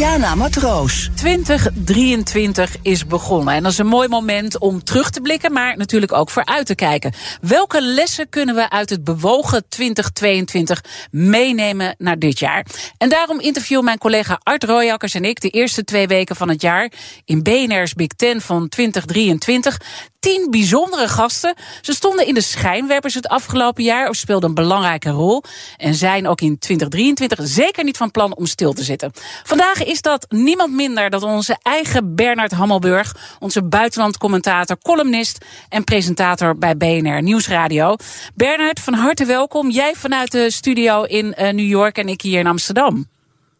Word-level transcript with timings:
Diana 0.00 0.34
Matroos. 0.34 1.10
2023 1.14 2.76
is 2.82 3.06
begonnen. 3.06 3.54
En 3.54 3.62
dat 3.62 3.72
is 3.72 3.78
een 3.78 3.86
mooi 3.86 4.08
moment 4.08 4.58
om 4.58 4.84
terug 4.84 5.10
te 5.10 5.20
blikken, 5.20 5.52
maar 5.52 5.76
natuurlijk 5.76 6.12
ook 6.12 6.30
vooruit 6.30 6.66
te 6.66 6.74
kijken. 6.74 7.12
Welke 7.40 7.82
lessen 7.82 8.28
kunnen 8.28 8.54
we 8.54 8.70
uit 8.70 8.90
het 8.90 9.04
bewogen 9.04 9.68
2022 9.68 10.84
meenemen 11.10 11.94
naar 11.98 12.18
dit 12.18 12.38
jaar? 12.38 12.66
En 12.98 13.08
daarom 13.08 13.40
interviewen 13.40 13.84
mijn 13.84 13.98
collega 13.98 14.40
Art 14.42 14.64
Royakkers 14.64 15.14
en 15.14 15.24
ik 15.24 15.40
de 15.40 15.50
eerste 15.50 15.84
twee 15.84 16.06
weken 16.06 16.36
van 16.36 16.48
het 16.48 16.62
jaar 16.62 16.92
in 17.24 17.42
BNR's 17.42 17.94
Big 17.94 18.12
Ten 18.16 18.40
van 18.40 18.68
2023 18.68 19.80
tien 20.20 20.46
bijzondere 20.50 21.08
gasten. 21.08 21.54
Ze 21.80 21.92
stonden 21.92 22.26
in 22.26 22.34
de 22.34 22.40
schijnwerpers 22.40 23.14
het 23.14 23.28
afgelopen 23.28 23.84
jaar 23.84 24.08
of 24.08 24.16
speelden 24.16 24.48
een 24.48 24.54
belangrijke 24.54 25.10
rol. 25.10 25.42
En 25.76 25.94
zijn 25.94 26.28
ook 26.28 26.40
in 26.40 26.58
2023 26.58 27.38
zeker 27.42 27.84
niet 27.84 27.96
van 27.96 28.10
plan 28.10 28.36
om 28.36 28.46
stil 28.46 28.72
te 28.72 28.82
zitten. 28.82 29.12
Vandaag 29.44 29.84
is 29.84 30.02
dat 30.02 30.26
niemand 30.28 30.72
minder 30.72 31.10
dan 31.10 31.22
onze 31.22 31.58
eigen 31.62 32.14
Bernard 32.14 32.52
Hammelburg. 32.52 33.16
Onze 33.38 33.62
buitenlandcommentator, 33.62 34.78
columnist 34.78 35.44
en 35.68 35.84
presentator 35.84 36.58
bij 36.58 36.76
BNR 36.76 37.22
Nieuwsradio. 37.22 37.96
Bernard, 38.34 38.80
van 38.80 38.94
harte 38.94 39.24
welkom. 39.24 39.70
Jij 39.70 39.94
vanuit 39.94 40.32
de 40.32 40.50
studio 40.50 41.02
in 41.02 41.26
uh, 41.26 41.50
New 41.50 41.68
York 41.68 41.98
en 41.98 42.08
ik 42.08 42.20
hier 42.20 42.38
in 42.38 42.46
Amsterdam. 42.46 43.08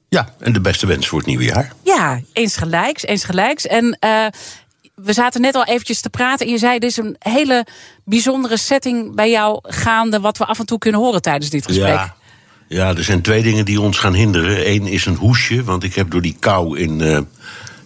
Ja, 0.09 0.35
en 0.39 0.53
de 0.53 0.61
beste 0.61 0.87
wens 0.87 1.09
voor 1.09 1.19
het 1.19 1.27
nieuwe 1.27 1.45
jaar. 1.45 1.73
Ja, 1.83 2.21
eens 2.33 2.57
gelijks, 2.57 3.03
eens 3.03 3.25
gelijks. 3.25 3.67
En 3.67 3.99
uh, 4.05 4.27
we 5.03 5.13
zaten 5.13 5.41
net 5.41 5.55
al 5.55 5.65
eventjes 5.65 6.01
te 6.01 6.11
praten 6.11 6.47
en 6.47 6.53
je 6.53 6.59
zei, 6.59 6.79
dit 6.79 6.91
is 6.91 6.97
een 6.97 7.17
hele 7.19 7.67
bijzondere 8.05 8.57
setting 8.57 9.15
bij 9.15 9.31
jou 9.31 9.59
gaande, 9.63 10.21
wat 10.21 10.39
we 10.39 10.45
af 10.45 10.59
en 10.59 10.67
toe 10.67 10.79
kunnen 10.79 11.01
horen 11.01 11.23
tijdens 11.23 11.51
dit 11.51 11.67
gesprek. 11.67 11.89
Ja. 11.89 12.19
Ja, 12.69 12.97
er 12.97 13.05
zijn 13.05 13.23
twee 13.23 13.43
dingen 13.43 13.65
die 13.65 13.81
ons 13.81 13.99
gaan 13.99 14.15
hinderen. 14.15 14.71
Eén 14.71 14.87
is 14.87 15.07
een 15.07 15.17
hoesje, 15.17 15.65
want 15.65 15.85
ik 15.85 15.95
heb 15.95 16.11
door 16.11 16.21
die 16.21 16.37
kou 16.39 16.79
in, 16.79 17.01
uh, 17.01 17.19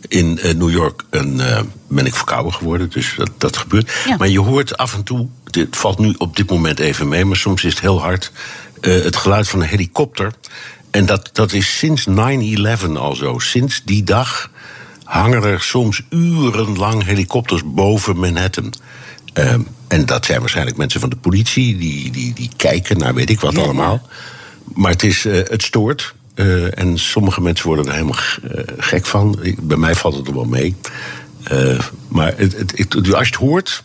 in 0.08 0.38
uh, 0.44 0.54
New 0.54 0.70
York 0.70 1.04
een, 1.10 1.34
uh, 1.34 1.60
ben 1.88 2.06
ik 2.06 2.14
verkouden 2.14 2.52
geworden. 2.52 2.90
Dus 2.90 3.14
dat, 3.16 3.30
dat 3.38 3.56
gebeurt. 3.56 3.92
Ja. 4.06 4.16
Maar 4.16 4.28
je 4.28 4.40
hoort 4.40 4.76
af 4.76 4.94
en 4.94 5.02
toe, 5.02 5.28
het 5.50 5.76
valt 5.76 5.98
nu 5.98 6.14
op 6.18 6.36
dit 6.36 6.50
moment 6.50 6.78
even 6.78 7.08
mee, 7.08 7.24
maar 7.24 7.36
soms 7.36 7.64
is 7.64 7.72
het 7.72 7.80
heel 7.80 8.00
hard, 8.00 8.32
het 8.80 9.16
geluid 9.16 9.48
van 9.48 9.60
een 9.60 9.68
helikopter. 9.68 10.32
En 10.90 11.06
dat, 11.06 11.30
dat 11.32 11.52
is 11.52 11.78
sinds 11.78 12.06
9-11 12.08 12.12
al 12.94 13.14
zo. 13.14 13.38
Sinds 13.38 13.82
die 13.84 14.02
dag 14.02 14.50
hangen 15.04 15.42
er 15.42 15.60
soms 15.60 16.02
urenlang 16.10 17.04
helikopters 17.04 17.62
boven 17.64 18.16
Manhattan. 18.16 18.72
Uh, 19.38 19.54
en 19.88 20.06
dat 20.06 20.24
zijn 20.24 20.40
waarschijnlijk 20.40 20.76
mensen 20.76 21.00
van 21.00 21.10
de 21.10 21.16
politie, 21.16 21.78
die, 21.78 22.10
die, 22.10 22.32
die 22.32 22.50
kijken 22.56 22.98
naar 22.98 23.14
weet 23.14 23.30
ik 23.30 23.40
wat 23.40 23.52
ja, 23.52 23.62
allemaal. 23.62 24.08
Maar 24.74 24.90
het, 24.90 25.02
is, 25.02 25.26
uh, 25.26 25.34
het 25.34 25.62
stoort. 25.62 26.14
Uh, 26.34 26.78
en 26.78 26.98
sommige 26.98 27.40
mensen 27.40 27.66
worden 27.66 27.86
er 27.86 27.92
helemaal 27.92 28.20
gek 28.78 29.06
van. 29.06 29.38
Ik, 29.42 29.68
bij 29.68 29.76
mij 29.76 29.94
valt 29.94 30.16
het 30.16 30.26
er 30.26 30.34
wel 30.34 30.44
mee. 30.44 30.74
maar 32.08 32.34
het, 32.36 32.56
het, 32.56 32.78
het, 32.78 32.94
als 32.94 33.04
je 33.04 33.34
het 33.34 33.34
hoort, 33.34 33.84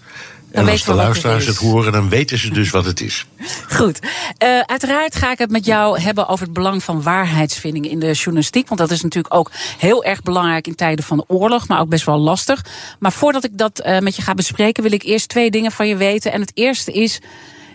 en 0.52 0.70
als 0.70 0.84
de 0.84 0.94
luisteraars 0.94 1.46
het, 1.46 1.56
het, 1.56 1.66
horen, 1.66 1.92
dan 1.92 2.10
weten 2.10 2.38
ze 2.38 2.52
dus 2.52 2.70
wat 2.70 2.86
het 2.86 3.02
is. 3.02 3.26
Goed. 3.78 4.00
Uh, 4.04 4.60
uiteraard 4.60 5.16
ga 5.16 5.32
ik 5.32 5.38
het 5.38 5.52
met 5.52 5.66
jou 5.66 6.00
hebben 6.00 6.28
over 6.28 6.46
het 6.46 6.54
belang 6.54 6.84
van 6.84 7.02
waarheidsvinding 7.02 7.90
in 7.90 8.00
de 8.00 8.12
journalistiek. 8.12 8.68
Want 8.68 8.80
dat 8.80 8.92
is 8.92 9.02
natuurlijk 9.02 9.34
ook 9.34 9.52
heel 9.78 10.04
erg 10.04 10.22
belangrijk 10.22 10.68
in 10.68 10.76
tijden 10.76 11.06
van 11.06 11.24
oorlog, 11.28 11.68
maar 11.68 11.80
ook 11.80 11.90
best 11.90 12.06
wel 12.06 12.18
lastig. 12.18 12.66
Maar 13.00 13.12
voordat 13.12 13.44
ik 13.44 13.58
dat 13.58 13.86
uh, 13.86 14.00
met 14.00 14.16
je 14.16 14.22
ga 14.22 14.34
bespreken, 14.34 14.84
wil 14.84 14.92
ik 14.92 15.04
eerst 15.04 15.30
twee 15.30 15.52
dingen 15.52 15.72
van 15.72 15.88
je 15.88 15.96
weten. 15.96 16.32
En 16.32 16.42
het 16.42 16.52
eerste 16.54 16.92
is: 16.92 17.20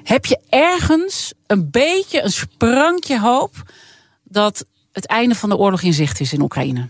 heb 0.05 0.27
je 0.27 0.39
ergens 0.49 1.33
een 1.47 1.71
beetje 1.71 2.23
een 2.23 2.33
sprankje 2.33 3.21
hoop 3.21 3.53
dat 4.25 4.65
het 4.93 5.07
einde 5.07 5.35
van 5.35 5.49
de 5.49 5.57
oorlog 5.57 5.83
in 5.83 5.93
zicht 5.93 6.21
is 6.21 6.33
in 6.33 6.41
Oekraïne? 6.41 6.89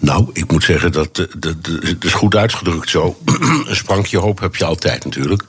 Nou, 0.00 0.30
ik 0.32 0.50
moet 0.50 0.64
zeggen 0.64 0.92
dat 0.92 1.16
het 1.16 2.04
is 2.04 2.12
goed 2.12 2.36
uitgedrukt 2.36 2.90
zo. 2.90 3.16
een 3.68 3.76
sprankje 3.76 4.18
hoop 4.18 4.40
heb 4.40 4.56
je 4.56 4.64
altijd 4.64 5.04
natuurlijk. 5.04 5.44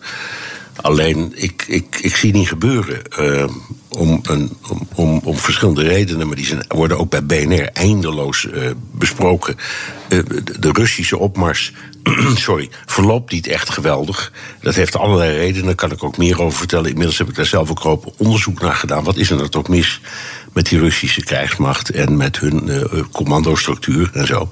Alleen, 0.75 1.31
ik, 1.35 1.65
ik, 1.67 1.99
ik 2.01 2.15
zie 2.15 2.33
niet 2.33 2.47
gebeuren. 2.47 3.01
Uh, 3.19 3.43
om, 3.89 4.19
een, 4.23 4.57
om, 4.69 4.87
om, 4.95 5.21
om 5.23 5.37
verschillende 5.37 5.83
redenen, 5.83 6.27
maar 6.27 6.35
die 6.35 6.45
zijn, 6.45 6.65
worden 6.67 6.97
ook 6.97 7.09
bij 7.09 7.25
BNR 7.25 7.69
eindeloos 7.73 8.45
uh, 8.45 8.69
besproken. 8.91 9.55
Uh, 10.09 10.19
de, 10.59 10.71
Russische 10.71 11.17
opmars 11.17 11.73
sorry, 12.35 12.69
verloopt 12.85 13.31
niet 13.31 13.47
echt 13.47 13.69
geweldig. 13.69 14.31
Dat 14.61 14.75
heeft 14.75 14.95
allerlei 14.95 15.37
redenen, 15.37 15.65
daar 15.65 15.75
kan 15.75 15.91
ik 15.91 16.03
ook 16.03 16.17
meer 16.17 16.41
over 16.41 16.57
vertellen. 16.57 16.89
Inmiddels 16.89 17.17
heb 17.17 17.29
ik 17.29 17.35
daar 17.35 17.45
zelf 17.45 17.69
ook 17.69 17.83
op 17.83 18.13
onderzoek 18.17 18.61
naar 18.61 18.75
gedaan. 18.75 19.03
Wat 19.03 19.17
is 19.17 19.29
er 19.29 19.35
nou 19.35 19.49
toch 19.49 19.67
mis 19.67 20.01
met 20.53 20.65
die 20.65 20.79
Russische 20.79 21.23
krijgsmacht 21.23 21.89
en 21.89 22.17
met 22.17 22.39
hun 22.39 22.67
uh, 22.67 22.81
commandostructuur 23.11 24.09
en 24.13 24.27
zo? 24.27 24.49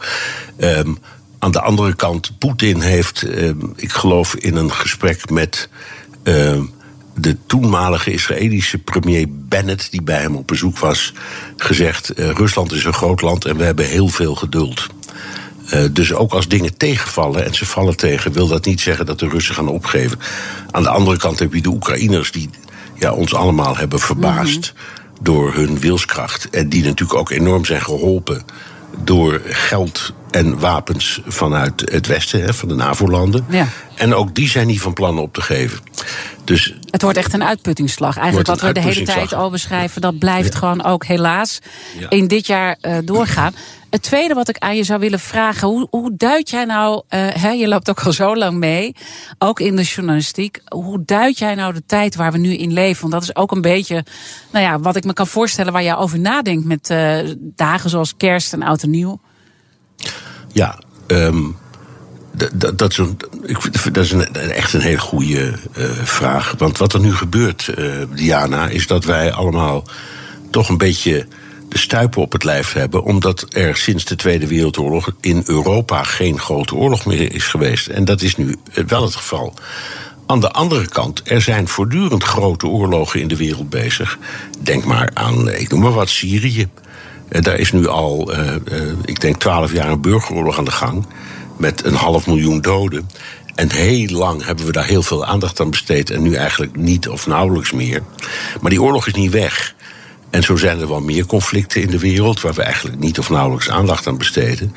Um, 0.60 0.98
aan 1.40 1.52
de 1.52 1.62
andere 1.62 1.96
kant, 1.96 2.38
Poetin 2.38 2.82
heeft, 2.82 3.24
uh, 3.24 3.50
ik 3.76 3.92
geloof 3.92 4.36
in 4.36 4.56
een 4.56 4.72
gesprek 4.72 5.30
met 5.30 5.70
uh, 6.24 6.62
de 7.16 7.38
toenmalige 7.46 8.12
Israëlische 8.12 8.78
premier 8.78 9.26
Bennett, 9.30 9.92
die 9.92 10.02
bij 10.02 10.22
hem 10.22 10.36
op 10.36 10.48
bezoek 10.48 10.78
was, 10.78 11.14
gezegd: 11.58 12.14
Rusland 12.16 12.72
is 12.72 12.84
een 12.84 12.94
groot 12.94 13.22
land 13.22 13.46
en 13.46 13.58
we 13.58 13.64
hebben 13.64 13.86
heel 13.86 14.08
veel 14.08 14.36
geduld. 14.36 14.88
Uh, 15.74 15.84
dus 15.92 16.14
ook 16.14 16.34
als 16.34 16.48
dingen 16.48 16.78
tegenvallen 16.78 17.46
en 17.46 17.54
ze 17.54 17.66
vallen 17.66 17.98
tegen, 17.98 18.32
wil 18.32 18.48
dat 18.48 18.66
niet 18.66 18.82
zeggen 18.82 19.06
dat 19.06 19.20
de 19.20 19.28
Russen 19.28 19.56
gaan 19.56 19.68
opgeven. 19.68 20.20
Aan 20.72 20.84
de 20.84 20.90
andere 20.90 21.18
kant 21.18 21.40
heb 21.40 21.54
je 21.54 21.62
de 21.62 21.70
Oekraïners 21.70 22.32
die 22.32 22.50
ja, 22.96 23.14
ons 23.14 23.34
allemaal 23.34 23.78
hebben 23.78 24.00
verbaasd 24.00 24.74
-hmm. 24.76 24.99
Door 25.20 25.54
hun 25.54 25.80
wilskracht. 25.80 26.50
En 26.50 26.70
die 26.70 26.84
natuurlijk 26.84 27.20
ook 27.20 27.30
enorm 27.30 27.66
zijn 27.66 27.82
geholpen 27.82 28.44
door 29.04 29.42
geld 29.46 30.14
en 30.32 30.60
wapens 30.60 31.22
vanuit 31.28 31.90
het 31.92 32.08
Westen, 32.08 32.42
hè, 32.42 32.54
van 32.54 32.68
de 32.68 32.76
NAVO-landen. 32.76 33.46
Ja. 33.50 33.68
En 33.96 34.14
ook 34.14 34.36
die 34.36 34.50
zijn 34.50 34.68
niet 34.68 34.82
van 34.82 34.94
plan 34.94 35.18
op 35.20 35.34
te 35.34 35.42
geven. 35.42 35.80
Dus 36.44 36.79
het 36.92 37.02
wordt 37.02 37.18
echt 37.18 37.34
een 37.34 37.44
uitputtingsslag. 37.44 38.18
Eigenlijk 38.18 38.48
wat 38.48 38.62
we 38.62 38.72
de 38.72 38.80
hele 38.80 39.04
tijd 39.04 39.34
al 39.34 39.50
beschrijven, 39.50 40.02
dat 40.02 40.20
blijft 40.20 40.54
ja. 40.54 40.60
gewoon 40.60 40.84
ook 40.84 41.06
helaas 41.06 41.60
ja. 42.00 42.10
in 42.10 42.28
dit 42.28 42.48
jaar 42.48 42.78
uh, 42.82 42.98
doorgaan. 43.04 43.54
Het 43.90 44.02
tweede 44.02 44.34
wat 44.34 44.50
ik 44.50 44.58
aan 44.58 44.76
je 44.76 44.84
zou 44.84 45.00
willen 45.00 45.20
vragen, 45.20 45.68
hoe, 45.68 45.88
hoe 45.90 46.12
duid 46.18 46.50
jij 46.50 46.66
nou, 46.66 46.96
uh, 46.96 47.28
hè, 47.34 47.50
je 47.50 47.68
loopt 47.68 47.90
ook 47.90 48.00
al 48.00 48.14
zo 48.14 48.36
lang 48.36 48.58
mee, 48.58 48.96
ook 49.38 49.60
in 49.60 49.76
de 49.76 49.82
journalistiek, 49.82 50.62
hoe 50.68 51.04
duid 51.06 51.38
jij 51.38 51.56
nou 51.56 51.74
de 51.74 51.84
tijd 51.86 52.16
waar 52.16 52.32
we 52.32 52.38
nu 52.38 52.54
in 52.54 52.74
leven? 52.74 53.02
Want 53.02 53.14
dat 53.14 53.24
is 53.24 53.36
ook 53.36 53.52
een 53.52 53.62
beetje, 53.62 54.06
nou 54.52 54.66
ja, 54.66 54.80
wat 54.80 54.96
ik 54.96 55.04
me 55.04 55.14
kan 55.14 55.28
voorstellen 55.28 55.74
waar 55.74 55.84
jij 55.84 55.96
over 55.96 56.20
nadenkt 56.20 56.66
met 56.66 56.90
uh, 56.90 57.18
dagen 57.40 57.90
zoals 57.90 58.18
kerst 58.18 58.54
en 58.54 58.64
oud 58.64 58.84
en 58.84 58.90
nieuw. 58.90 59.20
Ja, 60.52 60.80
um, 61.08 61.58
dat, 62.54 62.78
dat, 62.78 62.92
is, 62.92 62.98
een, 62.98 63.18
dat 63.92 64.04
is 64.04 64.12
een, 64.12 64.36
echt 64.36 64.74
een 64.74 64.82
hele 64.82 65.00
goede 65.00 65.54
uh, 65.78 65.86
vraag. 66.04 66.56
Want 66.58 66.78
wat 66.78 66.94
er 66.94 67.00
nu 67.00 67.16
gebeurt, 67.16 67.74
uh, 67.78 67.92
Diana, 68.16 68.68
is 68.68 68.88
dat 68.88 69.06
wij 69.06 69.32
allemaal 69.32 69.84
toch 70.52 70.70
een 70.70 70.78
beetje 70.78 71.28
de 71.70 71.78
stuipen 71.78 72.22
op 72.22 72.32
het 72.32 72.44
lijf 72.44 72.74
hebben. 72.74 73.04
Omdat 73.04 73.46
er 73.50 73.78
sinds 73.78 74.06
de 74.06 74.16
Tweede 74.16 74.48
Wereldoorlog 74.48 75.12
in 75.22 75.44
Europa 75.46 76.04
geen 76.04 76.40
grote 76.40 76.76
oorlog 76.76 77.06
meer 77.06 77.34
is 77.34 77.46
geweest. 77.46 77.88
En 77.88 78.06
dat 78.06 78.22
is 78.22 78.36
nu 78.36 78.56
wel 78.88 79.04
het 79.04 79.16
geval. 79.16 79.54
Aan 80.26 80.40
de 80.40 80.52
andere 80.52 80.88
kant, 80.88 81.22
er 81.24 81.42
zijn 81.42 81.68
voortdurend 81.68 82.24
grote 82.24 82.68
oorlogen 82.68 83.22
in 83.22 83.28
de 83.28 83.38
wereld 83.38 83.70
bezig. 83.70 84.18
Denk 84.60 84.86
maar 84.86 85.10
aan, 85.14 85.50
ik 85.50 85.70
noem 85.70 85.80
maar 85.80 85.92
wat, 85.92 86.10
Syrië. 86.10 86.68
Daar 87.30 87.58
is 87.58 87.72
nu 87.72 87.88
al, 87.88 88.34
ik 89.06 89.22
denk, 89.22 89.40
twaalf 89.40 89.74
jaar 89.74 89.90
een 89.90 90.02
burgeroorlog 90.02 90.58
aan 90.58 90.66
de 90.66 90.72
gang. 90.72 91.06
Met 91.60 91.86
een 91.86 91.94
half 91.94 92.28
miljoen 92.28 92.62
doden. 92.62 93.10
En 93.56 93.72
heel 93.72 94.18
lang 94.18 94.46
hebben 94.46 94.66
we 94.66 94.72
daar 94.72 94.86
heel 94.86 95.04
veel 95.04 95.26
aandacht 95.26 95.60
aan 95.60 95.70
besteed. 95.70 96.10
En 96.10 96.22
nu 96.22 96.34
eigenlijk 96.36 96.76
niet 96.76 97.08
of 97.08 97.28
nauwelijks 97.28 97.72
meer. 97.72 98.04
Maar 98.62 98.70
die 98.70 98.82
oorlog 98.82 99.08
is 99.08 99.14
niet 99.14 99.32
weg. 99.32 99.76
En 100.30 100.44
zo 100.44 100.56
zijn 100.56 100.80
er 100.80 100.88
wel 100.88 101.02
meer 101.02 101.26
conflicten 101.26 101.82
in 101.82 101.90
de 101.90 102.00
wereld. 102.00 102.42
waar 102.42 102.54
we 102.54 102.62
eigenlijk 102.62 103.00
niet 103.00 103.20
of 103.20 103.30
nauwelijks 103.30 103.70
aandacht 103.70 104.08
aan 104.08 104.18
besteden. 104.18 104.76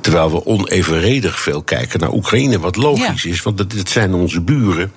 Terwijl 0.00 0.30
we 0.30 0.46
onevenredig 0.46 1.40
veel 1.40 1.62
kijken 1.62 2.00
naar 2.00 2.12
Oekraïne. 2.12 2.58
Wat 2.58 2.76
logisch 2.76 3.22
ja. 3.22 3.30
is, 3.30 3.42
want 3.42 3.70
dit 3.70 3.90
zijn 3.90 4.14
onze 4.14 4.40
buren. 4.40 4.92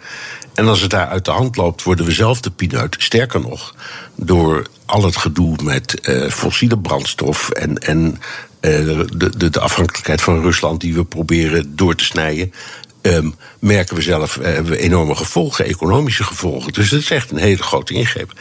En 0.53 0.67
als 0.67 0.81
het 0.81 0.89
daar 0.89 1.07
uit 1.07 1.25
de 1.25 1.31
hand 1.31 1.55
loopt, 1.55 1.83
worden 1.83 2.05
we 2.05 2.11
zelf 2.11 2.41
de 2.41 2.51
pineut. 2.51 2.95
Sterker 2.99 3.39
nog, 3.39 3.75
door 4.15 4.67
al 4.85 5.03
het 5.03 5.17
gedoe 5.17 5.55
met 5.63 6.09
uh, 6.09 6.29
fossiele 6.29 6.77
brandstof 6.77 7.49
en, 7.49 7.77
en 7.77 8.19
de, 8.59 9.29
de, 9.38 9.50
de, 9.50 9.59
afhankelijkheid 9.59 10.21
van 10.21 10.41
Rusland 10.41 10.81
die 10.81 10.94
we 10.94 11.03
proberen 11.03 11.75
door 11.75 11.95
te 11.95 12.03
snijden. 12.03 12.53
Um, 13.01 13.35
merken 13.59 13.95
we 13.95 14.01
zelf 14.01 14.35
hebben 14.41 14.71
we 14.71 14.77
enorme 14.77 15.15
gevolgen, 15.15 15.65
economische 15.65 16.23
gevolgen. 16.23 16.73
Dus 16.73 16.89
dat 16.89 17.00
is 17.00 17.11
echt 17.11 17.31
een 17.31 17.38
hele 17.38 17.63
grote 17.63 17.94
ingreep. 17.94 18.33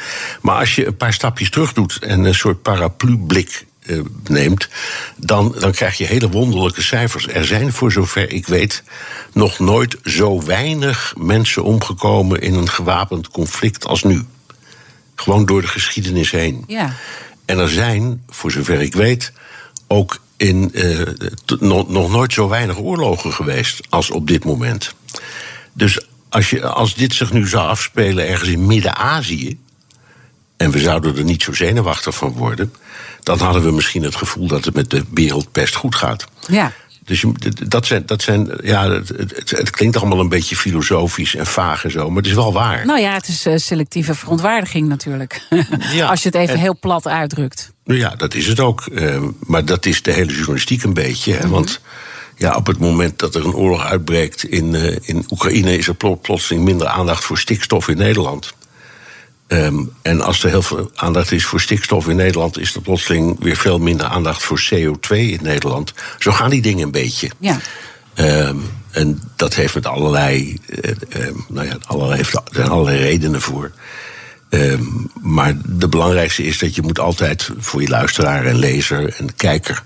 Maar 0.43 0.57
als 0.57 0.75
je 0.75 0.87
een 0.87 0.97
paar 0.97 1.13
stapjes 1.13 1.51
terug 1.51 1.73
doet 1.73 1.99
en 1.99 2.25
een 2.25 2.35
soort 2.35 2.63
paraplu-blik 2.63 3.67
uh, 3.87 4.01
neemt, 4.27 4.69
dan, 5.17 5.55
dan 5.59 5.73
krijg 5.73 5.99
je 5.99 6.05
hele 6.05 6.29
wonderlijke 6.29 6.83
cijfers. 6.83 7.29
Er 7.29 7.45
zijn, 7.45 7.73
voor 7.73 7.93
zover 7.93 8.33
ik 8.33 8.47
weet, 8.47 8.83
nog 9.33 9.59
nooit 9.59 9.97
zo 10.05 10.45
weinig 10.45 11.15
mensen 11.17 11.65
omgekomen 11.65 12.41
in 12.41 12.55
een 12.55 12.69
gewapend 12.69 13.29
conflict 13.29 13.87
als 13.87 14.03
nu. 14.03 14.23
Gewoon 15.15 15.47
door 15.47 15.61
de 15.61 15.69
geschiedenis 15.69 16.31
heen. 16.31 16.65
Ja. 16.67 16.95
En 17.45 17.59
er 17.59 17.69
zijn, 17.69 18.23
voor 18.29 18.51
zover 18.51 18.81
ik 18.81 18.95
weet, 18.95 19.33
ook 19.89 20.21
in, 20.37 20.71
uh, 20.73 21.07
nog, 21.61 21.89
nog 21.89 22.11
nooit 22.11 22.33
zo 22.33 22.49
weinig 22.49 22.79
oorlogen 22.79 23.33
geweest 23.33 23.81
als 23.89 24.11
op 24.11 24.27
dit 24.27 24.45
moment. 24.45 24.95
Dus 25.73 26.01
als, 26.29 26.51
je, 26.51 26.67
als 26.67 26.95
dit 26.95 27.15
zich 27.15 27.33
nu 27.33 27.49
zou 27.49 27.69
afspelen 27.69 28.29
ergens 28.29 28.49
in 28.49 28.67
Midden-Azië. 28.67 29.59
en 30.57 30.71
we 30.71 30.79
zouden 30.79 31.17
er 31.17 31.25
niet 31.25 31.43
zo 31.43 31.53
zenuwachtig 31.53 32.15
van 32.15 32.33
worden. 32.33 32.73
dan 33.23 33.39
hadden 33.39 33.63
we 33.63 33.71
misschien 33.71 34.03
het 34.03 34.17
gevoel 34.17 34.47
dat 34.47 34.65
het 34.65 34.75
met 34.75 34.91
de 34.91 35.05
wereld 35.11 35.53
best 35.53 35.75
goed 35.75 35.95
gaat. 35.95 36.27
Ja. 36.49 36.73
Dus 37.09 37.25
dat 37.69 37.87
zijn, 37.87 38.03
dat 38.07 38.23
zijn 38.23 38.51
ja, 38.63 38.91
het, 38.91 39.09
het, 39.09 39.51
het, 39.51 39.71
klinkt 39.71 39.97
allemaal 39.97 40.21
een 40.21 40.29
beetje 40.29 40.57
filosofisch 40.57 41.35
en 41.35 41.47
vaag 41.47 41.85
en 41.85 41.91
zo, 41.91 42.09
maar 42.09 42.17
het 42.17 42.27
is 42.27 42.35
wel 42.35 42.53
waar. 42.53 42.87
Nou 42.87 43.01
ja, 43.01 43.13
het 43.13 43.29
is 43.29 43.47
uh, 43.47 43.57
selectieve 43.57 44.15
verontwaardiging 44.15 44.89
natuurlijk. 44.89 45.43
Ja, 45.93 46.09
Als 46.09 46.23
je 46.23 46.29
het 46.29 46.39
even 46.39 46.59
heel 46.59 46.79
plat 46.81 47.07
uitdrukt. 47.07 47.73
Nou 47.89 48.01
ja, 48.01 48.15
dat 48.17 48.35
is 48.35 48.47
het 48.47 48.61
ook. 48.61 48.87
Uh, 48.91 49.23
maar 49.47 49.65
dat 49.65 49.87
is 49.87 50.03
de 50.03 50.13
hele 50.13 50.33
journalistiek 50.33 50.83
een 50.83 50.95
beetje. 50.95 51.33
Hè, 51.33 51.37
mm 51.37 51.43
-hmm. 51.43 51.53
Want 51.53 51.81
ja, 52.37 52.55
op 52.55 52.67
het 52.67 52.79
moment 52.79 53.19
dat 53.19 53.35
er 53.35 53.45
een 53.45 53.55
oorlog 53.55 53.85
uitbreekt 53.85 54.45
in, 54.45 54.75
uh, 54.75 54.97
in 55.01 55.27
Oekraïne, 55.31 55.79
is 55.79 55.89
er 55.89 55.95
plotseling 55.95 56.65
minder 56.65 56.87
aandacht 56.87 57.25
voor 57.25 57.39
stikstof 57.39 57.89
in 57.89 57.97
Nederland. 57.97 58.55
Um, 59.49 59.93
en 60.03 60.21
als 60.21 60.45
er 60.45 60.51
heel 60.51 60.63
veel 60.63 60.91
aandacht 60.95 61.33
is 61.33 61.45
voor 61.45 61.61
stikstof 61.61 62.09
in 62.09 62.17
Nederland, 62.17 62.59
is 62.59 62.75
er 62.75 62.81
plotseling 62.81 63.37
weer 63.41 63.57
veel 63.57 63.79
minder 63.79 64.07
aandacht 64.07 64.43
voor 64.43 64.63
CO2 64.75 65.09
in 65.09 65.41
Nederland. 65.43 65.95
Zo 66.19 66.33
gaan 66.33 66.51
die 66.51 66.63
dingen 66.63 66.85
een 66.85 66.91
beetje. 66.91 67.31
Ja. 67.39 67.59
Um, 68.15 68.63
en 68.91 69.23
dat 69.37 69.55
heeft 69.55 69.75
met 69.75 69.87
allerlei, 69.87 70.59
uh, 70.67 70.93
nou 71.49 71.67
ja, 71.67 71.77
allerlei, 71.87 72.21
er 72.21 72.43
zijn 72.51 72.69
allerlei 72.69 72.99
redenen 72.99 73.41
voor. 73.41 73.73
Um, 74.51 75.11
maar 75.21 75.57
de 75.65 75.89
belangrijkste 75.89 76.43
is 76.43 76.59
dat 76.59 76.75
je 76.75 76.83
moet 76.83 76.99
altijd 76.99 77.51
voor 77.59 77.83
je 77.83 77.89
luisteraar 77.89 78.45
en 78.45 78.59
lezer 78.59 79.15
en 79.19 79.35
kijker 79.37 79.83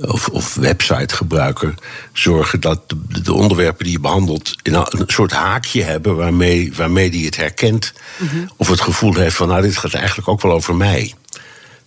of, 0.00 0.28
of 0.28 0.54
websitegebruiker 0.54 1.74
zorgen 2.12 2.60
dat 2.60 2.80
de, 2.88 3.20
de, 3.22 3.32
onderwerpen 3.32 3.84
die 3.84 3.92
je 3.92 4.00
behandelt 4.00 4.54
een 4.62 5.02
soort 5.06 5.32
haakje 5.32 5.82
hebben 5.82 6.16
waarmee, 6.16 6.72
waarmee 6.74 7.10
die 7.10 7.24
het 7.24 7.36
herkent. 7.36 7.92
Mm 8.18 8.28
-hmm. 8.28 8.50
Of 8.56 8.68
het 8.68 8.80
gevoel 8.80 9.14
heeft 9.14 9.36
van 9.36 9.48
nou, 9.48 9.62
dit 9.62 9.76
gaat 9.76 9.94
eigenlijk 9.94 10.28
ook 10.28 10.42
wel 10.42 10.52
over 10.52 10.74
mij. 10.74 11.14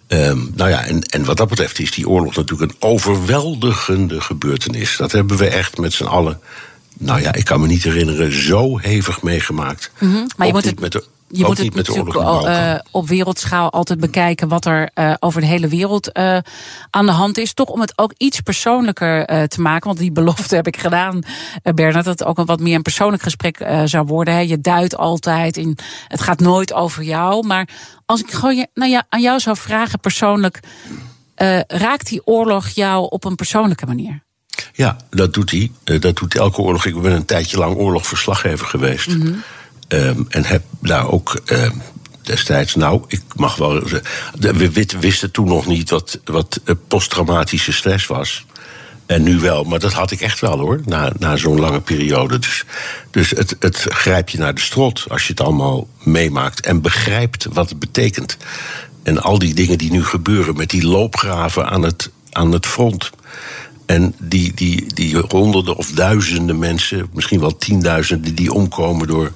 Um, 0.07 0.51
nou 0.55 0.69
ja, 0.69 0.85
en, 0.85 1.01
en 1.01 1.25
wat 1.25 1.37
dat 1.37 1.47
betreft 1.47 1.79
is 1.79 1.91
die 1.91 2.09
oorlog 2.09 2.35
natuurlijk 2.35 2.71
een 2.71 2.77
overweldigende 2.89 4.21
gebeurtenis. 4.21 4.97
Dat 4.97 5.11
hebben 5.11 5.37
we 5.37 5.47
echt 5.47 5.77
met 5.77 5.93
z'n 5.93 6.03
allen. 6.03 6.39
Nou 6.97 7.21
ja, 7.21 7.33
ik 7.33 7.45
kan 7.45 7.61
me 7.61 7.67
niet 7.67 7.83
herinneren, 7.83 8.41
zo 8.43 8.77
hevig 8.77 9.21
meegemaakt. 9.21 9.91
Mm 9.99 10.11
-hmm. 10.11 10.27
Maar 10.37 10.47
je 10.47 10.53
moet 10.53 10.65
het... 10.65 10.79
met 10.79 10.91
de, 10.91 11.03
je 11.29 11.45
moet 11.45 11.57
het 11.57 11.75
natuurlijk 11.75 12.15
uh, 12.15 12.75
op 12.91 13.07
wereldschaal 13.07 13.71
altijd 13.71 13.99
bekijken 13.99 14.47
wat 14.47 14.65
er 14.65 14.89
uh, 14.95 15.13
over 15.19 15.41
de 15.41 15.47
hele 15.47 15.67
wereld 15.67 16.17
uh, 16.17 16.37
aan 16.89 17.05
de 17.05 17.11
hand 17.11 17.37
is. 17.37 17.53
Toch 17.53 17.69
om 17.69 17.81
het 17.81 17.93
ook 17.95 18.13
iets 18.17 18.41
persoonlijker 18.41 19.47
te 19.47 19.61
maken. 19.61 19.87
Want 19.87 19.99
die 19.99 20.11
belofte 20.11 20.55
heb 20.55 20.67
ik 20.67 20.77
gedaan, 20.77 21.23
Bernard, 21.63 22.05
dat 22.05 22.19
het 22.19 22.23
ook 22.23 22.37
een 22.37 22.45
wat 22.45 22.59
meer 22.59 22.75
een 22.75 22.81
persoonlijk 22.81 23.23
gesprek 23.23 23.67
zou 23.85 24.05
worden. 24.05 24.33
Hè. 24.33 24.39
Je 24.39 24.61
duidt 24.61 24.97
altijd 24.97 25.57
in, 25.57 25.77
het 26.07 26.21
gaat 26.21 26.39
nooit 26.39 26.73
over 26.73 27.03
jou. 27.03 27.47
Maar 27.47 27.69
als 28.05 28.21
ik 28.21 28.31
gewoon 28.31 28.55
je, 28.55 28.67
nou 28.73 28.91
ja, 28.91 29.05
aan 29.09 29.21
jou 29.21 29.39
zou 29.39 29.57
vragen 29.57 29.99
persoonlijk, 29.99 30.59
raakt 31.67 32.07
die 32.07 32.21
oorlog 32.25 32.67
jou 32.67 33.07
op 33.09 33.25
een 33.25 33.35
persoonlijke 33.35 33.85
manier? 33.85 34.25
Ja, 34.73 34.97
dat 35.09 35.33
doet 35.33 35.51
hij. 35.51 35.99
dat 35.99 36.15
doet 36.15 36.35
elke 36.35 36.61
oorlog. 36.61 36.85
Ik 36.85 37.01
ben 37.01 37.11
een 37.11 37.25
tijdje 37.25 37.57
lang 37.57 37.75
oorlogverslaggever 37.75 38.65
geweest. 38.65 39.07
Mm 39.07 39.21
-hmm. 39.21 39.43
Um, 39.87 40.25
en 40.29 40.45
heb 40.45 40.63
daar 40.79 41.09
ook 41.09 41.41
um, 41.45 41.81
destijds, 42.21 42.75
nou, 42.75 43.03
ik 43.07 43.21
mag 43.35 43.55
wel. 43.55 43.83
We 44.39 44.85
wisten 44.99 45.31
toen 45.31 45.47
nog 45.47 45.65
niet 45.65 45.89
wat, 45.89 46.19
wat 46.25 46.61
posttraumatische 46.87 47.73
stress 47.73 48.07
was. 48.07 48.45
En 49.05 49.23
nu 49.23 49.39
wel, 49.39 49.63
maar 49.63 49.79
dat 49.79 49.93
had 49.93 50.11
ik 50.11 50.21
echt 50.21 50.39
wel 50.39 50.59
hoor, 50.59 50.81
na, 50.85 51.11
na 51.19 51.35
zo'n 51.35 51.59
lange 51.59 51.81
periode. 51.81 52.39
Dus, 52.39 52.63
dus 53.11 53.29
het, 53.29 53.55
het 53.59 53.85
grijp 53.89 54.29
je 54.29 54.37
naar 54.37 54.55
de 54.55 54.61
strot 54.61 55.05
als 55.09 55.23
je 55.23 55.29
het 55.29 55.41
allemaal 55.41 55.87
meemaakt 56.03 56.65
en 56.65 56.81
begrijpt 56.81 57.47
wat 57.53 57.69
het 57.69 57.79
betekent. 57.79 58.37
En 59.03 59.21
al 59.21 59.39
die 59.39 59.53
dingen 59.53 59.77
die 59.77 59.91
nu 59.91 60.03
gebeuren 60.03 60.55
met 60.55 60.69
die 60.69 60.87
loopgraven 60.87 61.69
aan 61.69 61.81
het, 61.83 62.11
aan 62.31 62.51
het 62.51 62.65
front. 62.65 63.11
En 63.85 64.15
die, 64.19 64.53
die, 64.53 64.93
die 64.93 65.17
honderden 65.17 65.75
of 65.75 65.91
duizenden 65.91 66.59
mensen, 66.59 67.09
misschien 67.13 67.39
wel 67.39 67.57
tienduizenden, 67.57 68.35
die 68.35 68.53
omkomen 68.53 69.07
door 69.07 69.31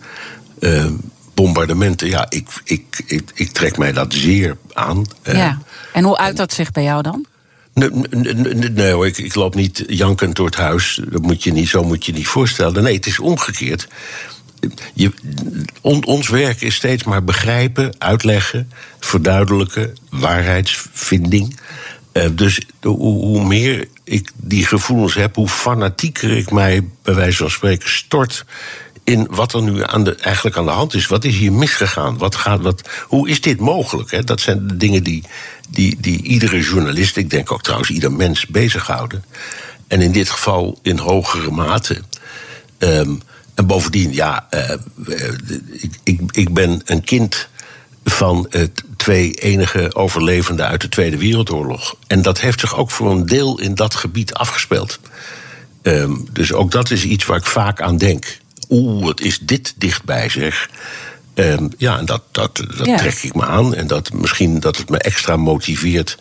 uh, 0.61 0.85
bombardementen. 1.33 2.07
Ja, 2.07 2.25
ik, 2.29 2.47
ik, 2.63 3.03
ik, 3.05 3.31
ik, 3.33 3.51
trek 3.51 3.77
mij 3.77 3.91
dat 3.91 4.13
zeer 4.13 4.57
aan. 4.73 5.05
Ja. 5.23 5.61
En 5.93 6.03
hoe 6.03 6.17
uit 6.17 6.37
dat 6.37 6.53
zich 6.53 6.71
bij 6.71 6.83
jou 6.83 7.01
dan? 7.01 7.25
Nee, 7.73 7.89
nee, 7.89 8.33
nee 8.69 8.91
hoor, 8.91 9.07
ik, 9.07 9.17
ik, 9.17 9.35
loop 9.35 9.55
niet 9.55 9.83
jankend 9.87 10.35
door 10.35 10.45
het 10.45 10.55
huis. 10.55 11.01
Dat 11.09 11.21
moet 11.21 11.43
je 11.43 11.51
niet, 11.51 11.67
zo 11.67 11.83
moet 11.83 12.05
je 12.05 12.11
niet 12.11 12.27
voorstellen. 12.27 12.83
Nee, 12.83 12.95
het 12.95 13.05
is 13.05 13.19
omgekeerd. 13.19 13.87
Je, 14.93 15.11
on, 15.81 16.05
ons 16.05 16.29
werk 16.29 16.61
is 16.61 16.75
steeds 16.75 17.03
maar 17.03 17.23
begrijpen, 17.23 17.93
uitleggen, 17.97 18.71
verduidelijken, 18.99 19.97
waarheidsvinding. 20.09 21.59
Uh, 22.13 22.25
dus 22.31 22.61
hoe, 22.81 22.97
hoe, 22.97 23.45
meer 23.45 23.87
ik 24.03 24.31
die 24.35 24.65
gevoelens 24.65 25.13
heb, 25.13 25.35
hoe 25.35 25.47
fanatieker 25.47 26.37
ik 26.37 26.51
mij 26.51 26.87
bij 27.03 27.15
wijze 27.15 27.37
van 27.37 27.49
spreken 27.49 27.89
stort 27.89 28.45
in 29.03 29.27
wat 29.29 29.53
er 29.53 29.61
nu 29.61 29.83
aan 29.83 30.03
de, 30.03 30.15
eigenlijk 30.15 30.57
aan 30.57 30.65
de 30.65 30.71
hand 30.71 30.93
is. 30.93 31.07
Wat 31.07 31.23
is 31.23 31.35
hier 31.35 31.53
misgegaan? 31.53 32.17
Wat 32.17 32.35
gaat, 32.35 32.61
wat, 32.61 32.89
hoe 33.07 33.29
is 33.29 33.41
dit 33.41 33.59
mogelijk? 33.59 34.11
Hè? 34.11 34.23
Dat 34.23 34.41
zijn 34.41 34.67
de 34.67 34.77
dingen 34.77 35.03
die, 35.03 35.23
die, 35.69 35.97
die 35.99 36.21
iedere 36.21 36.59
journalist, 36.59 37.17
ik 37.17 37.29
denk 37.29 37.51
ook 37.51 37.61
trouwens 37.61 37.89
ieder 37.89 38.11
mens, 38.11 38.47
bezighouden. 38.47 39.23
En 39.87 40.01
in 40.01 40.11
dit 40.11 40.29
geval 40.29 40.79
in 40.81 40.97
hogere 40.97 41.51
mate. 41.51 42.01
Um, 42.77 43.21
en 43.53 43.67
bovendien, 43.67 44.13
ja, 44.13 44.47
uh, 44.51 44.69
ik, 45.71 45.91
ik, 46.03 46.19
ik 46.31 46.53
ben 46.53 46.81
een 46.85 47.03
kind 47.03 47.49
van 48.03 48.45
het 48.49 48.83
twee 48.97 49.31
enige 49.31 49.95
overlevenden 49.95 50.67
uit 50.67 50.81
de 50.81 50.89
Tweede 50.89 51.17
Wereldoorlog. 51.17 51.95
En 52.07 52.21
dat 52.21 52.39
heeft 52.39 52.59
zich 52.59 52.77
ook 52.77 52.91
voor 52.91 53.11
een 53.11 53.25
deel 53.25 53.59
in 53.59 53.75
dat 53.75 53.95
gebied 53.95 54.33
afgespeeld. 54.33 54.99
Um, 55.83 56.27
dus 56.31 56.53
ook 56.53 56.71
dat 56.71 56.91
is 56.91 57.03
iets 57.03 57.25
waar 57.25 57.37
ik 57.37 57.45
vaak 57.45 57.81
aan 57.81 57.97
denk 57.97 58.39
oeh, 58.71 59.03
wat 59.03 59.21
is 59.21 59.39
dit 59.39 59.73
dichtbij 59.77 60.29
zeg. 60.29 60.69
Um, 61.33 61.69
ja, 61.77 61.97
en 61.97 62.05
dat, 62.05 62.23
dat, 62.31 62.55
dat 62.55 62.85
ja. 62.85 62.97
trek 62.97 63.17
ik 63.21 63.35
me 63.35 63.45
aan. 63.45 63.75
En 63.75 63.87
dat 63.87 64.13
misschien 64.13 64.59
dat 64.59 64.77
het 64.77 64.89
me 64.89 64.97
extra 64.97 65.35
motiveert 65.35 66.17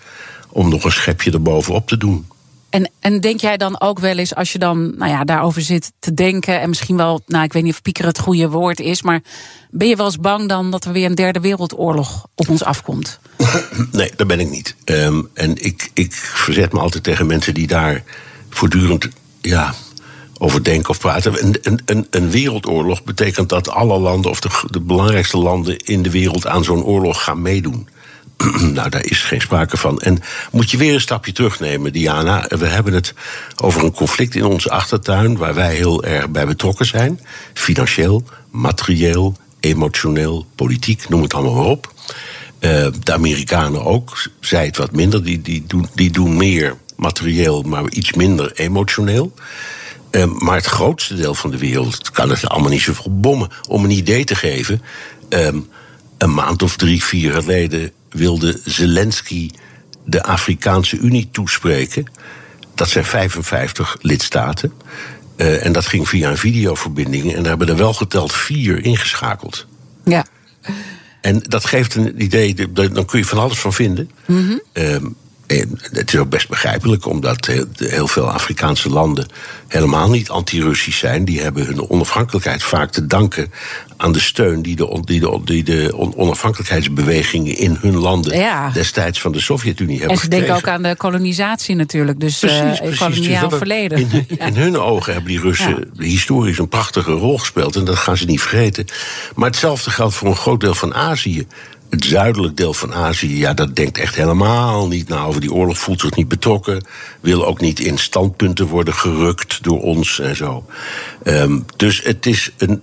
om 0.49 0.69
nog 0.69 0.85
een 0.85 0.93
schepje 0.93 1.31
erbovenop 1.31 1.89
te 1.89 1.97
doen. 1.97 2.27
En, 2.71 2.91
en 3.01 3.21
denk 3.21 3.41
jij 3.41 3.57
dan 3.57 3.81
ook 3.81 3.99
wel 3.99 4.19
eens, 4.19 4.35
als 4.35 4.53
je 4.53 4.59
dan 4.59 4.97
nou 4.97 5.11
ja, 5.11 5.25
daarover 5.25 5.63
zit 5.63 5.93
te 5.99 6.15
denken... 6.15 6.61
en 6.61 6.69
misschien 6.69 6.97
wel, 6.97 7.23
nou 7.27 7.45
ik 7.45 7.53
weet 7.53 7.63
niet 7.63 7.73
of 7.73 7.83
pieker 7.83 8.05
het 8.05 8.19
goede 8.19 8.49
woord 8.49 8.81
is... 8.81 9.03
maar 9.03 9.23
ben 9.71 9.89
je 9.89 9.97
wel 9.97 10.07
eens 10.07 10.19
bang 10.19 10.49
dan 10.49 10.71
dat 10.71 10.85
er 10.85 10.93
weer 10.93 11.07
een 11.07 11.15
derde 11.15 11.41
wereldoorlog 11.41 12.27
op 12.35 12.49
ons 12.49 12.65
afkomt? 12.65 13.19
Nee, 13.93 14.13
dat 14.17 14.27
ben 14.27 14.41
ik 14.41 14.51
niet. 14.51 14.77
Um, 14.85 15.29
en 15.35 15.65
ik, 15.65 15.91
ik 15.95 16.13
verzet 16.13 16.73
me 16.73 16.79
altijd 16.79 17.03
tegen 17.03 17.27
mensen 17.27 17.55
die 17.55 17.67
daar 17.67 18.03
voortdurend... 18.49 19.09
ja, 19.41 19.75
over 20.43 20.65
denken 20.65 20.91
of 20.91 20.99
praten. 20.99 21.45
Een, 21.45 21.81
een, 21.85 22.07
een, 22.11 22.31
wereldoorlog 22.31 23.05
betekent 23.05 23.49
dat 23.49 23.69
alle 23.69 23.99
landen, 23.99 24.31
of 24.31 24.41
de, 24.41 24.49
de 24.67 24.81
belangrijkste 24.81 25.37
landen 25.37 25.77
in 25.77 26.03
de 26.03 26.11
wereld, 26.11 26.47
aan 26.47 26.65
zo'n 26.65 26.85
oorlog 26.85 27.23
gaan 27.23 27.43
meedoen. 27.43 27.89
nou, 28.75 28.89
daar 28.89 29.05
is 29.05 29.23
geen 29.23 29.41
sprake 29.41 29.77
van. 29.77 30.01
En 30.01 30.19
moet 30.53 30.71
je 30.71 30.77
weer 30.77 30.95
een 30.95 31.01
stapje 31.01 31.33
terugnemen, 31.33 31.93
Diana. 31.93 32.47
We 32.49 32.67
hebben 32.67 32.93
het 32.93 33.15
over 33.57 33.85
een 33.85 33.93
conflict 33.93 34.35
in 34.35 34.45
onze 34.45 34.71
achtertuin 34.71 35.37
waar 35.37 35.55
wij 35.55 35.75
heel 35.75 36.05
erg 36.05 36.29
bij 36.29 36.47
betrokken 36.47 36.87
zijn. 36.87 37.21
Financieel, 37.55 38.23
materieel, 38.51 39.37
emotioneel, 39.61 40.47
politiek, 40.55 41.09
noem 41.09 41.23
het 41.23 41.35
allemaal 41.35 41.55
maar 41.55 41.65
op. 41.65 41.93
Uh, 42.61 42.87
de 43.03 43.13
Amerikanen 43.13 43.85
ook, 43.85 44.23
zij 44.41 44.65
het 44.65 44.77
wat 44.77 44.93
minder. 44.93 45.25
Die, 45.25 45.43
die, 45.43 45.65
doen, 45.67 45.89
die 45.95 46.11
doen 46.11 46.37
meer 46.37 46.77
materieel, 46.97 47.63
maar 47.63 47.91
iets 47.91 48.13
minder 48.13 48.53
emotioneel. 48.53 49.33
Uh, 50.11 50.25
maar 50.25 50.57
het 50.57 50.67
grootste 50.67 51.15
deel 51.15 51.35
van 51.35 51.51
de 51.51 51.59
wereld 51.59 52.11
kan 52.11 52.31
het 52.31 52.49
allemaal 52.49 52.71
niet 52.71 52.81
zoveel 52.81 53.21
bommen. 53.21 53.49
Om 53.69 53.85
een 53.85 53.91
idee 53.91 54.25
te 54.25 54.35
geven, 54.35 54.83
um, 55.29 55.69
een 56.19 56.35
maand 56.35 56.63
of 56.63 56.77
drie, 56.77 57.05
vier 57.05 57.33
geleden 57.33 57.93
wilde 58.09 58.61
Zelensky 58.65 59.51
de 60.05 60.23
Afrikaanse 60.23 60.97
Unie 60.99 61.29
toespreken. 61.33 62.05
Dat 62.75 62.89
zijn 62.89 63.05
55 63.05 63.97
lidstaten. 64.01 64.73
Uh, 65.37 65.67
en 65.67 65.73
dat 65.73 65.87
ging 65.87 66.09
via 66.09 66.31
een 66.31 66.39
videoverbinding. 66.39 67.35
En 67.35 67.39
daar 67.39 67.49
hebben 67.49 67.69
er 67.69 67.77
wel 67.77 67.95
geteld 67.95 68.33
vier 68.33 68.85
ingeschakeld. 68.85 69.67
Ja. 70.05 70.27
En 71.21 71.43
dat 71.43 71.65
geeft 71.65 71.95
een 71.95 72.23
idee, 72.23 72.73
dan 72.73 73.05
kun 73.05 73.19
je 73.19 73.25
van 73.25 73.39
alles 73.39 73.59
van 73.59 73.73
vinden. 73.73 74.11
Mm 74.27 74.61
-hmm. 74.73 75.17
En 75.51 75.79
het 75.93 76.13
is 76.13 76.19
ook 76.19 76.29
best 76.29 76.49
begrijpelijk, 76.49 77.07
omdat 77.07 77.51
heel 77.77 78.09
veel 78.09 78.31
Afrikaanse 78.31 78.89
landen 78.89 79.27
helemaal 79.69 80.11
niet 80.11 80.29
anti-Russisch 80.29 80.99
zijn. 80.99 81.25
Die 81.25 81.41
hebben 81.41 81.67
hun 81.67 81.91
onafhankelijkheid 81.91 82.63
vaak 82.63 82.91
te 82.91 83.07
danken 83.07 83.53
aan 83.97 84.13
de 84.13 84.21
steun 84.21 84.63
die 84.63 84.77
de, 84.77 85.01
die 85.05 85.21
de, 85.21 85.41
die 85.45 85.65
de 85.65 86.15
onafhankelijkheidsbewegingen 86.17 87.57
in 87.57 87.77
hun 87.81 87.97
landen 87.97 88.73
destijds 88.73 89.21
van 89.21 89.33
de 89.33 89.41
Sovjet-Unie 89.41 89.99
hebben 89.99 90.17
En 90.17 90.23
ze 90.23 90.29
denken 90.29 90.55
ook 90.55 90.69
aan 90.69 90.83
de 90.83 90.97
kolonisatie 90.97 91.75
natuurlijk, 91.75 92.21
dus 92.21 92.39
precies, 92.39 92.81
uh, 92.81 92.99
koloniaal 92.99 93.49
dus 93.49 93.59
verleden. 93.59 93.99
In, 93.99 94.27
in, 94.47 94.57
hun 94.57 94.79
ogen 94.79 95.13
hebben 95.13 95.31
die 95.31 95.41
Russen 95.41 95.91
historisch 95.97 96.59
een 96.59 96.69
prachtige 96.69 97.13
rol 97.13 97.39
gespeeld 97.39 97.77
en 97.77 97.85
dat 97.85 97.97
gaan 97.97 98.17
ze 98.17 98.25
niet 98.25 98.41
vergeten. 98.41 98.87
Maar 99.35 99.49
hetzelfde 99.49 99.91
geldt 99.91 100.15
voor 100.15 100.29
een 100.29 100.37
groot 100.37 100.61
deel 100.61 100.75
van 100.75 100.95
Azië 100.95 101.47
het 101.91 102.05
zuidelijk 102.05 102.57
deel 102.57 102.75
van 102.75 102.95
Azië, 102.95 103.39
ja, 103.39 103.55
dat 103.55 103.77
denkt 103.77 103.99
echt 103.99 104.15
helemaal 104.15 104.89
niet 104.89 105.09
na. 105.09 105.25
Over 105.25 105.41
die 105.41 105.53
oorlog, 105.53 105.79
voelt 105.79 106.01
zich 106.01 106.15
niet 106.15 106.29
betrokken, 106.29 106.85
wil 107.21 107.47
ook 107.47 107.61
niet 107.61 107.81
in 107.81 107.99
standpunten 107.99 108.67
worden 108.67 108.95
gerukt 108.95 109.63
door 109.63 109.83
ons 109.83 110.19
en 110.19 110.37
zo. 110.37 110.65
Um, 111.25 111.65
dus 111.77 112.03
het 112.03 112.27
is 112.27 112.53
een, 112.57 112.83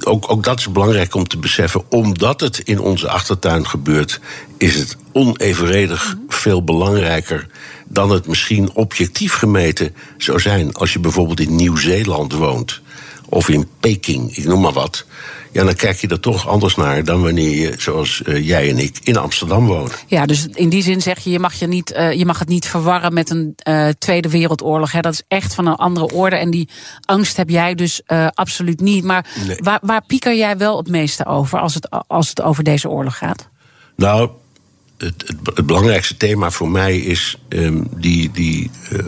ook, 0.00 0.30
ook 0.30 0.44
dat 0.44 0.58
is 0.58 0.72
belangrijk 0.72 1.14
om 1.14 1.28
te 1.28 1.38
beseffen, 1.38 1.82
omdat 1.88 2.40
het 2.40 2.58
in 2.58 2.80
onze 2.80 3.08
achtertuin 3.08 3.66
gebeurt, 3.66 4.20
is 4.58 4.74
het 4.74 4.96
onevenredig 5.12 6.16
veel 6.28 6.64
belangrijker 6.64 7.46
dan 7.88 8.10
het 8.10 8.26
misschien 8.26 8.74
objectief 8.74 9.34
gemeten 9.34 9.94
zou 10.18 10.40
zijn 10.40 10.74
als 10.74 10.92
je 10.92 10.98
bijvoorbeeld 10.98 11.40
in 11.40 11.56
Nieuw-Zeeland 11.56 12.32
woont 12.32 12.80
of 13.30 13.48
in 13.48 13.68
Peking, 13.80 14.36
ik 14.36 14.44
noem 14.44 14.60
maar 14.60 14.72
wat 14.72 15.06
ja, 15.52 15.64
dan 15.64 15.74
kijk 15.74 15.96
je 15.96 16.08
er 16.08 16.20
toch 16.20 16.48
anders 16.48 16.76
naar 16.76 17.04
dan 17.04 17.22
wanneer 17.22 17.56
je, 17.56 17.74
zoals 17.78 18.22
uh, 18.24 18.46
jij 18.46 18.70
en 18.70 18.78
ik, 18.78 18.98
in 19.02 19.16
Amsterdam 19.16 19.66
wonen. 19.66 19.92
Ja, 20.06 20.26
dus 20.26 20.46
in 20.46 20.68
die 20.68 20.82
zin 20.82 21.00
zeg 21.00 21.18
je, 21.18 21.30
je 21.30 21.38
mag, 21.38 21.54
je 21.54 21.66
niet, 21.66 21.92
uh, 21.96 22.12
je 22.12 22.26
mag 22.26 22.38
het 22.38 22.48
niet 22.48 22.66
verwarren 22.66 23.14
met 23.14 23.30
een 23.30 23.54
uh, 23.68 23.88
Tweede 23.98 24.28
Wereldoorlog. 24.28 24.92
Hè. 24.92 25.00
Dat 25.00 25.12
is 25.12 25.22
echt 25.28 25.54
van 25.54 25.66
een 25.66 25.74
andere 25.74 26.12
orde. 26.14 26.36
En 26.36 26.50
die 26.50 26.68
angst 27.04 27.36
heb 27.36 27.48
jij 27.48 27.74
dus 27.74 28.02
absoluut 28.34 28.80
niet. 28.80 29.04
Maar 29.04 29.26
nee. 29.46 29.56
waar, 29.60 29.78
waar 29.82 30.02
pieker 30.06 30.36
jij 30.36 30.56
wel 30.56 30.76
het 30.76 30.88
meeste 30.88 31.26
over 31.26 31.58
als 31.58 31.74
het, 31.74 31.88
als 32.06 32.28
het 32.28 32.42
over 32.42 32.64
deze 32.64 32.88
oorlog 32.88 33.18
gaat? 33.18 33.48
Nou, 33.96 34.30
het, 35.00 35.34
het, 35.54 35.66
belangrijkste 35.66 36.16
thema 36.16 36.50
voor 36.50 36.70
mij 36.70 36.98
is 36.98 37.36
um, 37.48 37.88
die, 37.96 38.30
die, 38.30 38.70
uh, 38.92 38.98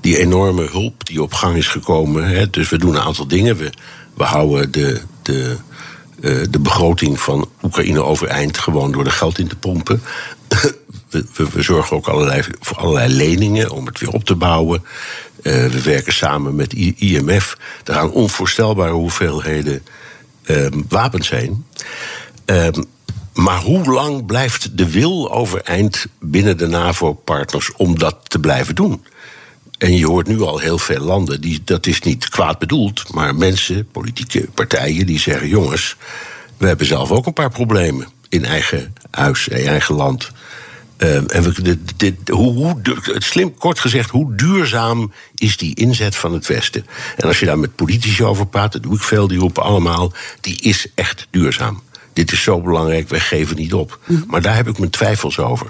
die 0.00 0.18
enorme 0.18 0.68
hulp 0.70 1.06
die 1.06 1.22
op 1.22 1.32
gang 1.32 1.56
is 1.56 1.68
gekomen. 1.68 2.28
Hè. 2.28 2.50
Dus 2.50 2.68
we 2.68 2.78
doen 2.78 2.94
een 2.94 3.00
aantal 3.00 3.26
dingen. 3.26 3.56
We, 3.56 3.72
we 4.14 4.24
houden 4.24 4.72
de, 4.72 5.00
de 5.22 5.56
uh, 6.20 6.42
de 6.50 6.58
begroting 6.58 7.20
van 7.20 7.48
Oekraïne 7.62 8.02
overeind 8.02 8.58
gewoon 8.58 8.92
door 8.92 9.04
er 9.04 9.12
geld 9.12 9.38
in 9.38 9.48
te 9.48 9.56
pompen. 9.56 10.02
we, 11.10 11.24
we, 11.52 11.62
zorgen 11.62 11.96
ook 11.96 12.06
allerlei, 12.06 12.42
voor 12.60 12.76
allerlei 12.76 13.14
leningen 13.14 13.70
om 13.70 13.86
het 13.86 13.98
weer 13.98 14.10
op 14.10 14.24
te 14.24 14.34
bouwen. 14.34 14.84
Uh, 15.42 15.52
we 15.66 15.82
werken 15.82 16.12
samen 16.12 16.56
met 16.56 16.72
IMF. 16.72 17.56
Er 17.84 17.94
gaan 17.94 18.10
onvoorstelbare 18.10 18.92
hoeveelheden 18.92 19.82
uh, 20.46 20.66
wapens 20.88 21.30
heen. 21.30 21.64
Um, 22.44 22.84
maar 23.36 23.60
hoe 23.60 23.84
lang 23.84 24.26
blijft 24.26 24.78
de 24.78 24.90
wil 24.90 25.32
overeind 25.32 26.06
binnen 26.20 26.58
de 26.58 26.66
NAVO-partners 26.66 27.72
om 27.76 27.98
dat 27.98 28.16
te 28.30 28.38
blijven 28.38 28.74
doen? 28.74 29.04
En 29.78 29.96
je 29.96 30.06
hoort 30.06 30.26
nu 30.26 30.40
al 30.40 30.58
heel 30.58 30.78
veel 30.78 31.00
landen, 31.00 31.40
die, 31.40 31.60
dat 31.64 31.86
is 31.86 32.00
niet 32.00 32.28
kwaad 32.28 32.58
bedoeld, 32.58 33.12
maar 33.12 33.34
mensen, 33.34 33.88
politieke 33.92 34.48
partijen, 34.54 35.06
die 35.06 35.18
zeggen: 35.18 35.48
jongens, 35.48 35.96
we 36.56 36.66
hebben 36.66 36.86
zelf 36.86 37.10
ook 37.10 37.26
een 37.26 37.32
paar 37.32 37.50
problemen 37.50 38.08
in 38.28 38.44
eigen 38.44 38.94
huis, 39.10 39.48
in 39.48 39.66
eigen 39.66 39.94
land. 39.94 40.30
Uh, 40.98 41.16
en 41.16 41.42
we, 41.42 41.78
dit, 41.96 42.28
hoe, 42.28 42.52
hoe, 42.52 42.80
het 43.02 43.24
slim, 43.24 43.54
kort 43.54 43.78
gezegd, 43.78 44.10
hoe 44.10 44.34
duurzaam 44.34 45.12
is 45.34 45.56
die 45.56 45.74
inzet 45.74 46.16
van 46.16 46.32
het 46.32 46.46
Westen? 46.46 46.86
En 47.16 47.26
als 47.28 47.40
je 47.40 47.46
daar 47.46 47.58
met 47.58 47.74
politici 47.74 48.24
over 48.24 48.46
praat, 48.46 48.72
dat 48.72 48.82
doe 48.82 48.94
ik 48.94 49.02
veel, 49.02 49.28
die 49.28 49.38
roepen 49.38 49.62
allemaal: 49.62 50.12
die 50.40 50.60
is 50.60 50.86
echt 50.94 51.26
duurzaam. 51.30 51.82
Dit 52.16 52.32
is 52.32 52.42
zo 52.42 52.60
belangrijk, 52.60 53.08
wij 53.08 53.20
geven 53.20 53.56
niet 53.56 53.74
op. 53.74 53.98
Mm. 54.06 54.24
Maar 54.26 54.42
daar 54.42 54.54
heb 54.56 54.68
ik 54.68 54.78
mijn 54.78 54.90
twijfels 54.90 55.38
over. 55.38 55.66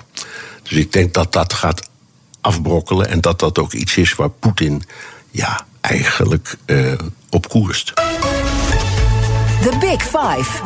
Dus 0.62 0.72
ik 0.72 0.92
denk 0.92 1.14
dat 1.14 1.32
dat 1.32 1.52
gaat 1.52 1.88
afbrokkelen. 2.40 3.08
En 3.08 3.20
dat 3.20 3.38
dat 3.38 3.58
ook 3.58 3.72
iets 3.72 3.96
is 3.96 4.14
waar 4.14 4.30
Poetin 4.30 4.82
ja, 5.30 5.66
eigenlijk 5.80 6.56
uh, 6.66 6.92
op 7.30 7.48
koerst. 7.48 7.92
The 9.62 9.76
Big 9.80 10.02
Five. 10.02 10.62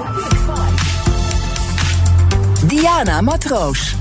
Diana 2.66 3.20
Matroos. 3.20 3.96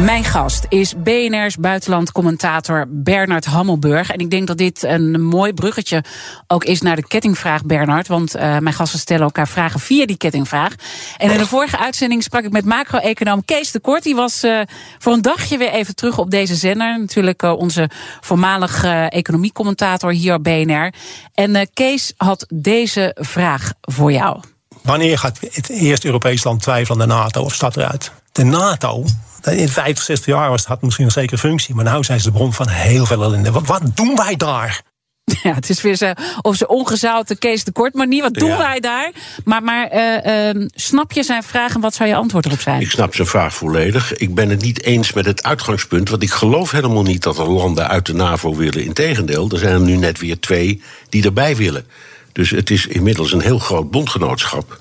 Mijn 0.00 0.24
gast 0.24 0.66
is 0.68 0.94
BNR's 0.96 1.56
buitenlandcommentator 1.56 2.84
Bernard 2.88 3.44
Hammelburg. 3.44 4.10
En 4.10 4.18
ik 4.18 4.30
denk 4.30 4.46
dat 4.46 4.58
dit 4.58 4.82
een 4.82 5.22
mooi 5.22 5.52
bruggetje 5.52 6.04
ook 6.46 6.64
is 6.64 6.80
naar 6.80 6.96
de 6.96 7.06
kettingvraag, 7.06 7.64
Bernard. 7.64 8.08
Want 8.08 8.36
uh, 8.36 8.42
mijn 8.58 8.74
gasten 8.74 8.98
stellen 8.98 9.22
elkaar 9.22 9.48
vragen 9.48 9.80
via 9.80 10.06
die 10.06 10.16
kettingvraag. 10.16 10.74
En 11.16 11.30
in 11.30 11.38
de 11.38 11.46
vorige 11.46 11.78
uitzending 11.78 12.22
sprak 12.22 12.44
ik 12.44 12.52
met 12.52 12.64
macro-econoom 12.64 13.44
Kees 13.44 13.70
de 13.70 13.80
Kort. 13.80 14.02
Die 14.02 14.14
was 14.14 14.44
uh, 14.44 14.60
voor 14.98 15.12
een 15.12 15.22
dagje 15.22 15.58
weer 15.58 15.70
even 15.70 15.94
terug 15.94 16.18
op 16.18 16.30
deze 16.30 16.54
zender. 16.54 16.98
Natuurlijk 16.98 17.42
uh, 17.42 17.52
onze 17.52 17.90
voormalig 18.20 18.84
economiecommentator 19.08 20.12
hier 20.12 20.34
op 20.34 20.44
BNR. 20.44 20.92
En 21.34 21.68
Kees 21.74 22.12
had 22.16 22.46
deze 22.48 23.16
vraag 23.20 23.72
voor 23.80 24.12
jou. 24.12 24.40
Wanneer 24.82 25.18
gaat 25.18 25.38
het 25.50 25.68
eerste 25.68 26.06
Europees 26.06 26.44
land 26.44 26.62
twijfelen 26.62 27.00
aan 27.00 27.08
de 27.08 27.14
NATO 27.14 27.42
of 27.42 27.54
staat 27.54 27.76
eruit? 27.76 28.12
De 28.32 28.44
NATO 28.44 29.04
in 29.50 29.68
50, 29.68 30.04
60 30.04 30.26
jaar 30.26 30.50
was 30.50 30.66
het 30.66 30.82
misschien 30.82 31.04
een 31.04 31.10
zekere 31.10 31.38
functie. 31.38 31.74
Maar 31.74 31.96
nu 31.96 32.04
zijn 32.04 32.20
ze 32.20 32.26
de 32.26 32.36
bron 32.36 32.52
van 32.52 32.68
heel 32.68 33.06
veel 33.06 33.22
ellende. 33.22 33.50
Wat, 33.50 33.66
wat 33.66 33.96
doen 33.96 34.16
wij 34.16 34.36
daar? 34.36 34.82
Ja, 35.42 35.54
het 35.54 35.70
is 35.70 35.82
weer 35.82 35.96
zo, 35.96 36.12
of 36.40 36.56
ze 36.56 36.68
ongezouten 36.68 37.38
Kees 37.38 37.64
de 37.64 37.72
Kort 37.72 37.94
manier. 37.94 38.22
Wat 38.22 38.34
doen 38.34 38.48
ja. 38.48 38.58
wij 38.58 38.80
daar? 38.80 39.12
Maar, 39.44 39.62
maar 39.62 39.92
uh, 39.92 40.54
uh, 40.54 40.66
snap 40.74 41.12
je 41.12 41.22
zijn 41.22 41.42
vraag 41.42 41.74
en 41.74 41.80
wat 41.80 41.94
zou 41.94 42.08
je 42.08 42.14
antwoord 42.14 42.46
erop 42.46 42.60
zijn? 42.60 42.80
Ik 42.80 42.90
snap 42.90 43.14
zijn 43.14 43.28
vraag 43.28 43.54
volledig. 43.54 44.16
Ik 44.16 44.34
ben 44.34 44.48
het 44.48 44.62
niet 44.62 44.82
eens 44.82 45.12
met 45.12 45.24
het 45.24 45.42
uitgangspunt. 45.42 46.08
Want 46.08 46.22
ik 46.22 46.30
geloof 46.30 46.70
helemaal 46.70 47.02
niet 47.02 47.22
dat 47.22 47.38
er 47.38 47.50
landen 47.50 47.88
uit 47.88 48.06
de 48.06 48.14
NAVO 48.14 48.54
willen. 48.54 48.84
Integendeel, 48.84 49.50
er 49.50 49.58
zijn 49.58 49.72
er 49.72 49.80
nu 49.80 49.96
net 49.96 50.18
weer 50.18 50.40
twee 50.40 50.82
die 51.08 51.24
erbij 51.24 51.56
willen. 51.56 51.86
Dus 52.32 52.50
het 52.50 52.70
is 52.70 52.86
inmiddels 52.86 53.32
een 53.32 53.40
heel 53.40 53.58
groot 53.58 53.90
bondgenootschap. 53.90 54.78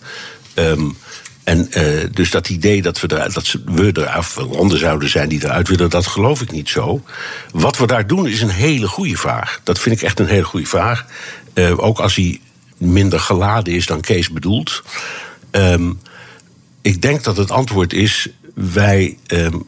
Um, 0.55 0.97
en 1.43 1.67
uh, 1.77 2.03
dus 2.11 2.31
dat 2.31 2.49
idee 2.49 2.81
dat 2.81 3.01
we, 3.01 3.07
er, 3.07 3.33
dat 3.33 3.55
we 3.65 3.91
eraf, 3.93 4.35
landen 4.35 4.79
zouden 4.79 5.09
zijn 5.09 5.29
die 5.29 5.43
eruit 5.43 5.67
willen, 5.67 5.89
dat 5.89 6.07
geloof 6.07 6.41
ik 6.41 6.51
niet 6.51 6.69
zo. 6.69 7.03
Wat 7.51 7.77
we 7.77 7.87
daar 7.87 8.07
doen 8.07 8.27
is 8.27 8.41
een 8.41 8.49
hele 8.49 8.87
goede 8.87 9.17
vraag. 9.17 9.61
Dat 9.63 9.79
vind 9.79 9.95
ik 9.95 10.01
echt 10.01 10.19
een 10.19 10.27
hele 10.27 10.43
goede 10.43 10.65
vraag. 10.65 11.05
Uh, 11.53 11.83
ook 11.83 11.99
als 11.99 12.15
hij 12.15 12.39
minder 12.77 13.19
geladen 13.19 13.73
is 13.73 13.85
dan 13.85 14.01
Kees 14.01 14.29
bedoelt. 14.29 14.83
Um, 15.51 15.99
ik 16.81 17.01
denk 17.01 17.23
dat 17.23 17.37
het 17.37 17.51
antwoord 17.51 17.93
is: 17.93 18.27
wij 18.53 19.17
um, 19.27 19.65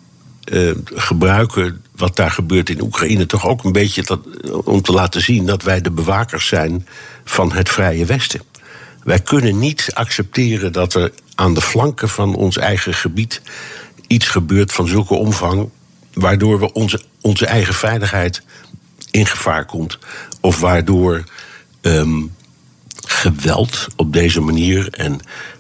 uh, 0.52 0.72
gebruiken 0.94 1.82
wat 1.96 2.16
daar 2.16 2.32
gebeurt 2.32 2.70
in 2.70 2.82
Oekraïne 2.82 3.26
toch 3.26 3.48
ook 3.48 3.64
een 3.64 3.72
beetje 3.72 4.04
dat, 4.04 4.20
om 4.64 4.82
te 4.82 4.92
laten 4.92 5.22
zien 5.22 5.46
dat 5.46 5.64
wij 5.64 5.82
de 5.82 5.92
bewakers 5.92 6.48
zijn 6.48 6.88
van 7.24 7.52
het 7.52 7.70
vrije 7.70 8.06
Westen. 8.06 8.42
Wij 9.04 9.20
kunnen 9.20 9.60
niet 9.60 9.90
accepteren 9.94 10.72
dat 10.72 10.94
er 10.94 11.12
aan 11.36 11.54
de 11.54 11.62
flanken 11.62 12.10
van 12.10 12.36
ons 12.36 12.58
eigen 12.58 12.94
gebied 12.94 13.42
iets 14.08 14.28
gebeurt 14.28 14.72
van 14.72 14.88
zulke 14.88 15.14
omvang. 15.14 15.70
waardoor 16.14 16.60
we 16.60 16.74
onze, 16.74 17.02
onze 17.22 17.46
eigen 17.46 17.74
veiligheid 17.74 18.44
in 19.12 19.26
gevaar 19.26 19.66
komt. 19.66 19.98
Of 20.42 20.60
waardoor 20.60 21.24
um, 21.82 22.32
geweld 23.06 23.88
op 23.96 24.14
deze 24.14 24.42
manier 24.42 24.90
en 24.90 25.20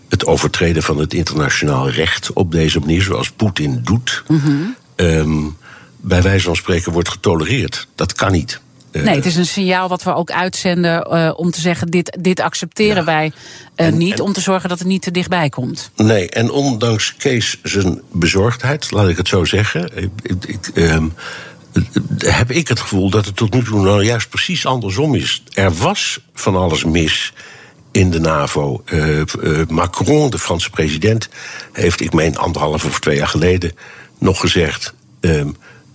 het 0.09 0.25
overtreden 0.25 0.83
van 0.83 0.97
het 0.97 1.13
internationaal 1.13 1.89
recht 1.89 2.33
op 2.33 2.51
deze 2.51 2.79
manier, 2.79 3.01
zoals 3.01 3.31
Poetin 3.31 3.81
doet, 3.83 4.23
mm 4.27 4.39
-hmm. 4.39 4.75
um, 4.95 5.57
bij 5.97 6.21
wijze 6.21 6.45
van 6.45 6.55
spreken 6.55 6.91
wordt 6.91 7.09
getolereerd. 7.09 7.87
Dat 7.95 8.13
kan 8.13 8.31
niet. 8.31 8.61
Nee, 9.01 9.15
het 9.15 9.25
is 9.25 9.35
een 9.35 9.45
signaal 9.45 9.89
wat 9.89 10.03
we 10.03 10.13
ook 10.13 10.31
uitzenden 10.31 11.07
uh, 11.13 11.31
om 11.35 11.51
te 11.51 11.61
zeggen: 11.61 11.87
dit, 11.87 12.17
dit 12.19 12.39
accepteren 12.39 12.95
ja. 12.95 13.03
wij 13.03 13.25
uh, 13.25 13.85
en, 13.85 13.97
niet, 13.97 14.13
en, 14.13 14.19
om 14.19 14.33
te 14.33 14.41
zorgen 14.41 14.69
dat 14.69 14.79
het 14.79 14.87
niet 14.87 15.01
te 15.01 15.11
dichtbij 15.11 15.49
komt. 15.49 15.91
Nee, 15.95 16.29
en 16.29 16.51
ondanks 16.51 17.15
Kees 17.15 17.59
zijn 17.63 18.01
bezorgdheid, 18.11 18.91
laat 18.91 19.09
ik 19.09 19.17
het 19.17 19.27
zo 19.27 19.45
zeggen. 19.45 19.89
Ik, 19.95 20.11
ik, 20.45 20.69
um, 20.73 21.13
heb 22.17 22.51
ik 22.51 22.67
het 22.67 22.79
gevoel 22.79 23.09
dat 23.09 23.25
het 23.25 23.35
tot 23.35 23.53
nu 23.53 23.63
toe 23.63 23.81
nou 23.81 24.03
juist 24.03 24.29
precies 24.29 24.65
andersom 24.65 25.15
is. 25.15 25.43
Er 25.53 25.73
was 25.73 26.19
van 26.33 26.55
alles 26.55 26.83
mis 26.83 27.33
in 27.91 28.11
de 28.11 28.19
NAVO. 28.19 28.83
Uh, 28.85 29.21
Macron, 29.67 30.29
de 30.29 30.39
Franse 30.39 30.69
president, 30.69 31.29
heeft, 31.71 32.01
ik 32.01 32.13
meen 32.13 32.37
anderhalf 32.37 32.85
of 32.85 32.99
twee 32.99 33.17
jaar 33.17 33.27
geleden, 33.27 33.71
nog 34.19 34.39
gezegd: 34.39 34.93
ehm, 35.19 35.49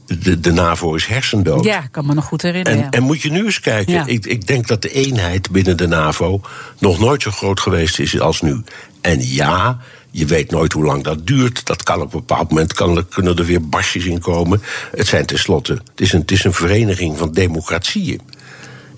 de, 0.08 0.40
de 0.40 0.52
NAVO 0.52 0.94
is 0.94 1.06
hersendood. 1.06 1.64
Ja, 1.64 1.82
ik 1.82 1.92
kan 1.92 2.06
me 2.06 2.14
nog 2.14 2.24
goed 2.24 2.42
herinneren. 2.42 2.78
En, 2.78 2.84
ja. 2.84 2.90
en 2.90 3.02
moet 3.02 3.22
je 3.22 3.30
nu 3.30 3.44
eens 3.44 3.60
kijken. 3.60 3.92
Ja. 3.92 4.06
Ik, 4.06 4.26
ik 4.26 4.46
denk 4.46 4.66
dat 4.66 4.82
de 4.82 4.90
eenheid 4.90 5.50
binnen 5.50 5.76
de 5.76 5.86
NAVO 5.86 6.40
nog 6.78 6.98
nooit 6.98 7.22
zo 7.22 7.30
groot 7.30 7.60
geweest 7.60 7.98
is 7.98 8.20
als 8.20 8.40
nu. 8.40 8.62
En 9.00 9.26
ja, 9.26 9.78
je 10.10 10.26
weet 10.26 10.50
nooit 10.50 10.72
hoe 10.72 10.84
lang 10.84 11.04
dat 11.04 11.26
duurt. 11.26 11.66
Dat 11.66 11.82
kan 11.82 11.96
op 12.00 12.12
een 12.14 12.18
bepaald 12.18 12.48
moment 12.48 12.72
kan, 12.72 13.08
kunnen 13.08 13.36
er 13.36 13.44
weer 13.44 13.68
basjes 13.68 14.04
in 14.04 14.20
komen. 14.20 14.62
Het 14.96 15.06
zijn 15.06 15.26
tenslotte, 15.26 15.72
het 15.72 16.00
is 16.00 16.12
een, 16.12 16.20
het 16.20 16.30
is 16.30 16.44
een 16.44 16.52
vereniging 16.52 17.18
van 17.18 17.32
democratieën. 17.32 18.20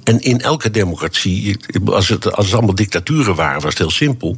En 0.05 0.21
in 0.21 0.41
elke 0.41 0.71
democratie, 0.71 1.57
als 1.85 2.09
het, 2.09 2.33
als 2.33 2.55
allemaal 2.55 2.75
dictaturen 2.75 3.35
waren, 3.35 3.61
was 3.61 3.71
het 3.71 3.79
heel 3.79 3.91
simpel. 3.91 4.37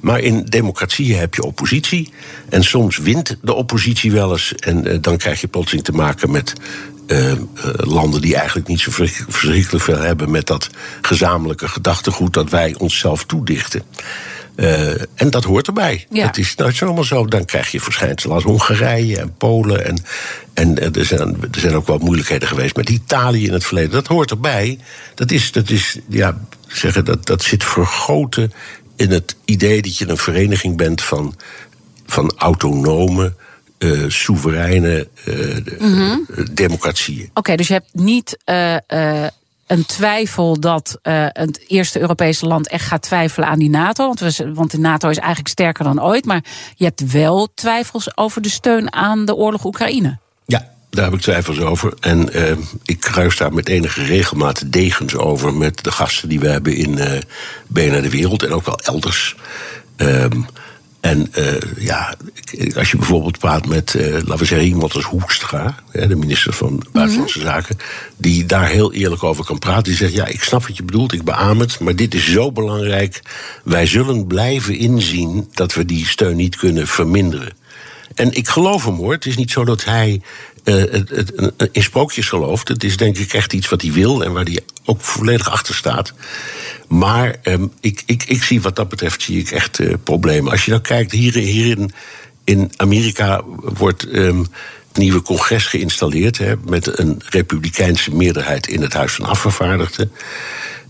Maar 0.00 0.20
in 0.20 0.44
democratieën 0.44 1.18
heb 1.18 1.34
je 1.34 1.42
oppositie. 1.42 2.12
En 2.48 2.64
soms 2.64 2.96
wint 2.96 3.36
de 3.42 3.54
oppositie 3.54 4.12
wel 4.12 4.32
eens. 4.32 4.54
En 4.54 4.86
eh, 4.86 4.98
dan 5.00 5.16
krijg 5.16 5.40
je 5.40 5.48
plotseling 5.48 5.84
te 5.84 5.92
maken 5.92 6.30
met 6.30 6.52
eh, 7.06 7.30
eh, 7.30 7.38
landen 7.76 8.20
die 8.20 8.36
eigenlijk 8.36 8.68
niet 8.68 8.80
zo 8.80 8.90
verschrik- 8.90 9.26
verschrikkelijk 9.28 9.84
veel 9.84 9.98
hebben 9.98 10.30
met 10.30 10.46
dat 10.46 10.70
gezamenlijke 11.00 11.68
gedachtegoed 11.68 12.32
dat 12.32 12.50
wij 12.50 12.74
onszelf 12.78 13.24
toedichten. 13.24 13.82
Eh, 14.56 14.90
en 15.14 15.30
dat 15.30 15.44
hoort 15.44 15.66
erbij. 15.66 16.06
Ja. 16.10 16.26
Het 16.26 16.38
is 16.38 16.54
nooit 16.54 16.76
zomaar 16.76 17.04
zo. 17.04 17.26
Dan 17.26 17.44
krijg 17.44 17.70
je 17.70 17.80
verschijnselen 17.80 18.34
als 18.34 18.44
Hongarije 18.44 19.18
en 19.18 19.34
Polen. 19.36 19.84
En, 19.84 19.98
en 20.54 20.78
eh, 20.78 20.96
er, 20.96 21.04
zijn, 21.04 21.36
er 21.52 21.60
zijn 21.60 21.74
ook 21.74 21.86
wel 21.86 21.98
moeilijkheden 21.98 22.48
geweest 22.48 22.76
met 22.76 22.88
Italië 22.88 23.46
in 23.46 23.52
het 23.52 23.64
verleden. 23.64 23.90
Dat 23.90 24.06
hoort 24.06 24.30
erbij. 24.30 24.78
Dat, 25.14 25.30
is, 25.30 25.52
dat, 25.52 25.70
is, 25.70 25.98
ja, 26.08 26.38
zeggen, 26.68 27.04
dat, 27.04 27.26
dat 27.26 27.42
zit 27.42 27.64
vergoten 27.64 28.52
in 28.96 29.10
het 29.10 29.36
idee 29.44 29.82
dat 29.82 29.98
je 29.98 30.08
een 30.08 30.18
vereniging 30.18 30.76
bent 30.76 31.02
van, 31.02 31.36
van 32.06 32.32
autonome, 32.36 33.34
eh, 33.78 34.04
soevereine 34.08 35.08
eh, 35.24 35.34
democratieën. 36.52 37.30
Oké, 37.34 37.56
dus 37.56 37.66
je 37.66 37.72
hebt 37.72 37.94
niet 37.94 38.36
een 39.66 39.86
twijfel 39.86 40.60
dat 40.60 40.98
eh, 41.02 41.26
het 41.28 41.64
eerste 41.66 42.00
Europese 42.00 42.46
land 42.46 42.68
echt 42.68 42.86
gaat 42.86 43.02
twijfelen 43.02 43.48
aan 43.48 43.58
die 43.58 43.70
NATO. 43.70 44.06
Want, 44.06 44.20
we, 44.20 44.52
want 44.54 44.70
de 44.70 44.78
NATO 44.78 45.08
is 45.08 45.18
eigenlijk 45.18 45.48
sterker 45.48 45.84
dan 45.84 46.02
ooit. 46.02 46.24
Maar 46.24 46.44
je 46.74 46.84
hebt 46.84 47.12
wel 47.12 47.48
twijfels 47.54 48.16
over 48.16 48.42
de 48.42 48.48
steun 48.48 48.92
aan 48.92 49.24
de 49.24 49.34
oorlog 49.34 49.64
Oekraïne. 49.64 50.18
Ja, 50.44 50.68
daar 50.90 51.04
heb 51.04 51.14
ik 51.14 51.20
twijfels 51.20 51.60
over. 51.60 51.94
En 52.00 52.32
eh, 52.32 52.56
ik 52.84 53.00
kruis 53.00 53.36
daar 53.36 53.52
met 53.52 53.68
enige 53.68 54.04
regelmaat 54.04 54.72
degens 54.72 55.14
over 55.14 55.54
met 55.54 55.84
de 55.84 55.92
gasten 55.92 56.28
die 56.28 56.40
we 56.40 56.48
hebben 56.48 56.76
in 56.76 56.98
eh 56.98 57.20
BNR 57.66 58.02
de 58.02 58.10
Wereld 58.10 58.42
en 58.42 58.52
ook 58.52 58.66
wel 58.66 58.78
elders. 58.78 59.36
Ehm, 59.96 60.40
en 61.04 61.28
eh, 61.32 61.54
ja, 61.78 62.14
als 62.76 62.90
je 62.90 62.96
bijvoorbeeld 62.96 63.38
praat 63.38 63.66
met, 63.66 63.94
eh, 63.94 64.12
laten 64.12 64.38
we 64.38 64.44
zeggen, 64.44 64.68
iemand 64.68 64.94
als 64.94 65.04
Hoekstra, 65.04 65.74
de 65.92 66.16
minister 66.16 66.52
van 66.52 66.86
Buitenlandse 66.92 67.40
Zaken, 67.40 67.76
die 68.16 68.46
daar 68.46 68.68
heel 68.68 68.92
eerlijk 68.92 69.22
over 69.22 69.44
kan 69.44 69.58
praten. 69.58 69.82
Die 69.82 69.94
zegt: 69.94 70.12
Ja, 70.12 70.26
ik 70.26 70.42
snap 70.42 70.66
wat 70.66 70.76
je 70.76 70.82
bedoelt, 70.82 71.12
ik 71.12 71.24
beaam 71.24 71.60
het, 71.60 71.80
maar 71.80 71.96
dit 71.96 72.14
is 72.14 72.30
zo 72.30 72.52
belangrijk. 72.52 73.22
Wij 73.64 73.86
zullen 73.86 74.26
blijven 74.26 74.76
inzien 74.76 75.48
dat 75.52 75.74
we 75.74 75.84
die 75.84 76.06
steun 76.06 76.36
niet 76.36 76.56
kunnen 76.56 76.86
verminderen. 76.86 77.52
En 78.14 78.32
ik 78.32 78.48
geloof 78.48 78.84
hem 78.84 78.96
hoor. 78.96 79.12
Het 79.12 79.26
is 79.26 79.36
niet 79.36 79.50
zo 79.50 79.64
dat 79.64 79.84
hij 79.84 80.20
eh, 80.64 80.82
in 81.72 81.82
sprookjes 81.82 82.28
gelooft. 82.28 82.68
Het 82.68 82.84
is 82.84 82.96
denk 82.96 83.16
ik 83.16 83.32
echt 83.32 83.52
iets 83.52 83.68
wat 83.68 83.82
hij 83.82 83.92
wil 83.92 84.24
en 84.24 84.32
waar 84.32 84.44
hij 84.44 84.60
ook 84.84 85.00
volledig 85.00 85.50
achter 85.50 85.74
staat. 85.74 86.12
Maar 86.88 87.36
ehm, 87.42 87.66
ik, 87.80 88.02
ik, 88.06 88.22
ik 88.22 88.42
zie 88.42 88.62
wat 88.62 88.76
dat 88.76 88.88
betreft 88.88 89.22
zie 89.22 89.38
ik 89.38 89.50
echt 89.50 89.78
eh, 89.78 89.92
problemen. 90.02 90.52
Als 90.52 90.64
je 90.64 90.70
nou 90.70 90.82
kijkt, 90.82 91.12
hier, 91.12 91.34
hier 91.34 91.78
in, 91.78 91.92
in 92.44 92.72
Amerika 92.76 93.42
wordt 93.60 94.08
ehm, 94.08 94.38
het 94.88 94.96
nieuwe 94.96 95.22
congres 95.22 95.66
geïnstalleerd... 95.66 96.38
Hè, 96.38 96.54
met 96.68 96.98
een 96.98 97.22
republikeinse 97.24 98.14
meerderheid 98.14 98.66
in 98.66 98.82
het 98.82 98.92
Huis 98.92 99.12
van 99.12 99.24
Afgevaardigden. 99.24 100.12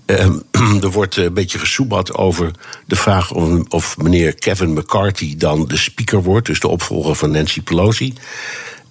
Ehm, 0.06 0.38
er 0.82 0.90
wordt 0.90 1.16
eh, 1.16 1.24
een 1.24 1.34
beetje 1.34 1.58
gesoebat 1.58 2.14
over 2.14 2.50
de 2.86 2.96
vraag 2.96 3.30
of, 3.30 3.60
of 3.68 3.96
meneer 3.96 4.34
Kevin 4.34 4.72
McCarthy 4.72 5.36
dan 5.36 5.66
de 5.66 5.76
speaker 5.76 6.22
wordt, 6.22 6.46
dus 6.46 6.60
de 6.60 6.68
opvolger 6.68 7.14
van 7.14 7.30
Nancy 7.30 7.62
Pelosi. 7.62 8.14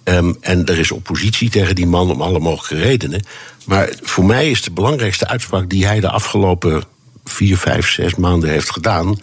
Ehm, 0.02 0.32
en 0.40 0.66
er 0.66 0.78
is 0.78 0.90
oppositie 0.90 1.50
tegen 1.50 1.74
die 1.74 1.86
man 1.86 2.10
om 2.10 2.22
alle 2.22 2.38
mogelijke 2.38 2.84
redenen. 2.84 3.22
Maar 3.64 3.92
voor 4.02 4.24
mij 4.24 4.50
is 4.50 4.62
de 4.62 4.70
belangrijkste 4.70 5.28
uitspraak 5.28 5.70
die 5.70 5.86
hij 5.86 6.00
de 6.00 6.10
afgelopen 6.10 6.84
vier, 7.24 7.58
vijf, 7.58 7.90
zes 7.90 8.14
maanden 8.14 8.50
heeft 8.50 8.70
gedaan. 8.70 9.18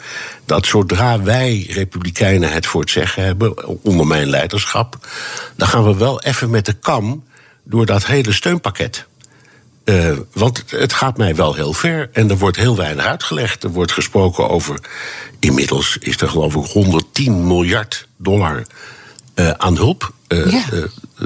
Dat 0.45 0.65
zodra 0.65 1.21
wij 1.21 1.65
Republikeinen 1.69 2.51
het 2.51 2.65
voor 2.65 2.81
het 2.81 2.89
zeggen 2.89 3.23
hebben, 3.23 3.83
onder 3.83 4.07
mijn 4.07 4.29
leiderschap, 4.29 5.07
dan 5.55 5.67
gaan 5.67 5.83
we 5.83 5.95
wel 5.95 6.21
even 6.21 6.49
met 6.49 6.65
de 6.65 6.73
kam 6.73 7.23
door 7.63 7.85
dat 7.85 8.05
hele 8.05 8.31
steunpakket. 8.31 9.05
Eh, 9.83 10.17
want 10.33 10.63
het 10.67 10.93
gaat 10.93 11.17
mij 11.17 11.35
wel 11.35 11.53
heel 11.53 11.73
ver 11.73 12.09
en 12.13 12.29
er 12.29 12.37
wordt 12.37 12.57
heel 12.57 12.75
weinig 12.75 13.05
uitgelegd. 13.05 13.63
Er 13.63 13.69
wordt 13.69 13.91
gesproken 13.91 14.49
over. 14.49 14.79
Inmiddels 15.39 15.97
is 15.99 16.21
er 16.21 16.29
geloof 16.29 16.55
ik 16.55 16.65
110 16.71 17.47
miljard 17.47 18.07
dollar 18.17 18.65
eh, 19.33 19.49
aan 19.49 19.75
hulp. 19.75 20.13
eh, 20.27 20.51
Ja. 20.51 20.63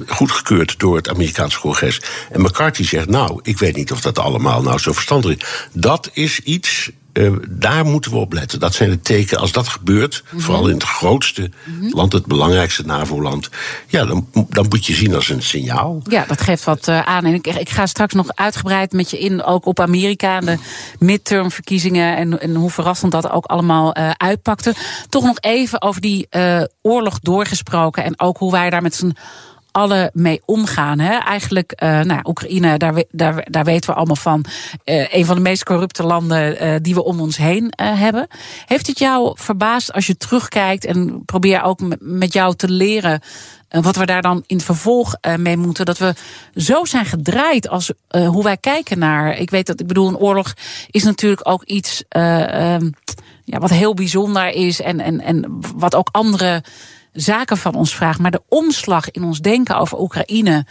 Goedgekeurd 0.08 0.80
door 0.80 0.96
het 0.96 1.10
Amerikaanse 1.10 1.60
congres. 1.60 2.02
En 2.32 2.42
McCarthy 2.42 2.84
zegt: 2.84 3.10
Nou, 3.10 3.40
ik 3.44 3.58
weet 3.58 3.76
niet 3.76 3.92
of 3.92 4.02
dat 4.02 4.20
allemaal 4.20 4.62
nou 4.62 4.80
zo 4.80 4.94
verstandig 4.94 5.32
is. 5.38 5.68
Dat 5.74 6.10
is 6.14 6.40
iets. 6.40 6.92
eh, 7.14 7.32
daar 7.50 7.86
moeten 7.86 8.12
we 8.12 8.18
op 8.18 8.34
letten. 8.34 8.60
Dat 8.60 8.74
zijn 8.74 8.90
de 8.90 9.02
tekenen. 9.02 9.42
Als 9.42 9.52
dat 9.52 9.68
gebeurt, 9.68 10.24
vooral 10.36 10.68
in 10.68 10.74
het 10.74 10.84
grootste 10.84 11.52
land, 11.90 12.14
het 12.14 12.26
belangrijkste 12.26 12.86
NAVO-land, 12.86 13.50
ja, 13.88 14.06
dan, 14.06 14.28
dan 14.50 14.66
moet 14.70 14.86
je 14.86 14.94
zien 14.94 15.16
als 15.16 15.30
een 15.30 15.42
signaal. 15.42 16.02
Ja, 16.04 16.26
dat 16.28 16.42
geeft 16.42 16.64
wat 16.64 16.88
eh, 16.88 17.00
aan. 17.02 17.26
En 17.26 17.34
ik, 17.34 17.48
ik 17.48 17.70
ga 17.70 17.86
straks 17.86 18.14
nog 18.14 18.28
uitgebreid 18.34 18.92
met 18.92 19.10
je 19.10 19.20
in, 19.20 19.44
ook 19.44 19.66
op 19.66 19.80
Amerika 19.80 20.36
en 20.38 20.46
de 20.46 20.58
midtermverkiezingen 21.00 22.18
en, 22.18 22.42
en 22.42 22.56
hoe 22.56 22.70
verrassend 22.70 23.12
dat 23.12 23.30
ook 23.30 23.46
allemaal 23.46 23.94
eh, 23.94 24.10
uitpakte. 24.18 24.74
Toch 25.10 25.24
nog 25.24 25.38
even 25.40 25.82
over 25.82 26.02
die 26.02 26.28
oorlog 26.82 27.20
doorgesproken 27.20 28.04
en 28.04 28.20
ook 28.20 28.38
hoe 28.38 28.52
wij 28.52 28.70
daar 28.70 28.82
met 28.82 28.96
z'n 28.96 29.16
allen 29.76 30.10
mee 30.14 30.42
omgaan. 30.46 31.00
Hè? 31.00 31.18
Eigenlijk, 31.18 31.72
eh, 31.72 32.00
nou, 32.02 32.20
Oekraïne, 32.24 32.78
daar, 32.78 33.04
daar, 33.12 33.48
daar 33.50 33.64
weten 33.64 33.90
we 33.90 33.96
allemaal 33.96 34.16
van. 34.16 34.46
eh, 34.84 35.14
een 35.14 35.26
van 35.26 35.36
de 35.36 35.42
meest 35.42 35.64
corrupte 35.64 36.04
landen 36.04 36.60
eh, 36.60 36.76
die 36.82 36.94
we 36.94 37.04
om 37.04 37.20
ons 37.20 37.38
heen 37.38 37.74
hebben. 37.76 38.28
Heeft 38.66 38.88
het 38.88 39.00
jou 39.00 39.32
verbaasd 39.40 39.94
als 39.94 40.08
je 40.08 40.18
terugkijkt 40.18 40.86
en 40.86 41.26
probeer 41.26 41.62
ook 41.64 41.80
met 42.00 42.34
jou 42.34 42.56
te 42.56 42.70
leren 42.70 43.22
wat 43.70 43.96
we 43.96 44.06
daar 44.06 44.22
dan 44.22 44.44
in 44.48 44.56
het 44.56 44.66
vervolg 44.66 45.16
mee 45.38 45.58
moeten. 45.58 45.86
Dat 45.86 45.98
we 45.98 46.14
zo 46.56 46.86
zijn 46.86 47.06
gedraaid 47.06 47.70
als 47.70 47.92
hoe 48.08 48.44
wij 48.44 48.58
kijken 48.58 49.00
naar. 49.00 49.38
Ik 49.38 49.50
weet 49.50 49.68
dat, 49.68 49.80
ik 49.80 49.88
bedoel, 49.88 50.08
een 50.08 50.18
oorlog 50.18 50.54
is 50.92 51.04
natuurlijk 51.04 51.50
ook 51.50 51.64
iets 51.64 52.04
eh, 52.10 52.74
ehm, 52.74 52.90
ja, 53.44 53.60
wat 53.60 53.70
heel 53.70 53.94
bijzonder 53.94 54.48
is. 54.48 54.82
En, 54.82 55.00
en, 55.00 55.22
en 55.22 55.60
wat 55.76 55.96
ook 55.96 56.10
andere 56.12 56.64
zaken 57.16 57.58
van 57.58 57.76
ons 57.76 57.96
vraagt. 57.96 58.20
Maar 58.20 58.32
de 58.32 58.44
omslag 58.48 59.12
in 59.12 59.24
ons 59.24 59.40
denken 59.40 59.78
over 59.78 60.00
Oekraïne 60.00 60.66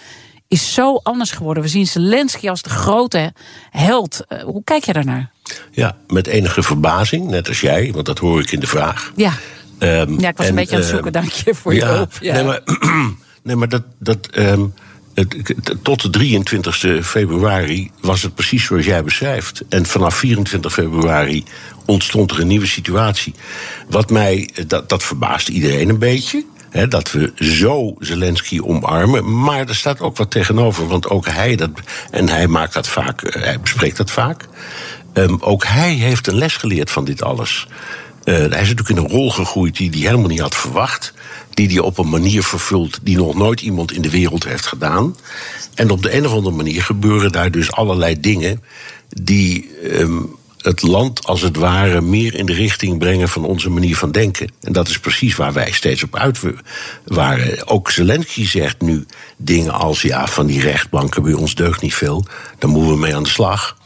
is 0.49 0.75
zo 0.75 1.01
anders 1.03 1.31
geworden. 1.31 1.63
We 1.63 1.69
zien 1.69 1.87
Zelensky 1.87 2.49
als 2.49 2.63
de 2.63 2.71
grote 2.71 3.33
held. 3.71 4.25
Eh, 4.29 4.43
hoe 4.43 4.65
kijk 4.65 4.85
je 4.85 4.93
daarnaar? 4.93 5.31
Ja, 5.71 5.97
met 6.07 6.27
enige 6.27 6.63
verbazing, 6.63 7.27
net 7.27 7.49
als 7.49 7.61
jij, 7.61 7.93
want 7.93 8.07
dat 8.07 8.19
hoor 8.19 8.41
ik 8.41 8.53
in 8.53 8.61
de 8.61 8.67
vraag. 8.67 9.13
Ja, 9.17 9.33
Ehm, 9.79 10.21
ja 10.21 10.29
ik 10.29 10.37
was 10.37 10.47
en, 10.47 10.53
een 10.53 10.59
beetje 10.59 10.75
aan 10.75 10.81
het 10.81 10.91
ehm, 10.91 10.95
zoeken. 10.95 11.13
Dank 11.13 11.31
je 11.31 11.55
voor 11.55 11.75
je 11.75 11.85
hulp. 11.85 12.13
Ja. 12.21 12.35
Nee, 12.35 12.45
maar, 12.45 12.61
nee, 13.43 13.57
maar 13.57 13.69
dat. 13.69 13.83
dat 13.99 14.27
ehm, 14.27 14.65
tot 15.83 16.03
de 16.03 16.11
23 16.11 17.07
februari 17.07 17.91
was 18.01 18.23
het 18.23 18.35
precies 18.35 18.65
zoals 18.65 18.85
jij 18.85 19.05
beschrijft. 19.05 19.63
En 19.69 19.87
vanaf 19.87 20.15
24 20.15 20.73
februari 20.73 21.45
ontstond 21.85 22.31
er 22.31 22.41
een 22.41 22.47
nieuwe 22.47 22.67
situatie. 22.67 23.35
Wat 23.89 24.11
mij, 24.11 24.51
eh, 24.55 24.65
dat, 24.67 24.89
dat 24.89 25.03
verbaast 25.03 25.49
iedereen 25.49 25.89
een 25.89 25.99
beetje. 25.99 26.45
Dat 26.89 27.13
we 27.13 27.33
zo 27.37 27.95
Zelensky 27.99 28.61
omarmen. 28.61 29.41
Maar 29.43 29.69
er 29.69 29.75
staat 29.75 30.01
ook 30.01 30.17
wat 30.17 30.31
tegenover. 30.31 30.87
Want 30.87 31.09
ook 31.09 31.27
hij, 31.27 31.57
dat, 31.57 31.71
en 32.11 32.29
hij 32.29 32.47
maakt 32.47 32.75
dat 32.75 32.89
vaak, 32.89 33.23
eh, 33.23 33.43
hij 33.43 33.61
bespreekt 33.61 33.97
dat 33.97 34.11
vaak. 34.11 34.49
Ehm, 35.13 35.37
ook 35.41 35.65
hij 35.65 35.93
heeft 35.93 36.27
een 36.27 36.39
les 36.39 36.57
geleerd 36.57 36.91
van 36.91 37.05
dit 37.05 37.23
alles. 37.23 37.67
Eh, 38.25 38.35
hij 38.35 38.45
is 38.45 38.51
natuurlijk 38.51 38.89
in 38.89 38.97
een 38.97 39.09
rol 39.09 39.31
gegroeid 39.31 39.77
die 39.77 39.91
hij 39.91 39.99
helemaal 39.99 40.29
niet 40.29 40.41
had 40.41 40.57
verwacht. 40.57 41.13
Die 41.55 41.69
hij 41.69 41.79
op 41.79 41.99
een 41.99 42.09
manier 42.09 42.43
vervult 42.43 42.99
die 43.03 43.17
nog 43.17 43.35
nooit 43.35 43.61
iemand 43.61 43.93
in 43.93 44.03
de 44.03 44.11
wereld 44.11 44.45
heeft 44.45 44.67
gedaan. 44.67 45.17
En 45.75 45.91
op 45.91 46.03
de 46.03 46.17
een 46.17 46.27
of 46.27 46.33
andere 46.33 46.57
manier 46.57 46.83
gebeuren 46.83 47.33
daar 47.33 47.51
dus 47.51 47.73
allerlei 47.73 48.21
dingen 48.21 48.63
die 49.09 49.71
ehm, 49.83 50.23
het 50.65 50.83
land 50.83 51.27
als 51.27 51.41
het 51.41 51.57
ware 51.57 52.01
meer 52.01 52.35
in 52.35 52.47
de 52.47 52.53
richting 52.53 52.99
brengen 52.99 53.29
van 53.29 53.45
onze 53.45 53.71
manier 53.71 53.97
van 53.97 54.13
denken. 54.13 54.49
En 54.61 54.73
dat 54.73 54.89
is 54.89 54.99
precies 54.99 55.37
waar 55.37 55.53
wij 55.53 55.73
steeds 55.73 56.03
op 56.03 56.17
uit 56.17 56.41
waren. 57.05 57.69
Ook 57.69 57.91
Zelensky 57.91 58.47
zegt 58.47 58.81
nu 58.81 59.07
dingen 59.37 59.73
als: 59.73 60.03
ja, 60.03 60.27
van 60.27 60.47
die 60.47 60.61
rechtbanken 60.61 61.23
bij 61.23 61.33
ons 61.33 61.55
deugt 61.55 61.83
niet 61.83 61.95
veel. 61.95 62.25
Daar 62.59 62.71
moeten 62.71 62.93
we 62.93 62.99
mee 62.99 63.17
aan 63.17 63.23
de 63.23 63.29
slag. 63.29 63.77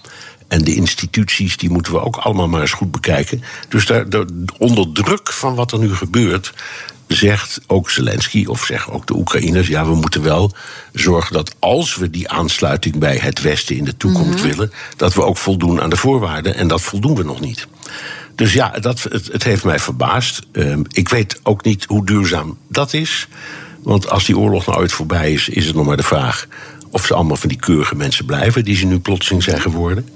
En 0.48 0.64
de 0.64 0.74
instituties, 0.74 1.56
die 1.56 1.70
moeten 1.70 1.92
we 1.92 2.00
ook 2.00 2.16
allemaal 2.16 2.48
maar 2.48 2.60
eens 2.60 2.72
goed 2.72 2.90
bekijken. 2.90 3.42
Dus 3.68 3.86
daar, 3.86 4.08
daar, 4.08 4.24
onder 4.58 4.92
druk 4.92 5.32
van 5.32 5.54
wat 5.54 5.72
er 5.72 5.78
nu 5.78 5.94
gebeurt, 5.94 6.52
zegt 7.06 7.60
ook 7.66 7.90
Zelensky, 7.90 8.44
of 8.46 8.64
zeggen 8.64 8.92
ook 8.92 9.06
de 9.06 9.16
Oekraïners, 9.16 9.66
ja, 9.66 9.84
we 9.84 9.94
moeten 9.94 10.22
wel 10.22 10.52
zorgen 10.92 11.32
dat 11.32 11.54
als 11.58 11.96
we 11.96 12.10
die 12.10 12.28
aansluiting 12.28 12.98
bij 12.98 13.16
het 13.16 13.40
Westen 13.42 13.76
in 13.76 13.84
de 13.84 13.96
toekomst 13.96 14.42
willen, 14.42 14.72
dat 14.96 15.14
we 15.14 15.22
ook 15.22 15.38
voldoen 15.38 15.80
aan 15.80 15.90
de 15.90 15.96
voorwaarden. 15.96 16.54
En 16.54 16.68
dat 16.68 16.80
voldoen 16.80 17.14
we 17.14 17.22
nog 17.22 17.40
niet. 17.40 17.66
Dus 18.34 18.52
ja, 18.52 18.68
dat, 18.68 19.02
het, 19.02 19.32
het 19.32 19.42
heeft 19.42 19.64
mij 19.64 19.78
verbaasd. 19.78 20.40
Ehm, 20.52 20.82
ik 20.90 21.08
weet 21.08 21.40
ook 21.42 21.64
niet 21.64 21.84
hoe 21.84 22.06
duurzaam 22.06 22.58
dat 22.68 22.92
is. 22.92 23.28
Want 23.82 24.10
als 24.10 24.24
die 24.24 24.38
oorlog 24.38 24.66
nou 24.66 24.78
ooit 24.78 24.92
voorbij 24.92 25.32
is, 25.32 25.48
is 25.48 25.66
het 25.66 25.74
nog 25.74 25.86
maar 25.86 25.96
de 25.96 26.02
vraag 26.02 26.46
of 26.90 27.06
ze 27.06 27.14
allemaal 27.14 27.36
van 27.36 27.48
die 27.48 27.58
keurige 27.58 27.94
mensen 27.94 28.24
blijven, 28.24 28.64
die 28.64 28.76
ze 28.76 28.86
nu 28.86 28.98
plotseling 28.98 29.42
zijn 29.42 29.60
geworden. 29.60 30.08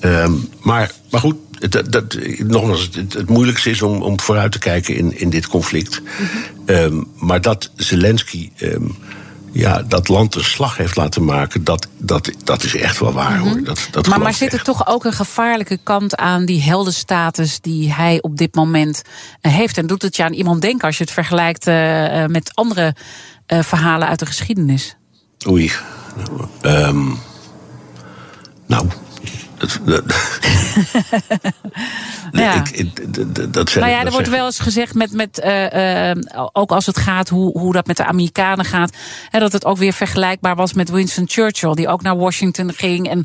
Ehm, 0.00 0.32
maar, 0.60 0.92
maar 1.10 1.20
goed, 1.20 1.36
het, 1.58 1.92
dat, 1.92 2.18
nogmaals, 2.38 2.90
het, 2.92 3.12
het 3.12 3.28
moeilijkste 3.28 3.70
is 3.70 3.82
om, 3.82 4.02
om 4.02 4.20
vooruit 4.20 4.52
te 4.52 4.58
kijken 4.58 4.96
in, 4.96 5.18
in 5.18 5.30
dit 5.30 5.46
conflict. 5.46 6.02
Ehm, 6.66 7.02
maar 7.14 7.40
dat 7.40 7.70
Zelensky 7.76 8.50
ehm, 8.56 8.84
ja, 9.52 9.82
dat 9.82 10.08
land 10.08 10.34
een 10.34 10.44
slag 10.44 10.76
heeft 10.76 10.96
laten 10.96 11.24
maken, 11.24 11.64
dat, 11.64 11.86
dat, 11.98 12.30
dat 12.44 12.62
is 12.62 12.76
echt 12.76 12.98
wel 12.98 13.12
waar 13.12 13.38
hoor. 13.38 13.64
Dat, 13.64 13.88
dat 13.90 14.06
maar, 14.06 14.20
maar 14.20 14.34
zit 14.34 14.48
er 14.48 14.54
echt. 14.54 14.64
toch 14.64 14.86
ook 14.86 15.04
een 15.04 15.12
gevaarlijke 15.12 15.78
kant 15.82 16.16
aan 16.16 16.44
die 16.44 16.62
heldenstatus 16.62 17.60
die 17.60 17.92
hij 17.92 18.18
op 18.20 18.36
dit 18.36 18.54
moment 18.54 19.02
eh, 19.40 19.52
heeft? 19.52 19.78
En 19.78 19.86
doet 19.86 20.02
het 20.02 20.16
je 20.16 20.24
aan 20.24 20.32
iemand 20.32 20.60
denken 20.60 20.86
als 20.86 20.96
je 20.96 21.04
het 21.04 21.12
vergelijkt 21.12 21.66
eh, 21.66 22.22
eh, 22.22 22.30
met 22.30 22.50
andere 22.54 22.94
verhalen 23.46 24.08
uit 24.08 24.18
de 24.18 24.26
geschiedenis? 24.26 24.96
Oei. 25.48 25.72
Nou. 28.66 28.86
Dat, 29.60 29.78
Ja. 32.32 32.64
ik, 32.72 33.52
dat 33.52 33.70
zeg 33.70 33.84
ja, 33.88 33.96
dat 33.96 34.06
er 34.06 34.10
wordt 34.12 34.26
zeg- 34.26 34.36
wel 34.36 34.46
eens 34.46 34.58
gezegd, 34.58 34.94
met, 34.94 35.12
met, 35.12 35.38
eh, 35.40 36.10
eh, 36.10 36.16
ook 36.52 36.70
als 36.70 36.86
het 36.86 36.96
gaat 36.98 37.28
hoe, 37.28 37.58
hoe 37.58 37.72
dat 37.72 37.86
met 37.86 37.96
de 37.96 38.04
Amerikanen 38.04 38.64
gaat, 38.64 38.96
hè, 39.28 39.38
dat 39.38 39.52
het 39.52 39.64
ook 39.64 39.76
weer 39.76 39.92
vergelijkbaar 39.92 40.56
was 40.56 40.72
met 40.72 40.90
Winston 40.90 41.24
Churchill, 41.28 41.74
die 41.74 41.88
ook 41.88 42.02
naar 42.02 42.16
Washington 42.16 42.72
ging. 42.76 43.08
En, 43.08 43.24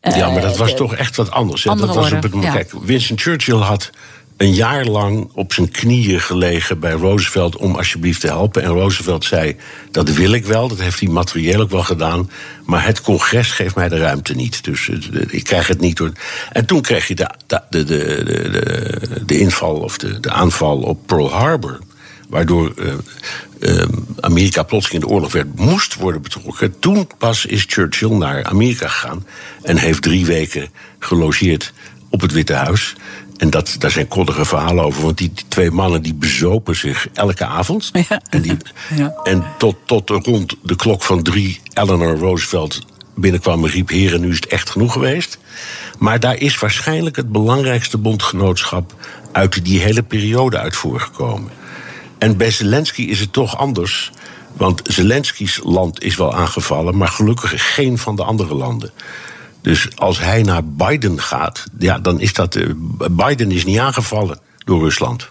eh, 0.00 0.16
Ja, 0.16 0.28
maar 0.30 0.40
dat 0.42 0.56
was 0.56 0.74
toch 0.74 0.94
echt 0.94 1.16
wat 1.16 1.30
anders. 1.30 1.64
Hè? 1.64 1.74
Dat 1.74 1.94
was 1.94 2.12
op 2.12 2.22
het, 2.22 2.32
moment- 2.34 2.52
ja. 2.52 2.58
Kijk, 2.58 2.72
Winston 2.84 3.18
Churchill 3.18 3.56
had 3.58 3.90
een 4.36 4.52
jaar 4.52 4.84
lang 4.84 5.28
op 5.32 5.52
zijn 5.52 5.70
knieën 5.70 6.20
gelegen 6.20 6.78
bij 6.78 6.92
Roosevelt 6.92 7.56
om 7.56 7.74
alsjeblieft 7.74 8.20
te 8.20 8.26
helpen. 8.26 8.62
En 8.62 8.70
Roosevelt 8.70 9.24
zei: 9.24 9.56
Dat 9.90 10.08
wil 10.10 10.32
ik 10.32 10.44
wel, 10.44 10.68
dat 10.68 10.80
heeft 10.80 11.00
hij 11.00 11.08
materieel 11.08 11.60
ook 11.60 11.70
wel 11.70 11.82
gedaan. 11.82 12.30
Maar 12.64 12.84
het 12.84 13.00
congres 13.00 13.50
geeft 13.50 13.74
mij 13.74 13.88
de 13.88 13.98
ruimte 13.98 14.34
niet. 14.34 14.64
Dus 14.64 14.88
ik 15.28 15.44
krijg 15.44 15.66
het 15.66 15.80
niet 15.80 15.96
door. 15.96 16.12
En 16.52 16.66
toen 16.66 16.80
kreeg 16.80 17.08
je 17.08 17.14
de, 17.14 17.30
de, 17.46 17.60
de, 17.70 17.84
de, 17.84 18.24
de, 18.24 19.24
de 19.26 19.38
inval 19.38 19.76
of 19.76 19.98
de, 19.98 20.20
de 20.20 20.30
aanval 20.30 20.78
op 20.78 21.06
Pearl 21.06 21.30
Harbor. 21.30 21.78
Waardoor 22.28 22.72
eh, 22.76 23.80
eh, 23.80 23.88
Amerika 24.20 24.62
plotseling 24.62 25.02
in 25.02 25.08
de 25.08 25.14
oorlog 25.14 25.32
werd, 25.32 25.56
moest 25.56 25.94
worden 25.94 26.22
betrokken. 26.22 26.78
Toen 26.78 27.08
pas 27.18 27.46
is 27.46 27.64
Churchill 27.68 28.10
naar 28.10 28.44
Amerika 28.44 28.88
gegaan 28.88 29.26
en 29.62 29.76
heeft 29.76 30.02
drie 30.02 30.26
weken 30.26 30.68
gelogeerd 30.98 31.72
op 32.14 32.20
het 32.20 32.32
Witte 32.32 32.52
Huis. 32.52 32.94
En 33.44 33.50
dat, 33.50 33.76
daar 33.78 33.90
zijn 33.90 34.08
koddige 34.08 34.44
verhalen 34.44 34.84
over, 34.84 35.02
want 35.02 35.18
die, 35.18 35.32
die 35.34 35.44
twee 35.48 35.70
mannen 35.70 36.02
die 36.02 36.14
bezopen 36.14 36.76
zich 36.76 37.08
elke 37.12 37.44
avond. 37.44 37.90
Ja. 38.08 38.20
En, 38.30 38.42
die, 38.42 38.56
Ja. 38.96 39.14
en 39.24 39.44
tot, 39.58 39.76
tot 39.84 40.10
rond 40.10 40.56
de 40.62 40.76
klok 40.76 41.02
van 41.02 41.22
drie 41.22 41.60
Eleanor 41.72 42.16
Roosevelt 42.18 42.78
binnenkwam 43.14 43.64
en 43.64 43.70
riep: 43.70 43.88
Heren, 43.88 44.20
nu 44.20 44.30
is 44.30 44.36
het 44.36 44.46
echt 44.46 44.70
genoeg 44.70 44.92
geweest. 44.92 45.38
Maar 45.98 46.20
daar 46.20 46.36
is 46.36 46.58
waarschijnlijk 46.58 47.16
het 47.16 47.32
belangrijkste 47.32 47.98
bondgenootschap 47.98 48.94
uit 49.32 49.64
die 49.64 49.80
hele 49.80 50.02
periode 50.02 50.58
uit 50.58 50.76
voorgekomen. 50.76 51.50
En 52.18 52.36
bij 52.36 52.50
Zelensky 52.50 53.02
is 53.02 53.20
het 53.20 53.32
toch 53.32 53.58
anders. 53.58 54.12
Want 54.56 54.80
Zelensky's 54.84 55.60
land 55.62 56.02
is 56.02 56.16
wel 56.16 56.34
aangevallen, 56.34 56.96
maar 56.96 57.08
gelukkig 57.08 57.74
geen 57.74 57.98
van 57.98 58.16
de 58.16 58.24
andere 58.24 58.54
landen. 58.54 58.90
Dus 59.64 59.88
als 59.96 60.20
hij 60.20 60.42
naar 60.42 60.64
Biden 60.64 61.20
gaat, 61.20 61.64
ja, 61.78 61.98
dan 61.98 62.20
is 62.20 62.32
dat. 62.32 62.54
eh, 62.54 62.68
Biden 63.10 63.50
is 63.50 63.64
niet 63.64 63.78
aangevallen 63.78 64.38
door 64.64 64.80
Rusland. 64.80 65.28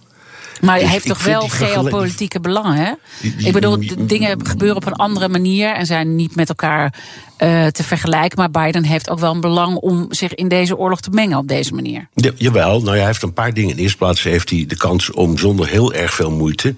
Maar 0.61 0.73
hij 0.73 0.83
Dus 0.83 0.91
heeft 0.91 1.07
toch 1.07 1.23
wel 1.23 1.47
geopolitieke 1.47 2.39
belangen, 2.39 2.75
hè? 2.75 2.91
Ik 3.37 3.53
bedoel, 3.53 3.77
dingen 3.99 4.45
gebeuren 4.45 4.77
op 4.77 4.85
een 4.85 4.93
andere 4.93 5.29
manier 5.29 5.73
en 5.73 5.85
zijn 5.85 6.15
niet 6.15 6.35
met 6.35 6.49
elkaar 6.49 6.93
eh, 7.37 7.65
te 7.65 7.83
vergelijken. 7.83 8.37
Maar 8.37 8.63
Biden 8.63 8.83
heeft 8.83 9.09
ook 9.09 9.19
wel 9.19 9.33
een 9.33 9.41
belang 9.41 9.75
om 9.75 10.05
zich 10.09 10.33
in 10.33 10.47
deze 10.47 10.77
oorlog 10.77 11.01
te 11.01 11.09
mengen 11.09 11.37
op 11.37 11.47
deze 11.47 11.73
manier. 11.73 12.07
Ja, 12.13 12.31
jawel, 12.35 12.81
nou 12.81 12.91
ja, 12.91 12.97
hij 12.97 13.05
heeft 13.05 13.23
een 13.23 13.33
paar 13.33 13.53
dingen. 13.53 13.71
In 13.71 13.81
eerste 13.81 13.97
plaats 13.97 14.23
heeft 14.23 14.49
hij 14.49 14.65
de 14.67 14.77
kans 14.77 15.11
om 15.11 15.37
zonder 15.37 15.67
heel 15.67 15.93
erg 15.93 16.13
veel 16.13 16.31
moeite 16.31 16.73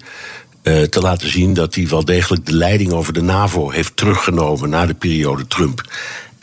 eh, 0.62 0.82
te 0.82 1.00
laten 1.00 1.30
zien 1.30 1.54
dat 1.54 1.74
hij 1.74 1.88
wel 1.88 2.04
degelijk 2.04 2.46
de 2.46 2.54
leiding 2.54 2.92
over 2.92 3.12
de 3.12 3.22
NAVO 3.22 3.70
heeft 3.70 3.96
teruggenomen 3.96 4.70
na 4.70 4.86
de 4.86 4.94
periode 4.94 5.46
Trump. 5.46 5.82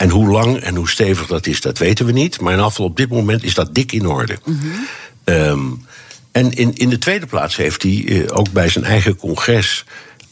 En 0.04 0.10
hoe 0.10 0.28
lang 0.28 0.56
en 0.56 0.76
hoe 0.76 0.88
stevig 0.88 1.26
dat 1.26 1.46
is, 1.46 1.60
dat 1.60 1.78
weten 1.78 2.06
we 2.06 2.12
niet. 2.12 2.40
Maar 2.40 2.52
in 2.52 2.60
afval 2.60 2.84
op 2.84 2.96
dit 2.96 3.08
moment 3.08 3.42
is 3.42 3.54
dat 3.54 3.74
dik 3.74 3.92
in 3.92 4.06
orde. 4.06 4.38
Ehm, 5.24 5.60
en 6.32 6.52
in, 6.52 6.74
in 6.74 6.88
de 6.88 6.98
tweede 6.98 7.26
plaats 7.26 7.56
heeft 7.56 7.82
hij 7.82 8.04
eh, 8.06 8.36
ook 8.38 8.50
bij 8.50 8.68
zijn 8.68 8.84
eigen 8.84 9.16
congres 9.16 9.84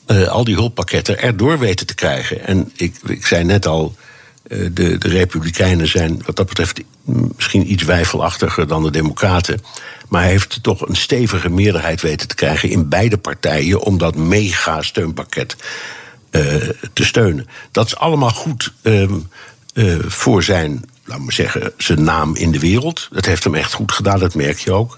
eh, 0.07 0.29
al 0.29 0.45
die 0.45 0.55
hulppakketten 0.55 1.21
erdoor 1.21 1.59
weten 1.59 1.87
te 1.87 1.95
krijgen. 1.95 2.47
En 2.47 2.73
ik, 2.77 2.97
ik 3.07 3.27
zei 3.27 3.45
net 3.45 3.67
al, 3.67 3.95
eh, 4.43 4.59
de, 4.73 4.99
de 4.99 5.09
Republikeinen 5.09 5.89
zijn 5.89 6.23
wat 6.27 6.37
dat 6.37 6.47
betreft 6.47 6.81
misschien 7.37 7.73
iets 7.73 7.83
weifelachtiger 7.83 8.67
dan 8.67 8.83
de 8.83 8.91
Democraten. 8.91 9.61
Maar 10.09 10.23
hij 10.23 10.31
heeft 10.31 10.63
toch 10.63 10.89
een 10.89 10.97
stevige 10.97 11.51
meerderheid 11.51 12.01
weten 12.01 12.29
te 12.29 12.35
krijgen 12.35 12.71
in 12.71 12.89
beide 12.89 13.19
partijen 13.19 13.81
om 13.81 13.99
dat 13.99 14.17
mega 14.17 14.83
steunpakket 14.83 15.57
te 16.93 17.05
steunen. 17.05 17.47
Dat 17.71 17.87
is 17.87 17.97
allemaal 17.97 18.31
goed 18.31 18.73
ehm, 18.83 19.15
eh, 19.73 19.95
voor 20.01 20.43
zijn, 20.43 20.85
laten 21.05 21.27
we 21.27 21.33
zeggen, 21.33 21.73
zijn 21.77 22.03
naam 22.03 22.37
in 22.37 22.51
de 22.51 22.59
wereld. 22.59 23.09
Dat 23.13 23.27
heeft 23.27 23.45
hem 23.45 23.55
echt 23.55 23.73
goed 23.73 23.93
gedaan, 23.93 24.19
dat 24.19 24.35
merk 24.35 24.59
je 24.59 24.73
ook. 24.73 24.95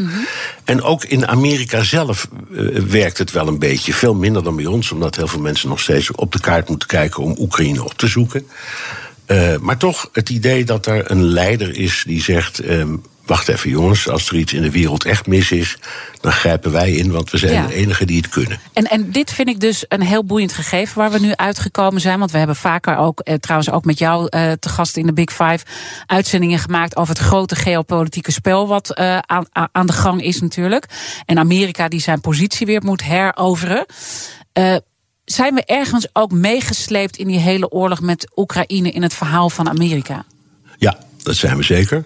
En 0.65 0.83
ook 0.83 1.05
in 1.05 1.27
Amerika 1.27 1.83
zelf 1.83 2.29
eh, 2.55 2.67
werkt 2.83 3.19
het 3.19 3.33
wel 3.33 3.49
een 3.49 3.59
beetje. 3.59 3.95
Veel 3.95 4.15
minder 4.15 4.43
dan 4.43 4.57
bij 4.57 4.67
ons, 4.67 4.91
omdat 4.93 5.17
heel 5.17 5.29
veel 5.29 5.41
mensen 5.41 5.69
nog 5.69 5.81
steeds 5.81 6.11
op 6.11 6.33
de 6.33 6.41
kaart 6.41 6.69
moeten 6.69 6.89
kijken 6.89 7.23
om 7.23 7.35
Oekraïne 7.39 7.85
op 7.85 7.93
te 7.93 8.07
zoeken. 8.07 8.47
Eh, 9.27 9.57
maar 9.61 9.77
toch 9.77 10.09
het 10.13 10.29
idee 10.29 10.65
dat 10.65 10.87
er 10.87 11.11
een 11.11 11.23
leider 11.25 11.77
is 11.77 12.05
die 12.07 12.23
zegt. 12.23 12.59
ehm, 12.59 12.95
Wacht 13.27 13.49
even, 13.49 13.71
jongens, 13.71 14.09
als 14.09 14.29
er 14.29 14.37
iets 14.37 14.53
in 14.53 14.63
de 14.63 14.71
wereld 14.71 15.05
echt 15.05 15.27
mis 15.27 15.51
is, 15.53 15.79
dan 16.21 16.33
grijpen 16.33 16.73
wij 16.73 16.93
in, 16.93 17.11
want 17.11 17.31
we 17.31 17.39
zijn 17.39 17.53
Ja. 17.53 17.67
de 17.67 17.75
enigen 17.75 18.07
die 18.07 18.17
het 18.17 18.29
kunnen. 18.29 18.61
En, 18.73 18.85
en 18.85 19.11
dit 19.11 19.33
vind 19.33 19.49
ik 19.49 19.61
dus 19.61 19.85
een 19.89 20.03
heel 20.03 20.25
boeiend 20.25 20.53
gegeven 20.53 20.99
waar 20.99 21.11
we 21.11 21.19
nu 21.19 21.35
uitgekomen 21.37 22.01
zijn. 22.01 22.19
Want 22.19 22.31
we 22.31 22.39
hebben 22.39 22.57
vaker 22.57 22.97
ook, 22.97 23.21
eh, 23.21 23.35
trouwens 23.35 23.71
ook 23.71 23.85
met 23.85 23.99
jou 23.99 24.27
eh, 24.29 24.53
te 24.53 24.69
gast 24.69 24.97
in 24.97 25.07
de 25.07 25.13
Big 25.13 25.31
Five, 25.31 25.59
uitzendingen 26.07 26.59
gemaakt 26.59 26.97
over 26.97 27.15
het 27.15 27.25
grote 27.25 27.55
geopolitieke 27.57 28.33
spel 28.33 28.69
wat 28.69 28.91
eh, 28.95 29.19
aan, 29.19 29.47
aan- 29.53 29.69
aan 29.73 29.87
de 29.87 29.93
gang 29.93 30.23
is 30.23 30.41
natuurlijk. 30.41 30.87
En 31.27 31.39
Amerika 31.39 31.89
die 31.89 32.01
zijn 32.01 32.21
positie 32.21 32.67
weer 32.67 32.83
moet 32.85 33.03
heroveren. 33.03 33.87
Eh, 34.53 34.77
zijn 35.25 35.55
we 35.55 35.65
ergens 35.65 36.09
ook 36.13 36.33
meegesleept 36.33 37.17
in 37.17 37.27
die 37.27 37.39
hele 37.39 37.71
oorlog 37.71 38.01
met 38.01 38.33
Oekraïne 38.37 38.91
in 38.91 39.03
het 39.03 39.15
verhaal 39.15 39.51
van 39.51 39.69
Amerika? 39.69 40.25
Ja, 40.79 40.99
dat 41.23 41.35
zijn 41.37 41.57
we 41.57 41.63
zeker. 41.63 42.05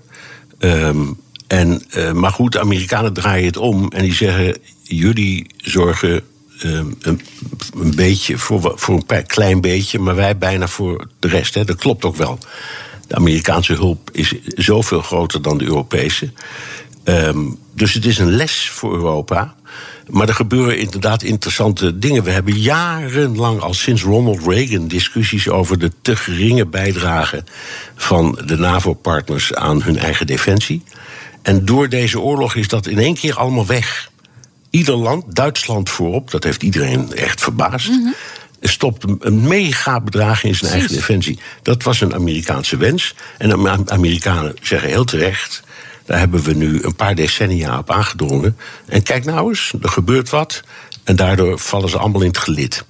Ehm, 0.59 1.07
en, 1.47 1.83
eh, 1.91 2.13
maar 2.13 2.31
goed, 2.31 2.53
de 2.53 2.61
Amerikanen 2.61 3.13
draaien 3.13 3.47
het 3.47 3.57
om 3.57 3.91
en 3.91 4.03
die 4.03 4.15
zeggen: 4.15 4.57
jullie 4.83 5.47
zorgen 5.57 6.23
ehm, 6.59 6.87
een, 7.01 7.21
beetje 7.97 8.39
voor, 8.39 8.73
voor 8.77 9.03
een 9.07 9.27
klein 9.27 9.61
beetje, 9.61 9.99
maar 9.99 10.15
wij 10.15 10.39
bijna 10.39 10.69
voor 10.69 11.09
de 11.19 11.29
rest. 11.29 11.55
Hè. 11.55 11.65
Dat 11.65 11.77
klopt 11.77 12.05
ook 12.05 12.17
wel. 12.17 12.39
De 13.07 13.15
Amerikaanse 13.15 13.73
hulp 13.73 14.11
is 14.13 14.35
zoveel 14.45 15.03
groter 15.03 15.43
dan 15.43 15.59
de 15.59 15.65
Europese. 15.65 16.33
Ehm, 17.05 17.39
dus 17.75 17.95
het 17.95 18.05
is 18.05 18.19
een 18.19 18.37
les 18.37 18.71
voor 18.71 18.95
Europa. 18.95 19.55
Maar 20.11 20.29
er 20.29 20.35
gebeuren 20.35 20.79
inderdaad 20.79 21.23
interessante 21.23 21.99
dingen. 21.99 22.23
We 22.23 22.31
hebben 22.31 22.59
jarenlang, 22.59 23.61
al 23.61 23.75
sinds 23.75 24.03
Ronald 24.03 24.47
Reagan, 24.47 24.89
discussies 24.89 25.49
over 25.49 25.79
de 25.79 25.93
te 26.03 26.17
geringe 26.17 26.67
bijdrage 26.67 27.45
van 27.97 28.39
de 28.47 28.57
NAVO-partners 28.57 29.55
aan 29.55 29.83
hun 29.83 29.99
eigen 29.99 30.27
defensie. 30.27 30.83
En 31.43 31.65
door 31.65 31.89
deze 31.89 32.21
oorlog 32.21 32.55
is 32.55 32.69
dat 32.69 32.87
in 32.87 32.99
één 32.99 33.15
keer 33.15 33.35
allemaal 33.37 33.67
weg. 33.67 34.11
Ieder 34.71 34.97
land, 34.97 35.35
Duitsland 35.37 35.91
voorop, 35.91 36.31
dat 36.31 36.45
heeft 36.45 36.63
iedereen 36.63 37.13
echt 37.15 37.41
verbaasd. 37.41 37.91
Stopt 38.61 39.05
een- 39.21 39.47
mega 39.47 40.01
bedrag 40.01 40.45
in 40.45 40.55
zijn 40.55 40.73
eigen 40.73 40.93
defensie. 40.95 41.39
Dat 41.63 41.83
was 41.83 42.01
een 42.01 42.15
Amerikaanse 42.15 42.77
wens. 42.77 43.15
En 43.39 43.49
de 43.49 43.83
Amerikanen 43.87 44.57
zeggen 44.63 44.89
heel 44.89 45.05
terecht. 45.05 45.63
Daar 46.09 46.19
hebben 46.19 46.43
we 46.43 46.55
nu 46.55 46.83
een 46.83 46.95
paar 46.95 47.15
decennia 47.15 47.79
op 47.79 47.91
aangedrongen. 47.91 48.57
En 48.87 49.03
kijk 49.03 49.25
nou 49.25 49.49
eens, 49.49 49.73
er 49.83 49.89
gebeurt 49.89 50.31
wat. 50.31 50.63
En 51.05 51.17
daardoor 51.17 51.59
vallen 51.59 51.89
ze 51.89 51.99
allemaal 51.99 52.21
in 52.21 52.29
het 52.29 52.39
gelid. 52.39 52.85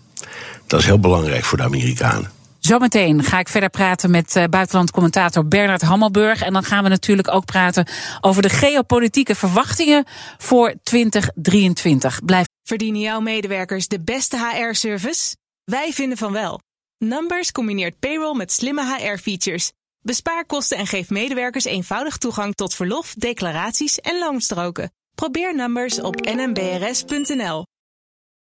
Dat 0.67 0.81
is 0.81 0.87
heel 0.87 0.99
belangrijk 0.99 1.45
voor 1.45 1.59
de 1.59 1.65
Amerikanen. 1.65 2.31
Zometeen 2.59 3.23
ga 3.23 3.39
ik 3.39 3.49
verder 3.49 3.71
praten 3.71 4.11
met 4.11 4.37
uh, 4.37 4.45
buitenlandcommentator 4.45 5.47
Bernard 5.49 5.83
Hammelburg. 5.83 6.43
En 6.43 6.53
dan 6.53 6.65
gaan 6.65 6.83
we 6.83 6.89
natuurlijk 6.89 7.35
ook 7.35 7.45
praten 7.45 7.89
over 8.21 8.43
de 8.43 8.49
geopolitieke 8.49 9.35
verwachtingen 9.35 10.05
voor 10.39 10.75
2023. 10.83 12.25
Blijf. 12.25 12.47
Verdienen 12.65 13.01
jouw 13.01 13.21
medewerkers 13.21 13.89
de 13.89 14.01
beste 14.01 14.39
HR-service? 14.39 15.37
Wij 15.65 15.93
vinden 15.93 16.19
van 16.19 16.33
wel. 16.33 16.61
Numbers 16.99 17.53
combineert 17.53 17.99
payroll 17.99 18.37
met 18.37 18.53
slimme 18.53 18.97
HR-features. 18.97 19.73
Bespaar 20.09 20.47
kosten 20.47 20.79
en 20.79 20.87
geef 20.87 21.11
medewerkers 21.11 21.65
eenvoudig 21.65 22.17
toegang 22.17 22.55
tot 22.55 22.75
verlof, 22.75 23.15
declaraties 23.15 23.99
en 23.99 24.19
loonstroken. 24.19 24.93
Probeer 25.15 25.55
Numbers 25.55 26.01
op 26.01 26.21
nmbrs.nl. 26.21 27.65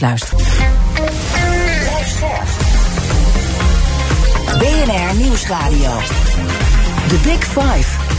Luisteren. 0.00 0.44
BNR 4.58 5.14
Nieuwsradio. 5.14 5.90
The 7.08 7.18
Big 7.22 7.44
Five. 7.44 8.11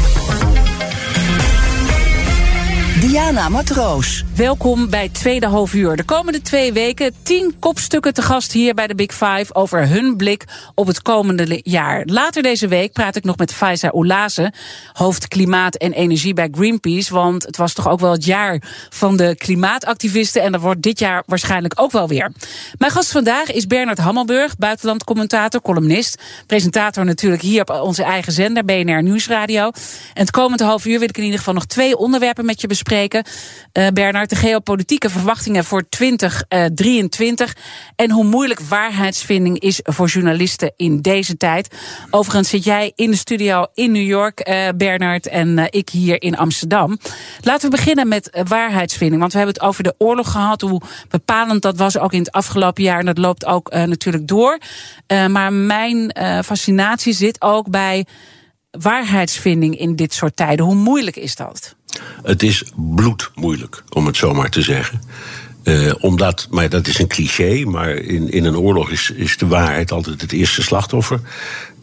Diana 3.03 3.49
Matroos. 3.49 4.23
Welkom 4.35 4.89
bij 4.89 5.09
Tweede 5.09 5.47
Halfuur. 5.47 5.95
De 5.95 6.03
komende 6.03 6.41
twee 6.41 6.73
weken 6.73 7.13
tien 7.23 7.55
kopstukken 7.59 8.13
te 8.13 8.21
gast 8.21 8.51
hier 8.51 8.73
bij 8.73 8.87
de 8.87 8.95
Big 8.95 9.11
Five 9.11 9.45
over 9.53 9.87
hun 9.87 10.17
blik 10.17 10.43
op 10.75 10.87
het 10.87 11.01
komende 11.01 11.59
jaar. 11.63 12.03
Later 12.05 12.43
deze 12.43 12.67
week 12.67 12.91
praat 12.91 13.15
ik 13.15 13.23
nog 13.23 13.37
met 13.37 13.53
Faiza 13.53 13.87
Oulaze, 13.87 14.53
hoofd 14.93 15.27
klimaat 15.27 15.75
en 15.75 15.93
energie 15.93 16.33
bij 16.33 16.47
Greenpeace. 16.51 17.13
Want 17.13 17.43
het 17.45 17.57
was 17.57 17.73
toch 17.73 17.89
ook 17.89 17.99
wel 17.99 18.11
het 18.11 18.25
jaar 18.25 18.61
van 18.89 19.17
de 19.17 19.35
klimaatactivisten 19.37 20.41
en 20.41 20.51
dat 20.51 20.61
wordt 20.61 20.81
dit 20.81 20.99
jaar 20.99 21.23
waarschijnlijk 21.25 21.73
ook 21.81 21.91
wel 21.91 22.07
weer. 22.07 22.31
Mijn 22.77 22.91
gast 22.91 23.11
vandaag 23.11 23.51
is 23.51 23.67
Bernard 23.67 23.99
Hammelburg, 23.99 24.57
buitenlandcommentator, 24.57 25.61
columnist, 25.61 26.21
presentator 26.47 27.05
natuurlijk 27.05 27.41
hier 27.41 27.61
op 27.61 27.69
onze 27.69 28.03
eigen 28.03 28.33
zender 28.33 28.65
BNR 28.65 29.03
Nieuwsradio. 29.03 29.65
En 29.65 29.71
het 30.13 30.31
komende 30.31 30.63
half 30.63 30.85
uur 30.85 30.99
wil 30.99 31.09
ik 31.09 31.17
in 31.17 31.23
ieder 31.23 31.39
geval 31.39 31.53
nog 31.53 31.65
twee 31.65 31.97
onderwerpen 31.97 32.45
met 32.45 32.61
je 32.61 32.67
bespreken. 32.67 32.91
Uh, 32.93 33.87
Bernard 33.93 34.29
de 34.29 34.35
geopolitieke 34.35 35.09
verwachtingen 35.09 35.63
voor 35.63 35.89
2023 35.89 37.55
en 37.95 38.11
hoe 38.11 38.23
moeilijk 38.23 38.59
waarheidsvinding 38.59 39.59
is 39.59 39.79
voor 39.83 40.07
journalisten 40.07 40.73
in 40.75 41.01
deze 41.01 41.37
tijd. 41.37 41.75
Overigens 42.09 42.49
zit 42.49 42.63
jij 42.63 42.91
in 42.95 43.11
de 43.11 43.17
studio 43.17 43.65
in 43.73 43.91
New 43.91 44.07
York, 44.07 44.49
uh, 44.49 44.67
Bernard, 44.75 45.27
en 45.27 45.67
ik 45.69 45.89
hier 45.89 46.21
in 46.21 46.37
Amsterdam. 46.37 46.97
Laten 47.41 47.69
we 47.69 47.75
beginnen 47.75 48.07
met 48.07 48.43
waarheidsvinding, 48.47 49.19
want 49.21 49.31
we 49.31 49.37
hebben 49.37 49.55
het 49.55 49.65
over 49.65 49.83
de 49.83 49.95
oorlog 49.97 50.31
gehad, 50.31 50.61
hoe 50.61 50.81
bepalend 51.09 51.61
dat 51.61 51.77
was 51.77 51.97
ook 51.97 52.13
in 52.13 52.19
het 52.19 52.31
afgelopen 52.31 52.83
jaar 52.83 52.99
en 52.99 53.05
dat 53.05 53.17
loopt 53.17 53.45
ook 53.45 53.73
natuurlijk 53.73 54.27
door. 54.27 54.57
maar 55.07 55.53
mijn 55.53 56.15
fascinatie 56.45 57.13
zit 57.13 57.41
ook 57.41 57.69
bij 57.69 58.05
waarheidsvinding 58.71 59.79
in 59.79 59.95
dit 59.95 60.13
soort 60.13 60.35
tijden. 60.35 60.65
Hoe 60.65 60.75
moeilijk 60.75 61.15
is 61.15 61.35
dat? 61.35 61.75
Het 62.23 62.43
is 62.43 62.63
bloedmoeilijk, 62.75 63.83
om 63.89 64.05
het 64.05 64.17
zo 64.17 64.33
maar 64.33 64.49
te 64.49 64.61
zeggen. 64.61 65.01
Uh, 65.63 65.93
omdat, 65.99 66.47
maar 66.49 66.69
dat 66.69 66.87
is 66.87 66.99
een 66.99 67.07
cliché, 67.07 67.63
maar 67.65 67.89
in, 67.89 68.31
in 68.31 68.45
een 68.45 68.57
oorlog 68.57 68.89
is, 68.89 69.11
is 69.15 69.37
de 69.37 69.47
waarheid 69.47 69.91
altijd 69.91 70.21
het 70.21 70.31
eerste 70.31 70.61
slachtoffer. 70.61 71.19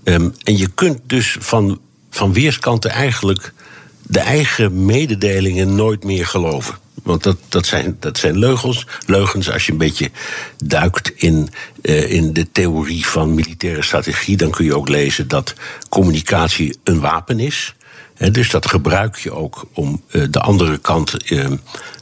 Um, 0.04 0.34
en 0.42 0.56
je 0.56 0.68
kunt 0.68 1.00
dus 1.06 1.36
van, 1.40 1.80
van 2.10 2.32
weerskanten 2.32 2.90
eigenlijk 2.90 3.52
de 4.02 4.20
eigen 4.20 4.84
mededelingen 4.84 5.74
nooit 5.74 6.04
meer 6.04 6.26
geloven. 6.26 6.74
Want 7.02 7.22
dat, 7.22 7.36
dat, 7.48 7.66
zijn, 7.66 7.96
dat 8.00 8.18
zijn 8.18 8.38
leugens. 8.38 8.86
Leugens, 9.06 9.50
als 9.50 9.66
je 9.66 9.72
een 9.72 9.78
beetje 9.78 10.10
duikt 10.64 11.12
in, 11.16 11.48
uh, 11.82 12.10
in 12.10 12.32
de 12.32 12.50
theorie 12.52 13.06
van 13.06 13.34
militaire 13.34 13.82
strategie, 13.82 14.36
dan 14.36 14.50
kun 14.50 14.64
je 14.64 14.76
ook 14.76 14.88
lezen 14.88 15.28
dat 15.28 15.54
communicatie 15.88 16.78
een 16.84 17.00
wapen 17.00 17.40
is. 17.40 17.74
Dus 18.28 18.50
dat 18.50 18.66
gebruik 18.66 19.16
je 19.16 19.32
ook 19.32 19.66
om 19.72 20.02
uh, 20.10 20.24
de 20.30 20.40
andere 20.40 20.78
kant 20.78 21.32
uh, 21.32 21.46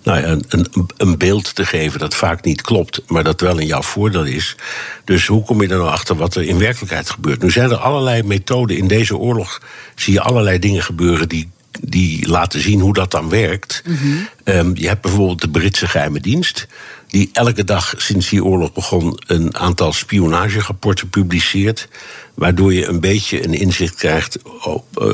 nou 0.02 0.20
ja, 0.20 0.24
een, 0.24 0.44
een, 0.48 0.86
een, 0.96 1.18
beeld 1.18 1.54
te 1.54 1.64
geven 1.64 1.98
dat 1.98 2.14
vaak 2.14 2.44
niet 2.44 2.60
klopt, 2.60 3.02
maar 3.06 3.24
dat 3.24 3.40
wel 3.40 3.58
in 3.58 3.66
jouw 3.66 3.82
voordeel 3.82 4.24
is. 4.24 4.56
Dus 5.04 5.26
hoe 5.26 5.44
kom 5.44 5.62
je 5.62 5.68
er 5.68 5.76
nou 5.76 5.90
achter 5.90 6.16
wat 6.16 6.34
er 6.34 6.42
in 6.42 6.58
werkelijkheid 6.58 7.10
gebeurt? 7.10 7.42
Nu 7.42 7.50
zijn 7.50 7.70
er 7.70 7.76
allerlei 7.76 8.22
methoden. 8.22 8.76
In 8.76 8.88
deze 8.88 9.16
oorlog 9.16 9.62
zie 9.94 10.12
je 10.12 10.20
allerlei 10.20 10.58
dingen 10.58 10.82
gebeuren 10.82 11.28
die 11.28 11.48
die 11.80 12.28
laten 12.28 12.60
zien 12.60 12.80
hoe 12.80 12.94
dat 12.94 13.10
dan 13.10 13.28
werkt. 13.28 13.82
Mm 13.86 13.96
-hmm. 13.96 14.28
um, 14.44 14.70
je 14.74 14.88
hebt 14.88 15.02
bijvoorbeeld 15.02 15.40
de 15.40 15.48
Britse 15.48 15.86
geheime 15.86 16.20
dienst. 16.20 16.66
Die 17.08 17.30
elke 17.32 17.64
dag 17.64 17.94
sinds 17.96 18.28
die 18.28 18.44
oorlog 18.44 18.72
begon 18.72 19.18
een 19.26 19.56
aantal 19.56 19.92
spionagerapporten 19.92 21.08
publiceert. 21.08 21.88
Waardoor 22.34 22.74
je 22.74 22.86
een 22.86 23.00
beetje 23.00 23.44
een 23.44 23.54
inzicht 23.54 23.94
krijgt 23.94 24.38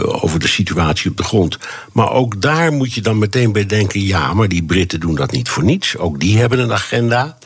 over 0.06 0.40
de 0.40 0.48
situatie 0.48 1.10
op 1.10 1.16
de 1.16 1.22
grond. 1.22 1.58
Maar 1.92 2.10
ook 2.10 2.40
daar 2.40 2.72
moet 2.72 2.92
je 2.92 3.00
dan 3.00 3.18
meteen 3.18 3.52
bij 3.52 3.66
denken: 3.66 4.00
ja, 4.00 4.34
maar 4.34 4.48
die 4.48 4.64
Britten 4.64 5.00
doen 5.00 5.14
dat 5.14 5.30
niet 5.30 5.48
voor 5.48 5.64
niets. 5.64 5.96
Ook 5.96 6.20
die 6.20 6.38
hebben 6.38 6.58
een 6.58 6.72
agenda. 6.72 7.38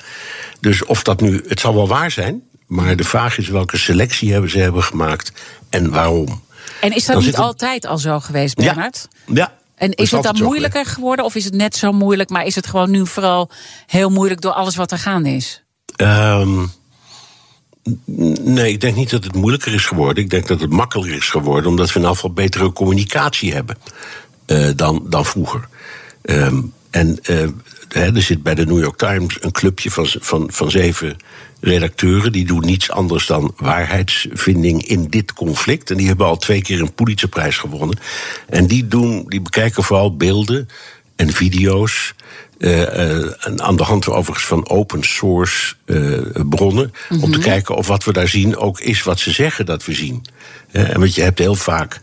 Dus 0.60 0.84
of 0.84 1.02
dat 1.02 1.20
nu, 1.20 1.44
het 1.46 1.60
zal 1.60 1.74
wel 1.74 1.88
waar 1.88 2.10
zijn. 2.10 2.42
Maar 2.66 2.96
de 2.96 3.04
vraag 3.04 3.38
is 3.38 3.48
welke 3.48 3.78
selectie 3.78 4.32
hebben 4.32 4.50
ze 4.50 4.58
hebben 4.58 4.82
gemaakt 4.82 5.32
en 5.70 5.90
waarom. 5.90 6.42
En 6.80 6.94
is 6.94 7.04
dat 7.04 7.16
dan 7.16 7.24
niet 7.24 7.36
altijd 7.36 7.86
al 7.86 7.98
zo 7.98 8.20
geweest, 8.20 8.54
Bernard? 8.54 9.08
Ja. 9.26 9.34
ja. 9.34 9.52
En 9.78 9.92
is 9.92 10.10
het 10.10 10.22
dan 10.22 10.42
moeilijker 10.42 10.86
geworden 10.86 11.24
of 11.24 11.34
is 11.34 11.44
het 11.44 11.54
net 11.54 11.76
zo 11.76 11.92
moeilijk, 11.92 12.30
maar 12.30 12.44
is 12.44 12.54
het 12.54 12.66
gewoon 12.66 12.90
nu 12.90 13.06
vooral 13.06 13.50
heel 13.86 14.10
moeilijk 14.10 14.40
door 14.40 14.52
alles 14.52 14.76
wat 14.76 14.92
er 14.92 14.98
gaande 14.98 15.30
is? 15.30 15.62
Um, 15.96 16.70
nee, 18.42 18.72
ik 18.72 18.80
denk 18.80 18.96
niet 18.96 19.10
dat 19.10 19.24
het 19.24 19.34
moeilijker 19.34 19.74
is 19.74 19.86
geworden. 19.86 20.22
Ik 20.22 20.30
denk 20.30 20.46
dat 20.46 20.60
het 20.60 20.70
makkelijker 20.70 21.16
is 21.16 21.28
geworden, 21.28 21.70
omdat 21.70 21.92
we 21.92 22.00
in 22.00 22.06
geval 22.06 22.32
betere 22.32 22.72
communicatie 22.72 23.52
hebben 23.52 23.76
uh, 24.46 24.68
dan, 24.76 25.06
dan 25.08 25.24
vroeger. 25.24 25.68
Um, 26.22 26.72
en 26.90 27.18
uh, 27.30 27.48
er 27.88 28.22
zit 28.22 28.42
bij 28.42 28.54
de 28.54 28.66
New 28.66 28.80
York 28.80 28.96
Times 28.96 29.38
een 29.40 29.52
clubje 29.52 29.90
van, 29.90 30.06
van, 30.08 30.48
van 30.52 30.70
zeven 30.70 31.16
redacteuren. 31.60 32.32
Die 32.32 32.46
doen 32.46 32.64
niets 32.64 32.90
anders 32.90 33.26
dan 33.26 33.52
waarheidsvinding 33.56 34.86
in 34.86 35.08
dit 35.08 35.32
conflict. 35.32 35.90
En 35.90 35.96
die 35.96 36.06
hebben 36.06 36.26
al 36.26 36.36
twee 36.36 36.62
keer 36.62 36.80
een 36.80 36.94
Pulitzerprijs 36.94 37.56
gewonnen. 37.56 37.98
En 38.48 38.66
die, 38.66 38.88
doen, 38.88 39.24
die 39.28 39.40
bekijken 39.40 39.82
vooral 39.82 40.16
beelden 40.16 40.68
en 41.16 41.32
video's. 41.32 42.14
Uh, 42.58 42.80
uh, 42.80 43.30
aan 43.56 43.76
de 43.76 43.82
hand 43.82 44.08
overigens 44.08 44.46
van 44.46 44.68
open 44.68 45.02
source 45.02 45.74
uh, 45.86 46.18
bronnen. 46.48 46.84
Mm 46.84 46.92
-hmm. 47.08 47.22
Om 47.22 47.32
te 47.32 47.38
kijken 47.38 47.76
of 47.76 47.86
wat 47.86 48.04
we 48.04 48.12
daar 48.12 48.28
zien 48.28 48.56
ook 48.56 48.80
is 48.80 49.02
wat 49.02 49.20
ze 49.20 49.30
zeggen 49.30 49.66
dat 49.66 49.84
we 49.84 49.92
zien. 49.92 50.24
en 50.72 51.00
want 51.00 51.14
je 51.14 51.22
hebt 51.22 51.38
heel 51.38 51.54
vaak 51.54 52.00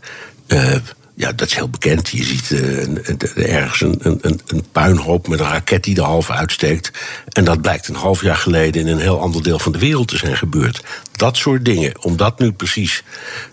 ja, 1.16 1.32
dat 1.32 1.48
is 1.48 1.54
heel 1.54 1.68
bekend. 1.68 2.08
Je 2.08 2.24
ziet 2.24 2.50
uh, 2.50 3.54
ergens 3.54 3.80
een, 3.80 3.98
een, 3.98 4.40
een, 4.46 4.64
puinhoop 4.72 5.28
met 5.28 5.40
een 5.40 5.48
raket 5.48 5.84
die 5.84 5.96
er 5.96 6.02
half 6.02 6.30
uitsteekt. 6.30 6.90
En 7.28 7.44
dat 7.44 7.60
blijkt 7.60 7.88
een 7.88 7.94
half 7.94 8.22
jaar 8.22 8.36
geleden 8.36 8.82
in 8.82 8.88
een 8.88 9.00
heel 9.00 9.20
ander 9.20 9.42
deel 9.42 9.58
van 9.58 9.72
de 9.72 9.78
wereld 9.78 10.08
te 10.08 10.16
zijn 10.16 10.36
gebeurd. 10.36 10.82
Dat 11.12 11.36
soort 11.36 11.64
dingen. 11.64 12.02
Om 12.02 12.16
dat 12.16 12.38
nu 12.38 12.52
precies 12.52 13.02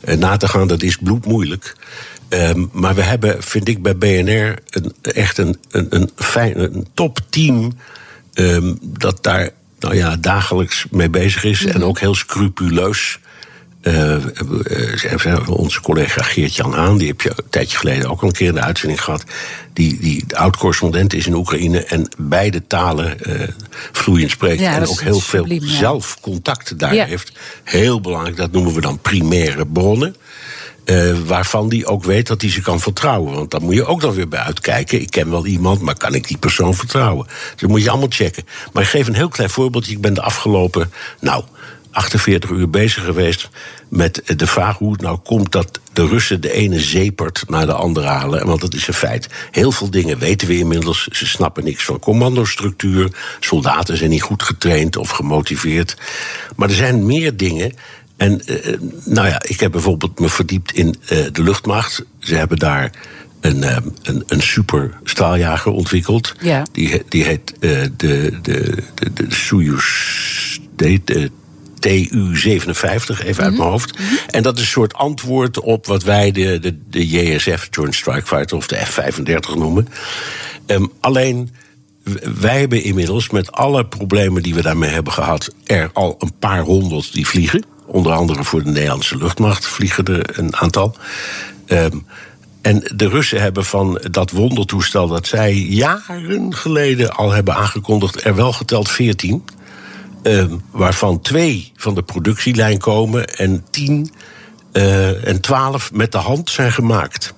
uh, 0.06 0.16
na 0.16 0.38
te 0.38 0.48
gaan, 0.48 0.68
dat 0.68 0.84
is 0.84 0.98
bloedmoeilijk. 0.98 1.76
Um, 2.30 2.70
maar 2.72 2.96
we 2.96 3.02
hebben, 3.02 3.44
vind 3.44 3.68
ik, 3.68 3.82
bij 3.82 3.98
BNR 3.98 4.58
een, 4.70 4.94
echt 5.02 5.38
een, 5.38 5.58
een, 5.72 5.88
een, 5.90 6.10
fijn, 6.16 6.60
een 6.60 6.88
topteam. 6.94 7.78
Um, 8.34 8.78
dat 8.82 9.24
daar 9.24 9.50
nou 9.80 9.96
ja, 9.96 10.16
dagelijks 10.16 10.86
mee 10.92 11.10
bezig 11.10 11.44
is. 11.44 11.60
-hmm. 11.60 11.72
En 11.72 11.84
ook 11.84 12.00
heel 12.00 12.16
scrupuleus 12.16 13.20
uh, 13.84 14.16
uh, 15.26 15.50
onze 15.50 15.82
collega 15.82 16.24
Geert-Jan 16.24 16.74
Haan, 16.74 16.98
die 16.98 17.08
heb 17.08 17.22
je 17.22 17.30
een 17.30 17.50
tijdje 17.50 17.78
geleden 17.78 18.10
ook 18.10 18.22
al 18.22 18.28
een 18.28 18.34
keer 18.34 18.48
in 18.48 18.54
de 18.54 18.62
uitzending 18.62 19.04
gehad. 19.04 19.24
Die, 19.74 20.00
die 20.00 20.26
oud-correspondent 20.36 21.14
is 21.14 21.28
in 21.28 21.34
Oekraïne 21.34 21.84
en 21.84 22.10
beide 22.18 22.68
talen 22.68 23.18
uh, 23.28 23.42
vloeiend 23.92 24.32
spreekt. 24.32 24.60
Ja, 24.60 24.76
en 24.76 24.88
ook 24.88 25.02
heel 25.02 25.20
veel 25.20 25.40
subliem, 25.40 25.64
ja. 25.64 25.78
zelf 25.78 26.20
contact 26.22 26.80
daar 26.80 26.96
ja. 26.96 27.06
heeft. 27.06 27.32
Heel 27.64 28.02
belangrijk, 28.02 28.38
dat 28.38 28.52
noemen 28.52 28.74
we 28.74 28.82
dan 28.82 29.00
primaire 29.00 29.66
bronnen. 29.66 30.16
Uh, 30.86 31.14
waarvan 31.26 31.70
die 31.70 31.86
ook 31.86 32.04
weet 32.04 32.28
dat 32.28 32.42
hij 32.42 32.50
ze 32.52 32.62
kan 32.62 32.80
vertrouwen. 32.80 33.34
Want 33.34 33.52
daar 33.52 33.62
moet 33.62 33.74
je 33.74 33.86
ook 33.86 34.02
dan 34.02 34.14
weer 34.14 34.28
bij 34.28 34.40
uitkijken. 34.40 35.02
Ik 35.02 35.12
ken 35.12 35.30
wel 35.30 35.46
iemand, 35.46 35.82
maar 35.82 35.98
kan 35.98 36.14
ik 36.14 36.28
die 36.28 36.38
persoon 36.38 36.74
vertrouwen? 36.76 37.26
Dus 37.28 37.62
dat 37.62 37.70
moet 37.70 37.84
je 37.84 37.90
allemaal 37.90 38.12
checken. 38.12 38.44
Maar 38.74 38.84
ik 38.84 38.90
geef 38.90 39.08
een 39.08 39.16
heel 39.16 39.28
klein 39.30 39.50
voorbeeldje. 39.50 39.92
Ik 39.92 40.02
ben 40.02 40.14
de 40.14 40.22
afgelopen, 40.22 40.92
nou, 41.20 41.44
48 41.94 42.50
uur 42.50 42.70
bezig 42.70 43.04
geweest 43.04 43.50
met 43.90 44.22
de 44.36 44.48
vraag 44.48 44.78
hoe 44.78 44.92
het 44.92 45.02
nou 45.02 45.18
komt 45.18 45.52
dat 45.52 45.80
de 45.94 46.08
Russen 46.08 46.42
de 46.42 46.52
ene 46.52 46.80
zeepert 46.80 47.44
naar 47.48 47.66
de 47.66 47.74
andere 47.74 48.08
halen. 48.08 48.46
Want 48.46 48.62
dat 48.62 48.74
is 48.74 48.88
een 48.88 48.94
feit. 48.94 49.30
Heel 49.52 49.72
veel 49.72 49.90
dingen 49.90 50.20
weten 50.20 50.48
we 50.48 50.58
inmiddels. 50.58 51.08
Ze 51.12 51.28
snappen 51.28 51.64
niks 51.64 51.84
van 51.84 52.00
commandostructuur. 52.00 53.12
Soldaten 53.40 53.98
zijn 53.98 54.10
niet 54.10 54.22
goed 54.22 54.44
getraind 54.44 54.98
of 54.98 55.10
gemotiveerd. 55.10 55.98
Maar 56.56 56.70
er 56.70 56.76
zijn 56.76 57.06
meer 57.06 57.38
dingen. 57.38 57.74
En 58.18 58.42
uh, 58.46 58.78
nou 59.06 59.28
ja, 59.28 59.42
ik 59.48 59.60
heb 59.60 59.72
bijvoorbeeld 59.72 60.20
me 60.20 60.30
verdiept 60.30 60.74
in 60.74 60.88
uh, 60.88 61.26
de 61.32 61.44
luchtmacht. 61.44 62.06
Ze 62.20 62.36
hebben 62.36 62.60
daar 62.60 62.92
een, 63.42 63.64
een, 64.02 64.24
een 64.28 64.42
super 64.42 64.98
straaljager 65.04 65.72
ontwikkeld. 65.72 66.34
Ja. 66.40 66.66
Die, 66.72 67.04
die 67.10 67.24
heet 67.24 67.54
de, 67.60 67.92
de, 67.98 68.40
de, 68.42 68.84
de 69.14 69.26
Soyuz. 69.28 70.58
De, 70.76 71.32
TU-57, 71.84 73.26
even 73.26 73.44
uit 73.44 73.58
mijn 73.58 73.70
hoofd. 73.70 73.98
En 74.30 74.44
dat 74.44 74.56
is 74.56 74.62
een 74.62 74.68
soort 74.68 74.94
antwoord 74.94 75.60
op 75.60 75.86
wat 75.86 76.04
wij 76.04 76.32
de, 76.32 76.60
de, 76.60 76.80
de 76.90 77.08
JSF, 77.08 77.68
Joint 77.70 77.96
Strike 77.96 78.26
Fighter, 78.26 78.58
of 78.58 78.68
de 78.68 78.76
F-35 78.76 79.58
noemen. 79.58 79.88
Um, 80.68 80.92
alleen, 81.00 81.50
wij 82.40 82.60
hebben 82.60 82.84
inmiddels 82.84 83.30
met 83.30 83.52
alle 83.52 83.86
problemen 83.86 84.44
die 84.44 84.56
we 84.56 84.62
daarmee 84.62 84.90
hebben 84.90 85.14
gehad, 85.14 85.54
er 85.66 85.90
al 85.94 86.16
een 86.20 86.34
paar 86.40 86.62
honderd 86.62 87.14
die 87.14 87.28
vliegen. 87.28 87.64
Onder 87.86 88.12
andere 88.12 88.44
voor 88.44 88.64
de 88.64 88.70
Nederlandse 88.70 89.18
luchtmacht 89.18 89.66
vliegen 89.66 90.06
er 90.06 90.40
een 90.40 90.56
aantal. 90.56 90.96
Um, 91.68 92.06
en 92.64 92.84
de 92.96 93.08
Russen 93.08 93.42
hebben 93.42 93.66
van 93.66 94.02
dat 94.12 94.32
wondertoestel 94.32 95.08
dat 95.08 95.28
zij 95.28 95.54
jaren 95.54 96.56
geleden 96.56 97.16
al 97.16 97.32
hebben 97.32 97.56
aangekondigd, 97.56 98.26
er 98.26 98.36
wel 98.36 98.54
geteld 98.54 98.92
14. 98.92 99.44
Uh, 100.24 100.46
waarvan 100.72 101.22
twee 101.22 101.72
van 101.76 101.96
de 101.96 102.04
productielijn 102.04 102.78
komen 102.78 103.28
en 103.28 103.66
tien 103.70 104.12
uh, 104.74 105.28
en 105.28 105.42
twaalf 105.42 105.92
met 105.94 106.12
de 106.12 106.18
hand 106.18 106.50
zijn 106.50 106.72
gemaakt. 106.72 107.34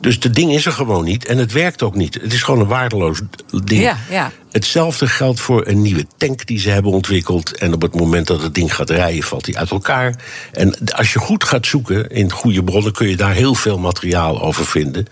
Dus 0.00 0.18
het 0.20 0.34
ding 0.34 0.52
is 0.52 0.66
er 0.66 0.72
gewoon 0.72 1.04
niet 1.04 1.24
en 1.26 1.38
het 1.38 1.52
werkt 1.52 1.82
ook 1.82 1.94
niet. 1.94 2.14
Het 2.14 2.32
is 2.32 2.42
gewoon 2.42 2.60
een 2.60 2.66
waardeloos 2.66 3.20
ding. 3.64 3.82
Ja, 3.82 3.96
ja. 4.10 4.32
Hetzelfde 4.52 5.06
geldt 5.06 5.40
voor 5.40 5.66
een 5.66 5.82
nieuwe 5.82 6.06
tank 6.16 6.46
die 6.46 6.58
ze 6.58 6.70
hebben 6.70 6.92
ontwikkeld. 6.92 7.56
En 7.56 7.74
op 7.74 7.82
het 7.82 7.94
moment 7.94 8.26
dat 8.26 8.42
het 8.42 8.54
ding 8.54 8.74
gaat 8.74 8.90
rijden, 8.90 9.22
valt 9.22 9.46
hij 9.46 9.54
uit 9.54 9.70
elkaar. 9.70 10.14
En 10.52 10.74
als 10.96 11.12
je 11.12 11.18
goed 11.18 11.44
gaat 11.44 11.66
zoeken 11.66 12.10
in 12.10 12.30
goede 12.30 12.64
bronnen, 12.64 12.92
kun 12.92 13.08
je 13.08 13.16
daar 13.16 13.34
heel 13.34 13.54
veel 13.54 13.78
materiaal 13.78 14.42
over 14.42 14.66
vinden. 14.66 15.06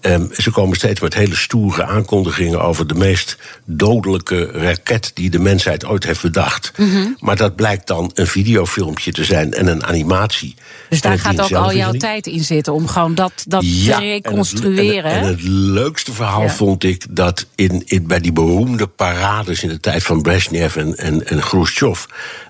Um, 0.00 0.30
ze 0.36 0.50
komen 0.50 0.76
steeds 0.76 1.00
met 1.00 1.14
hele 1.14 1.34
stoere 1.34 1.84
aankondigingen 1.84 2.60
over 2.62 2.86
de 2.86 2.94
meest 2.94 3.36
dodelijke 3.64 4.44
raket 4.44 5.10
die 5.14 5.30
de 5.30 5.38
mensheid 5.38 5.86
ooit 5.86 6.04
heeft 6.04 6.22
bedacht. 6.22 6.72
Mhm. 6.76 6.88
Mm 6.88 6.94
-hmm. 6.94 7.16
Maar 7.20 7.36
dat 7.36 7.56
blijkt 7.56 7.86
dan 7.86 8.10
een 8.14 8.26
videofilmpje 8.26 9.12
te 9.12 9.24
zijn 9.24 9.52
en 9.52 9.66
een 9.66 9.84
animatie. 9.84 10.54
Dus 10.88 11.00
daar 11.00 11.18
gaat 11.18 11.40
ook 11.40 11.52
al 11.52 11.74
jouw 11.74 11.92
tijd 11.92 12.26
in 12.26 12.44
zitten 12.44 12.72
om 12.72 12.86
gewoon 12.86 13.14
dat, 13.14 13.32
dat 13.46 13.62
ja, 13.66 13.98
te 13.98 14.04
reconstrueren. 14.04 15.10
En 15.10 15.18
het, 15.18 15.24
en, 15.24 15.30
het, 15.30 15.40
en 15.40 15.48
het 15.50 15.58
leukste 15.72 16.12
verhaal 16.12 16.42
ja. 16.42 16.50
vond 16.50 16.84
ik 16.84 17.06
dat 17.10 17.46
in, 17.54 17.82
in, 17.86 18.06
bij 18.06 18.20
die 18.20 18.32
beroemde 18.32 18.67
parades 18.96 19.62
in 19.62 19.68
de 19.68 19.80
tijd 19.80 20.02
van 20.02 20.22
Brezhnev 20.22 20.76
en, 20.76 20.96
en, 20.96 21.26
en 21.26 21.40
Khrushchev. 21.40 22.04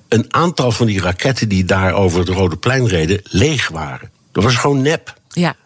een 0.08 0.24
aantal 0.28 0.72
van 0.72 0.86
die 0.86 1.00
raketten 1.00 1.48
die 1.48 1.64
daar 1.64 1.92
over 1.92 2.18
het 2.18 2.28
Rode 2.28 2.56
Plein 2.56 2.86
reden 2.86 3.20
leeg 3.24 3.68
waren. 3.68 4.10
Dat 4.32 4.44
was 4.44 4.54
gewoon 4.54 4.82
nep. 4.82 5.14
Ja. 5.28 5.56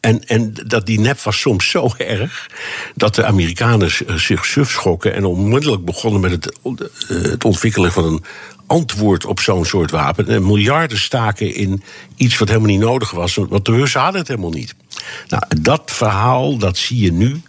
En, 0.00 0.24
en 0.26 0.54
dat 0.66 0.86
die 0.86 1.00
nep 1.00 1.20
was 1.20 1.40
soms 1.40 1.70
zo 1.70 1.90
erg 1.96 2.50
dat 2.94 3.14
de 3.14 3.24
Amerikanen 3.24 3.90
zich 4.20 4.44
suf 4.44 4.70
schokken 4.70 5.14
en 5.14 5.24
onmiddellijk 5.24 5.84
begonnen 5.84 6.20
met 6.20 6.30
het, 6.30 6.58
het 7.08 7.44
ontwikkelen 7.44 7.92
van 7.92 8.04
een 8.04 8.24
antwoord 8.66 9.24
op 9.24 9.40
zo'n 9.40 9.64
soort 9.64 9.90
wapen. 9.90 10.28
En 10.28 10.46
miljarden 10.46 10.98
staken 10.98 11.54
in 11.54 11.82
iets 12.16 12.38
wat 12.38 12.48
helemaal 12.48 12.70
niet 12.70 12.80
nodig 12.80 13.10
was, 13.10 13.34
want 13.34 13.64
de 13.64 13.72
Russen 13.72 14.00
hadden 14.00 14.20
het 14.20 14.28
helemaal 14.28 14.50
niet. 14.50 14.74
Nou, 15.28 15.42
dat 15.60 15.82
verhaal, 15.84 16.56
dat 16.56 16.76
zie 16.76 17.00
je 17.00 17.12
nu. 17.12 17.42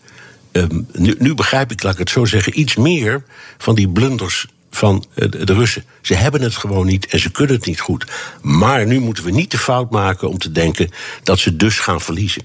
Um, 0.55 0.87
nu, 0.91 1.15
nu 1.17 1.33
begrijp 1.33 1.71
ik, 1.71 1.83
laat 1.83 1.93
ik 1.93 1.99
het 1.99 2.09
zo 2.09 2.25
zeggen, 2.25 2.59
iets 2.59 2.75
meer 2.75 3.23
van 3.57 3.75
die 3.75 3.89
blunders 3.89 4.47
van 4.69 5.05
de, 5.13 5.45
de 5.45 5.53
Russen. 5.53 5.83
Ze 6.01 6.13
hebben 6.13 6.41
het 6.41 6.55
gewoon 6.55 6.85
niet 6.85 7.05
en 7.05 7.19
ze 7.19 7.31
kunnen 7.31 7.55
het 7.55 7.65
niet 7.65 7.79
goed. 7.79 8.05
Maar 8.41 8.85
nu 8.85 8.99
moeten 8.99 9.23
we 9.23 9.31
niet 9.31 9.51
de 9.51 9.57
fout 9.57 9.91
maken 9.91 10.29
om 10.29 10.37
te 10.37 10.51
denken 10.51 10.89
dat 11.23 11.39
ze 11.39 11.55
dus 11.55 11.79
gaan 11.79 12.01
verliezen. 12.01 12.43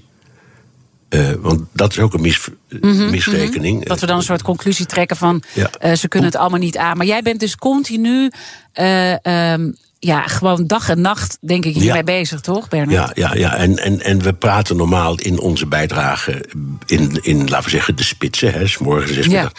Uh, 1.09 1.31
want 1.39 1.61
dat 1.73 1.91
is 1.91 1.99
ook 1.99 2.13
een 2.13 2.21
mis, 2.21 2.47
mm 2.69 2.79
-hmm, 2.79 3.09
misrekening. 3.09 3.73
Mm 3.73 3.79
-hmm. 3.79 3.87
Dat 3.87 3.99
we 3.99 4.05
dan 4.05 4.17
een 4.17 4.23
soort 4.23 4.41
conclusie 4.41 4.85
trekken 4.85 5.17
van 5.17 5.43
ja. 5.53 5.69
uh, 5.81 5.93
ze 5.93 6.07
kunnen 6.07 6.29
het 6.29 6.39
allemaal 6.39 6.59
niet 6.59 6.77
aan. 6.77 6.97
Maar 6.97 7.05
jij 7.05 7.21
bent 7.21 7.39
dus 7.39 7.55
continu. 7.55 8.31
Uh, 8.75 9.11
um, 9.53 9.75
ja, 10.03 10.27
gewoon 10.27 10.67
dag 10.67 10.89
en 10.89 11.01
nacht, 11.01 11.37
denk 11.41 11.65
ik, 11.65 11.73
hiermee 11.73 11.95
ja. 11.95 12.03
bezig, 12.03 12.39
toch, 12.39 12.67
Bernard? 12.67 13.17
Ja, 13.17 13.29
ja, 13.29 13.35
ja. 13.39 13.55
En, 13.55 13.77
en, 13.77 14.01
en 14.01 14.21
we 14.21 14.33
praten 14.33 14.77
normaal 14.77 15.15
in 15.15 15.39
onze 15.39 15.65
bijdrage 15.65 16.45
in, 16.85 17.19
in 17.21 17.49
laten 17.49 17.63
we 17.63 17.69
zeggen, 17.69 17.95
de 17.95 18.03
spitsen. 18.03 18.53
Hè, 18.53 18.67
s 18.67 18.77
morgens 18.77 19.17
is 19.17 19.25
ja. 19.25 19.51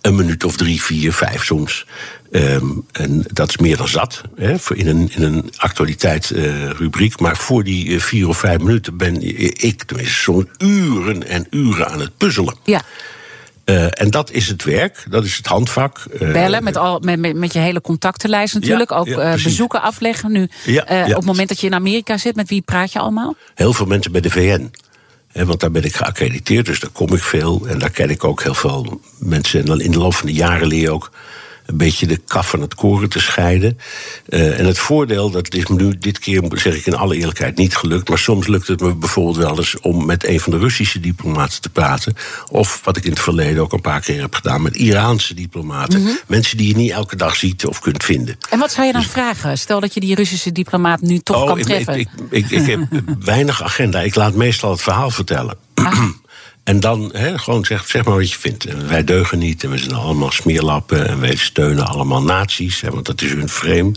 een 0.00 0.14
minuut 0.14 0.44
of 0.44 0.56
drie, 0.56 0.82
vier, 0.82 1.12
vijf 1.12 1.44
soms. 1.44 1.86
Um, 2.30 2.86
en 2.92 3.24
dat 3.32 3.48
is 3.48 3.56
meer 3.56 3.76
dan 3.76 3.88
zat, 3.88 4.22
hè, 4.36 4.54
in 4.74 4.86
een, 4.86 5.10
in 5.14 5.22
een 5.22 5.52
actualiteitsrubriek. 5.56 7.12
Uh, 7.12 7.18
maar 7.18 7.36
voor 7.36 7.64
die 7.64 7.86
uh, 7.86 8.00
vier 8.00 8.28
of 8.28 8.38
vijf 8.38 8.58
minuten 8.58 8.96
ben 8.96 9.22
ik 9.62 9.82
tenminste 9.82 10.20
zo'n 10.20 10.48
uren 10.58 11.28
en 11.28 11.46
uren 11.50 11.88
aan 11.88 12.00
het 12.00 12.16
puzzelen. 12.16 12.54
Ja. 12.64 12.82
Uh, 13.70 13.86
en 13.90 14.10
dat 14.10 14.30
is 14.30 14.48
het 14.48 14.64
werk, 14.64 15.04
dat 15.10 15.24
is 15.24 15.36
het 15.36 15.46
handvak. 15.46 16.04
Uh, 16.12 16.32
Bellen 16.32 16.64
met, 16.64 16.76
al, 16.76 16.98
met, 16.98 17.34
met, 17.36 17.52
je 17.52 17.58
hele 17.58 17.80
contactenlijst 17.80 18.54
natuurlijk. 18.54 18.90
Ja, 18.90 18.96
ook 18.96 19.06
ja, 19.06 19.36
uh, 19.36 19.42
bezoeken 19.44 19.82
afleggen 19.82 20.32
nu. 20.32 20.48
Ja, 20.64 20.82
op 20.82 21.14
het 21.14 21.24
moment 21.24 21.48
dat 21.48 21.60
je 21.60 21.66
in 21.66 21.74
Amerika 21.74 22.16
zit, 22.16 22.36
met 22.36 22.48
wie 22.48 22.62
praat 22.62 22.92
je 22.92 22.98
allemaal? 22.98 23.36
Heel 23.54 23.72
veel 23.72 23.86
mensen 23.86 24.12
bij 24.12 24.20
de 24.20 24.30
VN. 24.30 24.70
He, 25.32 25.44
want 25.44 25.60
daar 25.60 25.70
ben 25.70 25.84
ik 25.84 25.94
geaccrediteerd, 25.94 26.66
dus 26.66 26.80
daar 26.80 26.90
kom 26.90 27.14
ik 27.14 27.22
veel. 27.22 27.66
En 27.66 27.78
daar 27.78 27.90
ken 27.90 28.10
ik 28.10 28.24
ook 28.24 28.42
heel 28.42 28.54
veel 28.54 29.00
mensen. 29.18 29.60
En 29.60 29.66
dan 29.66 29.80
in 29.80 29.90
de 29.90 29.98
loop 29.98 30.14
van 30.14 30.26
de 30.26 30.34
jaren 30.34 30.66
leer 30.66 30.80
je 30.80 30.90
ook 30.90 31.10
een 31.70 31.76
beetje 31.76 32.06
de 32.06 32.20
kaf 32.26 32.48
van 32.48 32.60
het 32.60 32.74
koren 32.74 33.08
te 33.08 33.20
scheiden. 33.20 33.78
Uh, 34.28 34.58
en 34.58 34.66
het 34.66 34.78
voordeel, 34.78 35.30
dat 35.30 35.54
is 35.54 35.66
me 35.66 35.76
nu 35.76 35.98
dit 35.98 36.18
keer, 36.18 36.42
zeg 36.54 36.76
ik 36.76 36.86
in 36.86 36.96
alle 36.96 37.16
eerlijkheid, 37.16 37.56
niet 37.56 37.76
gelukt. 37.76 38.08
Maar 38.08 38.18
soms 38.18 38.46
lukt 38.46 38.68
het 38.68 38.80
me 38.80 38.94
bijvoorbeeld 38.94 39.36
wel 39.36 39.56
eens 39.56 39.80
om 39.80 40.06
met 40.06 40.26
een 40.26 40.40
van 40.40 40.52
de 40.52 40.58
Russische 40.58 41.00
diplomaten 41.00 41.60
te 41.60 41.68
praten. 41.68 42.14
Of 42.48 42.80
wat 42.84 42.96
ik 42.96 43.04
in 43.04 43.10
het 43.10 43.20
verleden 43.20 43.62
ook 43.62 43.72
een 43.72 43.80
paar 43.80 44.00
keer 44.00 44.20
heb 44.20 44.34
gedaan, 44.34 44.62
met 44.62 44.76
Iraanse 44.76 45.34
diplomaten. 45.34 45.98
Mhm. 45.98 46.08
Mm 46.08 46.14
-hmm. 46.14 46.18
Mensen 46.26 46.56
die 46.56 46.68
je 46.68 46.76
niet 46.76 46.90
elke 46.90 47.16
dag 47.16 47.36
ziet 47.36 47.66
of 47.66 47.80
kunt 47.80 48.04
vinden. 48.04 48.38
En 48.50 48.58
wat 48.58 48.72
zou 48.72 48.86
je 48.86 48.92
dan 48.92 49.02
dus, 49.02 49.10
vragen? 49.10 49.58
Stel 49.58 49.80
dat 49.80 49.94
je 49.94 50.00
die 50.00 50.14
Russische 50.14 50.52
diplomaat 50.52 51.00
nu 51.00 51.18
toch 51.18 51.42
oh, 51.42 51.46
kan 51.46 51.60
treffen. 51.60 51.98
Ik, 51.98 52.08
ik, 52.30 52.50
ik, 52.50 52.60
ik 52.60 52.66
heb 52.66 52.80
weinig 53.24 53.62
agenda. 53.62 54.00
Ik 54.00 54.14
laat 54.14 54.34
meestal 54.34 54.70
het 54.70 54.82
verhaal 54.82 55.10
vertellen. 55.10 55.56
Ah. 55.74 56.08
En 56.64 56.80
dan 56.80 57.10
he, 57.12 57.38
gewoon 57.38 57.64
zeg, 57.64 57.86
zeg 57.86 58.04
maar 58.04 58.16
wat 58.16 58.30
je 58.30 58.38
vindt. 58.38 58.64
En 58.64 58.88
wij 58.88 59.04
deugen 59.04 59.38
niet 59.38 59.64
en 59.64 59.70
we 59.70 59.78
zijn 59.78 59.94
allemaal 59.94 60.30
smeerlappen 60.30 61.08
en 61.08 61.20
wij 61.20 61.36
steunen 61.36 61.86
allemaal 61.86 62.22
nazi's, 62.22 62.80
want 62.80 63.06
dat 63.06 63.22
is 63.22 63.32
hun 63.32 63.48
frame. 63.48 63.92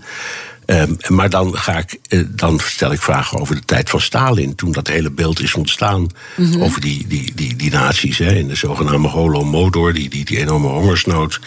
Um, 0.65 0.97
maar 1.07 1.29
dan, 1.29 1.57
ga 1.57 1.77
ik, 1.77 1.99
uh, 2.09 2.23
dan 2.29 2.59
stel 2.63 2.91
ik 2.91 3.01
vragen 3.01 3.39
over 3.39 3.55
de 3.55 3.65
tijd 3.65 3.89
van 3.89 4.01
Stalin. 4.01 4.55
Toen 4.55 4.71
dat 4.71 4.87
hele 4.87 5.11
beeld 5.11 5.41
is 5.41 5.53
ontstaan. 5.53 6.07
Mhm. 6.35 6.61
Over 6.61 6.81
die, 6.81 7.07
die, 7.07 7.31
die, 7.35 7.55
die 7.55 7.71
nazi's. 7.71 8.17
Hè, 8.17 8.33
in 8.33 8.47
de 8.47 8.55
zogenaamde 8.55 9.07
Holodomor. 9.07 9.93
Die, 9.93 10.09
die, 10.09 10.25
die 10.25 10.37
enorme 10.37 10.67
hongersnood. 10.67 11.39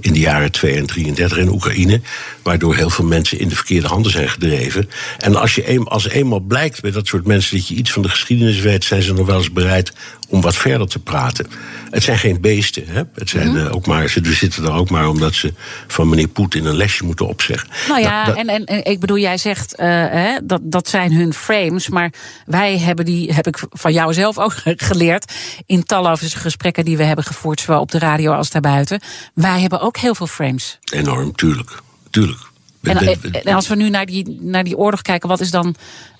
In 0.00 0.12
de 0.12 0.18
jaren 0.18 0.52
2 0.52 0.76
en 0.76 0.86
33 0.86 1.38
in 1.38 1.48
Oekraïne. 1.48 2.00
Waardoor 2.42 2.74
heel 2.74 2.90
veel 2.90 3.04
mensen 3.04 3.38
in 3.38 3.48
de 3.48 3.56
verkeerde 3.56 3.86
handen 3.86 4.12
zijn 4.12 4.28
gedreven. 4.28 4.90
En 5.18 5.36
als, 5.36 5.54
je 5.54 5.70
een, 5.70 5.84
als 5.84 6.08
eenmaal 6.08 6.40
blijkt 6.40 6.80
bij 6.80 6.90
dat 6.90 7.06
soort 7.06 7.26
mensen. 7.26 7.56
dat 7.56 7.68
je 7.68 7.74
iets 7.74 7.92
van 7.92 8.02
de 8.02 8.08
geschiedenis 8.08 8.60
weet. 8.60 8.84
zijn 8.84 9.02
ze 9.02 9.12
nog 9.12 9.26
wel 9.26 9.38
eens 9.38 9.52
bereid 9.52 9.92
om 10.32 10.40
wat 10.40 10.56
verder 10.56 10.88
te 10.88 10.98
praten. 10.98 11.46
Het 11.90 12.02
zijn 12.02 12.18
geen 12.18 12.40
beesten. 12.40 12.84
Hè? 12.86 13.02
Het 13.14 13.28
zijn, 13.30 13.48
Mhm. 13.48 13.56
uh, 13.56 13.74
ook 13.74 13.86
maar, 13.86 14.08
ze 14.08 14.20
zitten 14.34 14.64
er 14.64 14.72
ook 14.72 14.90
maar 14.90 15.08
omdat 15.08 15.34
ze 15.34 15.52
van 15.86 16.08
meneer 16.08 16.28
Poetin 16.28 16.64
een 16.64 16.76
lesje 16.76 17.04
moeten 17.04 17.26
opzeggen. 17.28 17.68
Nou 17.88 18.00
ja, 18.00 18.24
Dat- 18.24 18.36
dat- 18.36 18.46
en, 18.46 18.64
en, 18.66 18.84
ik 18.84 19.00
bedoel, 19.00 19.18
jij 19.18 19.36
zegt 19.38 19.72
uh, 19.80 19.86
hè, 19.86 20.38
dat, 20.44 20.60
dat 20.64 20.88
zijn 20.88 21.12
hun 21.12 21.34
frames. 21.34 21.88
Maar 21.88 22.12
wij 22.46 22.78
hebben 22.78 23.04
die, 23.04 23.32
heb 23.32 23.46
ik 23.46 23.62
van 23.70 23.92
jou 23.92 24.12
zelf 24.14 24.38
ook 24.38 24.54
geleerd. 24.90 25.32
in 25.66 25.84
talloze 25.84 26.30
gesprekken 26.38 26.84
die 26.84 26.96
we 26.96 27.02
hebben 27.04 27.24
gevoerd, 27.24 27.60
zowel 27.60 27.80
op 27.80 27.90
de 27.90 27.98
radio 27.98 28.32
als 28.32 28.50
daarbuiten. 28.50 29.00
Wij 29.34 29.60
hebben 29.60 29.80
ook 29.80 29.96
heel 29.96 30.14
veel 30.14 30.26
frames. 30.26 30.78
Enorm, 30.92 31.34
tuurlijk. 31.36 31.70
tuurlijk. 32.10 32.40
En, 32.82 32.98
ben- 33.04 33.44
en 33.44 33.54
als 33.54 33.68
we 33.68 33.74
nu 33.76 33.90
naar 33.90 34.06
die, 34.06 34.38
naar 34.40 34.64
die 34.64 34.76
oorlog 34.76 35.02
kijken, 35.02 35.28
wat 35.28 35.40
is 35.40 35.50
dan 35.50 35.74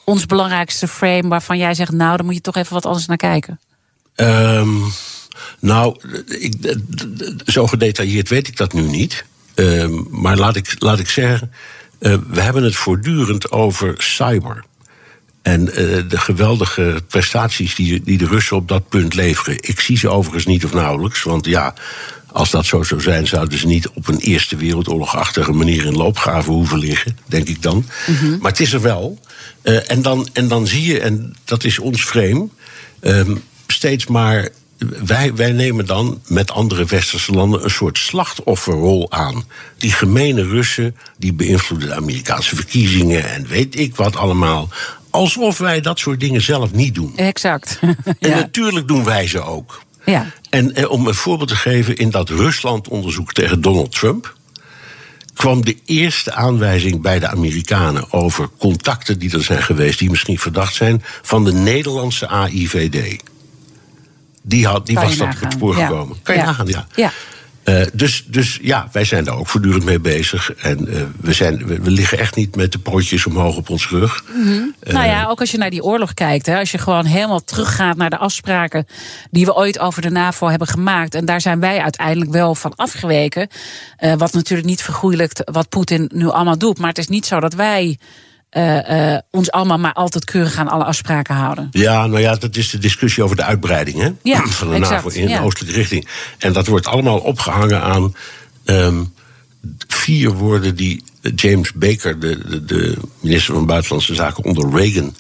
ons 0.05 0.27
belangrijkste 0.27 0.89
frame 0.89 1.29
waarvan 1.29 1.59
jij 1.59 1.75
zegt, 1.75 1.93
nou, 1.93 2.17
dan 2.17 2.27
moet 2.27 2.35
je 2.35 2.41
toch 2.41 2.57
even 2.57 2.73
wat 2.75 2.87
anders 2.87 3.07
naar 3.07 3.17
kijken? 3.17 3.61
Ehm, 4.15 4.69
nou, 5.59 5.97
ik, 6.27 6.77
zo 7.47 7.67
gedetailleerd 7.67 8.29
weet 8.29 8.49
ik 8.49 8.57
dat 8.57 8.73
nu 8.73 8.83
niet. 8.83 9.25
Ehm, 9.55 9.93
maar 10.11 10.37
laat 10.37 10.57
ik, 10.57 10.75
laat 10.79 10.99
ik 10.99 11.09
zeggen, 11.09 11.53
eh, 11.99 12.17
we 12.29 12.41
hebben 12.41 12.63
het 12.63 12.77
voortdurend 12.77 13.51
over 13.51 13.95
cyber. 13.99 14.65
En 15.43 15.75
eh, 15.75 16.03
de 16.09 16.19
geweldige 16.19 17.03
prestaties 17.09 17.75
die, 17.75 18.03
die 18.03 18.19
de 18.19 18.27
Russen 18.27 18.57
op 18.57 18.69
dat 18.69 18.89
punt 18.89 19.15
leveren. 19.15 19.57
Ik 19.61 19.81
zie 19.81 19.99
ze 19.99 20.09
overigens 20.09 20.47
niet 20.47 20.65
of 20.65 20.73
nauwelijks. 20.73 21.23
Want 21.23 21.47
ja, 21.47 21.75
Als 22.33 22.51
dat 22.51 22.67
zo 22.67 22.83
zou 22.83 23.01
zijn, 23.01 23.27
zouden 23.27 23.59
ze 23.59 23.67
niet 23.67 23.89
op 23.89 24.09
een 24.09 24.19
Eerste 24.19 24.57
Wereldoorlogachtige 24.57 25.53
manier 25.53 25.85
in 25.85 25.97
loopgraven 25.97 26.53
hoeven 26.53 26.79
liggen, 26.79 27.19
denk 27.27 27.49
ik 27.49 27.63
dan. 27.63 27.87
Maar 28.41 28.51
het 28.51 28.61
is 28.61 28.73
er 28.73 28.81
wel. 28.81 29.19
Eh, 29.63 29.91
en, 29.91 30.03
dan, 30.03 30.29
en 30.33 30.49
dan 30.49 30.67
zie 30.67 30.85
je, 30.85 31.01
en 31.01 31.37
dat 31.45 31.65
is 31.65 31.79
ons 31.79 32.05
frame, 32.05 32.49
steeds 33.73 34.07
maar. 34.07 34.49
Wij, 35.05 35.35
wij 35.35 35.53
nemen 35.53 35.87
dan 35.87 36.21
met 36.27 36.51
andere 36.51 36.85
westerse 36.85 37.33
landen 37.33 37.65
een 37.65 37.71
soort 37.71 37.99
slachtofferrol 37.99 39.11
aan. 39.11 39.45
Die 39.79 39.93
gemene 39.93 40.43
Russen, 40.47 40.97
die 41.19 41.33
beïnvloeden 41.33 41.89
de 41.89 41.95
Amerikaanse 41.95 42.57
verkiezingen 42.57 43.31
en 43.31 43.47
weet 43.47 43.79
ik 43.79 43.97
wat 43.97 44.17
allemaal. 44.17 44.69
Alsof 45.11 45.59
wij 45.59 45.81
dat 45.81 45.99
soort 45.99 46.21
dingen 46.21 46.43
zelf 46.43 46.73
niet 46.73 46.95
doen. 46.95 47.17
Exact. 47.17 47.79
En 48.21 48.31
natuurlijk 48.31 48.89
doen 48.89 49.05
wij 49.05 49.27
ze 49.27 49.41
ook. 49.41 49.83
ja. 50.05 50.27
En 50.51 50.75
eh, 50.75 50.91
om 50.91 51.07
een 51.07 51.15
voorbeeld 51.15 51.49
te 51.49 51.57
geven, 51.57 51.97
in 51.97 52.11
dat 52.11 52.29
Rusland-onderzoek 52.29 53.33
tegen 53.33 53.61
Donald 53.61 53.93
Trump 53.93 54.35
kwam 55.35 55.65
de 55.65 55.77
eerste 55.85 56.33
aanwijzing 56.33 57.01
bij 57.01 57.19
de 57.19 57.29
Amerikanen 57.29 58.13
over 58.13 58.49
contacten 58.59 59.19
die 59.19 59.33
er 59.33 59.43
zijn 59.43 59.63
geweest, 59.63 59.99
die 59.99 60.11
misschien 60.11 60.39
verdacht 60.39 60.75
zijn, 60.75 61.03
van 61.23 61.45
de 61.45 61.53
Nederlandse 61.53 62.29
AIVD. 62.29 63.23
Die, 64.43 64.67
had, 64.67 64.87
die 64.87 64.95
was 64.97 65.17
dat 65.17 65.29
op 65.35 65.41
het 65.41 65.53
spoor 65.53 65.77
Ja. 65.77 65.87
gekomen. 65.87 66.17
Kan 66.23 66.35
je 66.35 66.41
Ja. 66.41 66.47
nagaan, 66.47 66.67
ja. 66.67 66.87
Ja. 66.95 67.11
Eh, 67.63 67.83
dus, 67.93 68.25
dus 68.27 68.59
ja, 68.63 68.89
wij 68.93 69.05
zijn 69.05 69.25
daar 69.25 69.37
ook 69.37 69.49
voortdurend 69.49 69.85
mee 69.85 70.01
bezig. 70.01 70.53
En 70.55 70.89
eh, 70.89 71.03
we, 71.21 71.33
zijn, 71.33 71.67
we, 71.67 71.81
we 71.81 71.91
liggen 71.91 72.19
echt 72.19 72.37
niet 72.37 72.57
met 72.57 72.73
de 72.73 72.79
pootjes 72.79 73.27
omhoog 73.27 73.57
op 73.57 73.71
ons 73.71 73.89
rug. 73.89 74.25
Eh, 74.81 74.93
Nou 74.95 75.07
ja, 75.07 75.27
ook 75.27 75.41
als 75.41 75.51
je 75.51 75.59
naar 75.59 75.71
die 75.71 75.83
oorlog 75.83 76.15
kijkt. 76.15 76.47
Hè, 76.47 76.59
als 76.59 76.71
je 76.71 76.79
gewoon 76.79 77.05
helemaal 77.05 77.45
teruggaat 77.45 77.97
naar 77.97 78.11
de 78.11 78.17
afspraken 78.19 78.87
die 79.31 79.45
we 79.45 79.55
ooit 79.55 79.79
over 79.79 80.03
de 80.03 80.11
NAVO 80.11 80.49
hebben 80.49 80.69
gemaakt. 80.69 81.15
En 81.15 81.25
daar 81.25 81.41
zijn 81.41 81.61
wij 81.61 81.81
uiteindelijk 81.81 82.31
wel 82.31 82.55
van 82.55 82.75
afgeweken. 82.77 83.49
Wat 84.17 84.33
natuurlijk 84.33 84.69
niet 84.69 84.83
vergoeilijkt 84.83 85.43
wat 85.45 85.69
Poetin 85.69 86.11
nu 86.15 86.29
allemaal 86.29 86.59
doet. 86.59 86.79
Maar 86.79 86.89
het 86.89 86.99
is 86.99 87.09
niet 87.09 87.27
zo 87.27 87.41
dat 87.41 87.55
wij 87.55 87.99
eh, 88.53 89.13
eh, 89.15 89.21
ons 89.31 89.51
allemaal 89.51 89.79
maar 89.79 89.93
altijd 89.93 90.25
keurig 90.25 90.57
aan 90.57 90.69
alle 90.69 90.85
afspraken 90.85 91.35
houden. 91.35 91.69
Ja, 91.71 92.07
nou 92.07 92.21
ja, 92.21 92.35
dat 92.35 92.57
is 92.57 92.71
de 92.71 92.79
discussie 92.79 93.23
over 93.23 93.37
de 93.37 93.43
uitbreiding 93.43 93.99
hè? 93.99 94.11
Ja, 94.23 94.47
van 94.59 94.69
de 94.69 94.75
exact, 94.75 95.05
NAVO 95.05 95.19
in 95.19 95.29
ja. 95.29 95.39
de 95.39 95.45
oostelijke 95.45 95.79
richting. 95.79 96.09
En 96.39 96.53
dat 96.53 96.67
wordt 96.67 96.87
allemaal 96.87 97.19
opgehangen 97.19 97.83
aan 97.83 98.15
ehm, 98.65 99.05
vier 99.89 100.33
woorden 100.33 100.77
die 100.77 101.05
James 101.35 101.73
Baker, 101.73 102.21
de, 102.21 102.49
de, 102.49 102.65
de 102.65 102.97
minister 103.21 103.55
van 103.55 103.67
Buitenlandse 103.67 104.15
Zaken 104.15 104.45
onder 104.45 104.71
Reagan, 104.71 105.15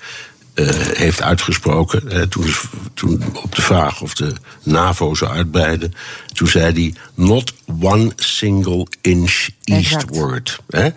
eh, 0.54 0.68
heeft 0.76 1.22
uitgesproken. 1.22 2.28
Toen, 2.28 2.46
toen 2.94 3.22
op 3.42 3.54
de 3.54 3.62
vraag 3.62 4.00
of 4.00 4.14
de 4.14 4.32
NAVO 4.62 5.14
zou 5.14 5.30
uitbreiden, 5.30 5.94
toen 6.32 6.48
zei 6.48 6.72
hij: 6.72 6.94
Not 7.14 7.52
one 7.80 8.12
single 8.16 8.86
inch 9.00 9.48
Exact. 9.64 10.10
eastward. 10.10 10.58
Hè? 10.68 10.88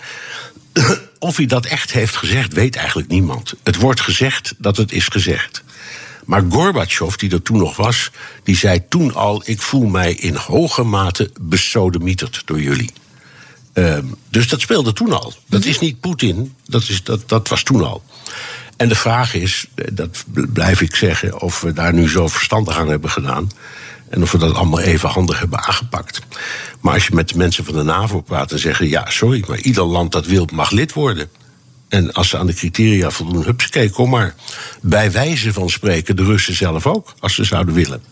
Of 1.20 1.38
hij 1.38 1.46
dat 1.46 1.66
echt 1.66 1.92
heeft 1.92 2.16
gezegd, 2.16 2.54
weet 2.54 2.76
eigenlijk 2.76 3.08
niemand. 3.08 3.54
Het 3.64 3.76
wordt 3.76 4.02
gezegd 4.02 4.54
dat 4.58 4.78
het 4.78 4.92
is 4.92 5.08
gezegd. 5.08 5.64
Maar 6.26 6.44
Gorbachev, 6.50 7.16
die 7.16 7.32
er 7.32 7.42
toen 7.42 7.58
nog 7.58 7.76
was, 7.76 8.12
die 8.44 8.58
zei 8.58 8.88
toen 8.90 9.14
al: 9.14 9.42
Ik 9.46 9.62
voel 9.62 9.86
mij 9.86 10.14
in 10.14 10.36
hoge 10.36 10.84
mate 10.84 11.32
besodemieterd 11.42 12.42
door 12.46 12.62
jullie. 12.62 12.92
Ehm, 13.74 14.06
dus 14.30 14.48
dat 14.48 14.62
speelde 14.62 14.94
toen 14.94 15.14
al. 15.14 15.34
Dat 15.46 15.66
is 15.66 15.80
niet 15.80 16.00
Poetin, 16.00 16.54
dat, 16.66 16.82
is, 16.82 17.04
dat, 17.04 17.30
dat 17.30 17.48
was 17.48 17.64
toen 17.64 17.84
al. 17.84 18.04
En 18.78 18.90
de 18.90 18.96
vraag 18.96 19.34
is, 19.34 19.66
eh, 19.76 19.86
dat 19.92 20.24
bl- 20.28 20.46
blijf 20.54 20.82
ik 20.82 20.96
zeggen, 20.96 21.42
of 21.42 21.62
we 21.62 21.74
daar 21.74 21.94
nu 21.94 22.10
zo 22.10 22.28
verstandig 22.28 22.78
aan 22.78 22.90
hebben 22.90 23.10
gedaan. 23.10 23.52
En 24.10 24.22
of 24.22 24.32
we 24.32 24.38
dat 24.38 24.54
allemaal 24.56 24.80
even 24.80 25.10
handig 25.10 25.40
hebben 25.40 25.60
aangepakt. 25.60 26.20
Maar 26.82 26.94
als 26.94 27.08
je 27.08 27.16
met 27.16 27.30
de 27.30 27.38
mensen 27.38 27.66
van 27.66 27.74
de 27.74 27.84
NAVO 27.84 28.22
praat 28.22 28.52
en 28.52 28.60
zeggen: 28.60 28.88
ja, 28.90 29.10
sorry, 29.10 29.44
maar 29.48 29.60
ieder 29.60 29.84
land 29.84 30.12
dat 30.12 30.26
wil 30.26 30.48
mag 30.54 30.72
lid 30.72 30.94
worden. 30.94 31.30
En 31.88 32.14
als 32.14 32.30
ze 32.30 32.38
aan 32.38 32.46
de 32.46 32.54
criteria 32.54 33.10
voldoen, 33.10 33.44
hupsakee, 33.44 33.90
kom 33.90 34.10
maar. 34.10 34.36
Bij 34.82 35.12
wijze 35.12 35.54
van 35.54 35.70
spreken 35.70 36.16
de 36.16 36.24
Russen 36.24 36.56
zelf 36.56 36.88
ook, 36.88 37.14
als 37.20 37.36
ze 37.36 37.44
zouden 37.44 37.74
willen. 37.74 38.04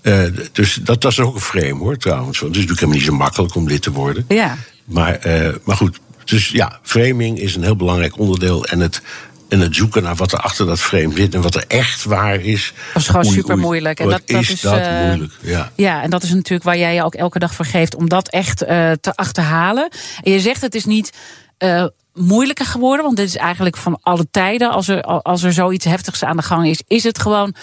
Eh, 0.00 0.22
d- 0.24 0.48
dus 0.52 0.74
dat 0.74 1.02
was 1.02 1.20
ook 1.20 1.34
een 1.34 1.40
frame 1.40 1.74
hoor, 1.78 1.96
trouwens. 1.96 2.38
Want 2.38 2.54
het 2.54 2.62
is 2.64 2.68
natuurlijk 2.70 2.80
helemaal 2.80 2.96
niet 2.98 3.06
zo 3.08 3.16
makkelijk 3.16 3.54
om 3.54 3.66
lid 3.68 3.82
te 3.82 3.92
worden. 3.92 4.24
Ja. 4.28 4.56
Maar, 4.84 5.14
eh, 5.14 5.54
maar 5.64 5.76
goed, 5.76 5.98
dus 6.24 6.48
ja, 6.48 6.78
framing 6.82 7.38
is 7.38 7.54
een 7.54 7.62
heel 7.62 7.76
belangrijk 7.76 8.18
onderdeel. 8.18 8.64
En 8.66 8.80
het, 8.80 9.02
en 9.50 9.60
het 9.60 9.76
zoeken 9.76 10.02
naar 10.02 10.14
wat 10.14 10.32
er 10.32 10.38
achter 10.38 10.66
dat 10.66 10.80
frame 10.80 11.14
zit 11.14 11.34
en 11.34 11.42
wat 11.42 11.54
er 11.54 11.64
echt 11.68 12.04
waar 12.04 12.40
is. 12.40 12.72
Dat 12.92 13.02
is 13.02 13.08
gewoon 13.08 13.26
Oei, 13.26 13.34
super 13.34 13.54
oei, 13.54 13.62
moeilijk. 13.62 14.00
En 14.00 14.08
dat, 14.08 14.22
dat 14.26 14.40
is, 14.40 14.50
is 14.50 14.60
dat 14.60 14.78
eh, 14.78 15.06
moeilijk? 15.06 15.32
Ja. 15.40 15.70
Ja, 15.74 16.02
en 16.02 16.10
dat 16.10 16.22
is 16.22 16.30
natuurlijk 16.30 16.62
waar 16.62 16.78
jij 16.78 16.94
je 16.94 17.04
ook 17.04 17.14
elke 17.14 17.38
dag 17.38 17.54
voor 17.54 17.64
geeft 17.64 17.94
om 17.94 18.08
dat 18.08 18.28
echt 18.28 18.62
eh, 18.62 18.90
te 19.00 19.14
achterhalen. 19.14 19.88
En 20.22 20.32
je 20.32 20.40
zegt 20.40 20.60
het 20.60 20.74
is 20.74 20.84
niet 20.84 21.12
eh, 21.58 21.84
moeilijker 22.14 22.66
geworden, 22.66 23.04
want 23.04 23.16
dit 23.16 23.26
is 23.26 23.36
eigenlijk 23.36 23.76
van 23.76 23.98
alle 24.02 24.26
tijden. 24.30 24.70
Als 24.70 24.88
er, 24.88 25.02
als 25.02 25.42
er 25.42 25.52
zoiets 25.52 25.84
heftigs 25.84 26.24
aan 26.24 26.36
de 26.36 26.42
gang 26.42 26.66
is, 26.66 26.82
is 26.86 27.02
het 27.02 27.18
gewoon 27.18 27.54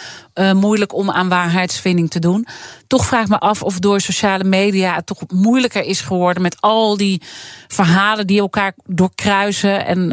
moeilijk 0.53 0.93
om 0.93 1.11
aan 1.11 1.29
waarheidsvinding 1.29 2.09
te 2.09 2.19
doen. 2.19 2.47
Toch 2.87 3.05
vraag 3.05 3.23
ik 3.23 3.29
me 3.29 3.39
af 3.39 3.63
of 3.63 3.79
door 3.79 4.01
sociale 4.01 4.43
media 4.43 4.95
het 4.95 5.05
toch 5.05 5.21
moeilijker 5.27 5.83
is 5.83 6.01
geworden 6.01 6.41
met 6.41 6.57
al 6.59 6.97
die 6.97 7.21
verhalen 7.67 8.27
die 8.27 8.39
elkaar 8.39 8.73
doorkruisen. 8.85 9.85
En 9.85 10.11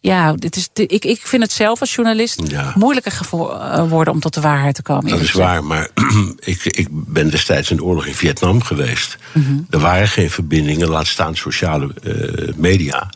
ja, 0.00 0.32
dit 0.32 0.56
is, 0.56 0.68
ik, 0.74 1.04
ik 1.04 1.20
vind 1.26 1.42
het 1.42 1.52
zelf 1.52 1.80
als 1.80 1.94
journalist 1.94 2.40
Ja. 2.46 2.72
moeilijker 2.76 3.12
gevo- 3.12 3.50
eh, 3.50 4.08
om 4.08 4.20
tot 4.20 4.34
de 4.34 4.40
waarheid 4.40 4.74
te 4.74 4.82
komen. 4.82 5.10
Dat 5.10 5.20
is 5.20 5.32
waar, 5.32 5.64
maar 5.64 5.88
ik, 6.38 6.64
ik 6.64 6.88
ben 6.90 7.30
destijds 7.30 7.70
in 7.70 7.76
de 7.76 7.84
oorlog 7.84 8.06
in 8.06 8.14
Vietnam 8.14 8.62
geweest. 8.62 9.16
Mhm. 9.32 9.58
Er 9.70 9.78
waren 9.78 10.08
geen 10.08 10.30
verbindingen, 10.30 10.88
laat 10.88 11.06
staan 11.06 11.36
sociale 11.36 11.94
eh, 12.02 12.54
media. 12.56 13.10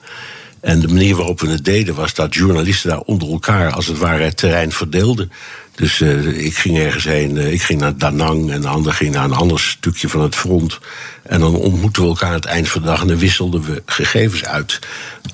En 0.61 0.81
de 0.81 0.89
manier 0.89 1.17
waarop 1.17 1.41
we 1.41 1.49
het 1.51 1.65
deden 1.65 1.95
was 1.95 2.15
dat 2.15 2.35
journalisten 2.35 2.91
daar 2.91 3.01
onder 3.01 3.29
elkaar 3.31 3.73
als 3.73 3.87
het 3.87 3.99
ware 3.99 4.25
het 4.25 4.37
terrein 4.37 4.73
verdeelden. 4.73 5.33
Dus 5.75 6.01
eh, 6.01 6.45
ik 6.45 6.57
ging 6.57 6.79
ergens 6.79 7.05
heen, 7.05 7.37
eh, 7.37 7.53
ik 7.53 7.63
ging 7.63 7.81
naar 7.81 7.97
Da 7.97 8.11
Nang 8.11 8.51
en 8.51 8.61
de 8.61 8.69
ander 8.69 8.93
ging 8.93 9.15
naar 9.15 9.25
een 9.25 9.33
ander 9.33 9.61
stukje 9.61 10.09
van 10.09 10.21
het 10.21 10.35
front. 10.35 10.79
En 11.23 11.41
dan 11.41 11.55
ontmoetten 11.55 12.03
we 12.03 12.09
elkaar 12.09 12.29
aan 12.29 12.35
het 12.35 12.45
eind 12.45 12.69
van 12.69 12.81
de 12.81 12.87
dag 12.87 13.01
en 13.01 13.07
dan 13.07 13.19
wisselden 13.19 13.63
we 13.63 13.83
gegevens 13.87 14.45
uit. 14.45 14.79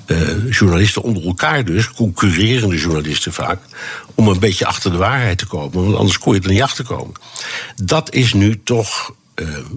Eh, 0.05 0.49
journalisten 0.49 1.01
onder 1.01 1.25
elkaar 1.25 1.65
dus, 1.65 1.91
concurrerende 1.91 2.77
journalisten 2.77 3.33
vaak, 3.33 3.59
om 4.15 4.27
een 4.27 4.39
beetje 4.39 4.65
achter 4.65 4.91
de 4.91 4.97
waarheid 4.97 5.37
te 5.37 5.45
komen, 5.45 5.83
want 5.83 5.95
anders 5.95 6.17
kon 6.17 6.33
je 6.33 6.41
er 6.41 6.49
niet 6.49 6.61
achter 6.61 6.83
komen. 6.83 7.13
Dat 7.75 8.13
is 8.13 8.33
nu 8.33 8.61
toch 8.63 9.13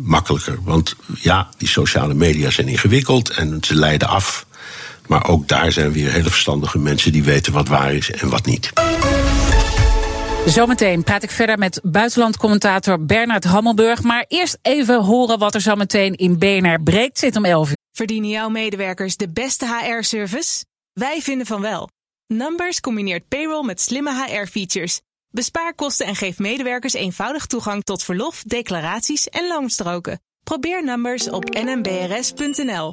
makkelijker, 0.03 0.59
want 0.62 0.97
ja, 1.21 1.49
die 1.59 1.69
sociale 1.69 2.15
media 2.15 2.51
zijn 2.51 2.69
ingewikkeld 2.69 3.31
en 3.31 3.59
ze 3.61 3.75
leiden 3.75 4.09
af. 4.09 4.47
Maar 5.07 5.29
ook 5.29 5.49
daar 5.49 5.73
zijn 5.73 5.93
weer 5.93 6.12
hele 6.12 6.31
verstandige 6.31 6.79
mensen 6.79 7.12
die 7.12 7.25
weten 7.25 7.53
wat 7.53 7.69
waar 7.69 7.95
is 7.95 8.11
en 8.11 8.29
wat 8.29 8.47
niet. 8.47 8.73
Zometeen 10.47 11.03
praat 11.03 11.23
ik 11.23 11.31
verder 11.31 11.59
met 11.59 11.81
buitenlandcommentator 11.83 13.05
Bernard 13.05 13.45
Hammelburg. 13.45 14.03
Maar 14.03 14.25
eerst 14.29 14.59
even 14.63 15.05
horen 15.05 15.39
wat 15.39 15.55
er 15.55 15.61
zometeen 15.61 16.15
in 16.15 16.39
BNR 16.39 16.83
breekt 16.83 17.19
zit 17.19 17.37
om 17.37 17.45
11 17.45 17.69
uur. 17.69 17.77
Verdienen 17.93 18.31
jouw 18.31 18.49
medewerkers 18.49 19.17
de 19.17 19.29
beste 19.29 19.67
HR-service? 19.67 20.65
Wij 20.93 21.23
vinden 21.23 21.47
van 21.47 21.61
wel. 21.61 21.89
Numbers 22.27 22.81
combineert 22.81 23.29
payroll 23.29 23.65
met 23.65 23.81
slimme 23.81 24.25
HR-features. 24.25 25.01
Bespaar 25.31 25.75
kosten 25.75 26.07
en 26.07 26.17
geef 26.17 26.39
medewerkers 26.39 26.93
eenvoudig 26.93 27.47
toegang 27.47 27.83
tot 27.83 28.03
verlof, 28.03 28.43
declaraties 28.43 29.29
en 29.29 29.49
loonstroken. 29.49 30.21
Probeer 30.43 30.85
Numbers 30.85 31.31
op 31.31 31.45
nmbrs.nl. 31.45 32.93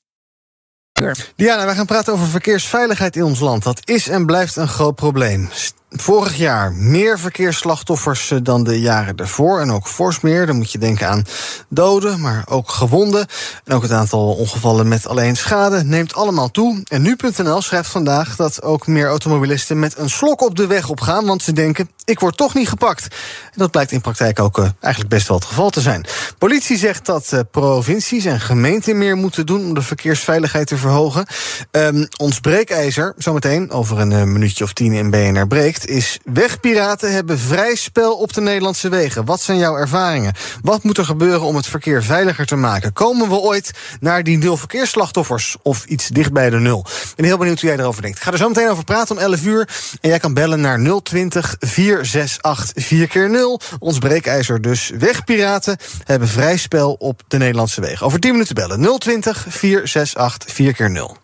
Diana, 1.35 1.65
wij 1.65 1.75
gaan 1.75 1.85
praten 1.85 2.13
over 2.13 2.27
verkeersveiligheid 2.27 3.15
in 3.15 3.23
ons 3.23 3.39
land. 3.39 3.63
Dat 3.63 3.81
is 3.83 4.07
en 4.07 4.25
blijft 4.25 4.55
een 4.55 4.67
groot 4.67 4.95
probleem. 4.95 5.49
Vorig 5.95 6.35
jaar 6.35 6.73
meer 6.73 7.19
verkeersslachtoffers 7.19 8.31
eh, 8.31 8.37
dan 8.43 8.63
de 8.63 8.79
jaren 8.79 9.15
ervoor. 9.15 9.59
En 9.59 9.71
ook 9.71 9.87
fors 9.87 10.19
meer. 10.19 10.45
Dan 10.45 10.55
moet 10.55 10.71
je 10.71 10.77
denken 10.77 11.07
aan 11.07 11.25
doden, 11.69 12.21
maar 12.21 12.43
ook 12.49 12.69
gewonden. 12.69 13.27
En 13.63 13.73
ook 13.73 13.81
het 13.81 13.91
aantal 13.91 14.33
ongevallen 14.33 14.87
met 14.87 15.07
alleen 15.07 15.35
schade 15.35 15.83
neemt 15.83 16.13
allemaal 16.13 16.51
toe. 16.51 16.83
En 16.87 17.01
nu.nl 17.01 17.61
schrijft 17.61 17.89
vandaag 17.89 18.35
dat 18.35 18.61
ook 18.61 18.87
meer 18.87 19.07
automobilisten 19.07 19.79
met 19.79 19.97
een 19.97 20.09
slok 20.09 20.41
op 20.41 20.55
de 20.55 20.67
weg 20.67 20.89
opgaan. 20.89 21.25
Want 21.25 21.43
ze 21.43 21.53
denken, 21.53 21.89
ik 22.05 22.19
word 22.19 22.37
toch 22.37 22.53
niet 22.53 22.69
gepakt. 22.69 23.03
En 23.43 23.57
dat 23.57 23.71
blijkt 23.71 23.91
in 23.91 24.01
praktijk 24.01 24.39
ook 24.39 24.57
uh, 24.57 24.69
eigenlijk 24.79 25.13
best 25.13 25.27
wel 25.27 25.37
het 25.37 25.45
geval 25.45 25.69
te 25.69 25.81
zijn. 25.81 26.05
Politie 26.37 26.77
zegt 26.77 27.05
dat 27.05 27.31
uh, 27.33 27.39
provincies 27.51 28.25
en 28.25 28.39
gemeenten 28.39 28.97
meer 28.97 29.15
moeten 29.15 29.45
doen 29.45 29.65
om 29.65 29.73
de 29.73 29.81
verkeersveiligheid 29.81 30.67
te 30.67 30.77
verhogen. 30.77 31.25
Um, 31.71 32.07
ons 32.17 32.39
breekijzer, 32.39 33.13
zometeen 33.17 33.71
over 33.71 33.99
een 33.99 34.31
minuutje 34.31 34.63
of 34.63 34.73
tien 34.73 34.93
in 34.93 35.09
BNR 35.09 35.47
breekt, 35.47 35.80
is 35.87 36.19
wegpiraten 36.23 37.13
hebben 37.13 37.39
vrij 37.39 37.75
spel 37.75 38.15
op 38.17 38.33
de 38.33 38.41
Nederlandse 38.41 38.89
wegen. 38.89 39.25
Wat 39.25 39.41
zijn 39.41 39.57
jouw 39.57 39.75
ervaringen? 39.75 40.33
Wat 40.61 40.83
moet 40.83 40.97
er 40.97 41.05
gebeuren 41.05 41.41
om 41.41 41.55
het 41.55 41.67
verkeer 41.67 42.03
veiliger 42.03 42.45
te 42.45 42.55
maken? 42.55 42.93
Komen 42.93 43.29
we 43.29 43.35
ooit 43.35 43.71
naar 43.99 44.23
die 44.23 44.37
nul 44.37 44.57
verkeersslachtoffers 44.57 45.55
of 45.61 45.85
iets 45.85 46.07
dicht 46.07 46.33
bij 46.33 46.49
de 46.49 46.59
nul? 46.59 46.79
Ik 46.79 47.13
ben 47.15 47.25
heel 47.25 47.37
benieuwd 47.37 47.61
hoe 47.61 47.69
jij 47.69 47.79
erover 47.79 48.01
denkt. 48.01 48.19
Ga 48.19 48.31
er 48.31 48.37
zo 48.37 48.47
meteen 48.47 48.69
over 48.69 48.83
praten 48.83 49.15
om 49.15 49.21
11 49.21 49.45
uur. 49.45 49.69
En 50.01 50.09
jij 50.09 50.19
kan 50.19 50.33
bellen 50.33 50.61
naar 50.61 51.01
020 51.03 51.55
468 51.59 52.85
4 52.85 53.07
keer 53.07 53.29
0 53.29 53.59
Ons 53.79 53.97
breekijzer 53.97 54.61
dus. 54.61 54.91
Wegpiraten 54.99 55.77
hebben 56.03 56.27
vrij 56.27 56.57
spel 56.57 56.93
op 56.93 57.21
de 57.27 57.37
Nederlandse 57.37 57.81
wegen. 57.81 58.05
Over 58.05 58.19
10 58.19 58.31
minuten 58.31 58.55
bellen 58.55 58.99
020 58.99 59.45
468 59.49 60.53
4 60.53 60.73
keer 60.73 60.91
0 60.91 61.17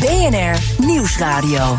BNR 0.00 0.58
Nieuwsradio. 0.86 1.78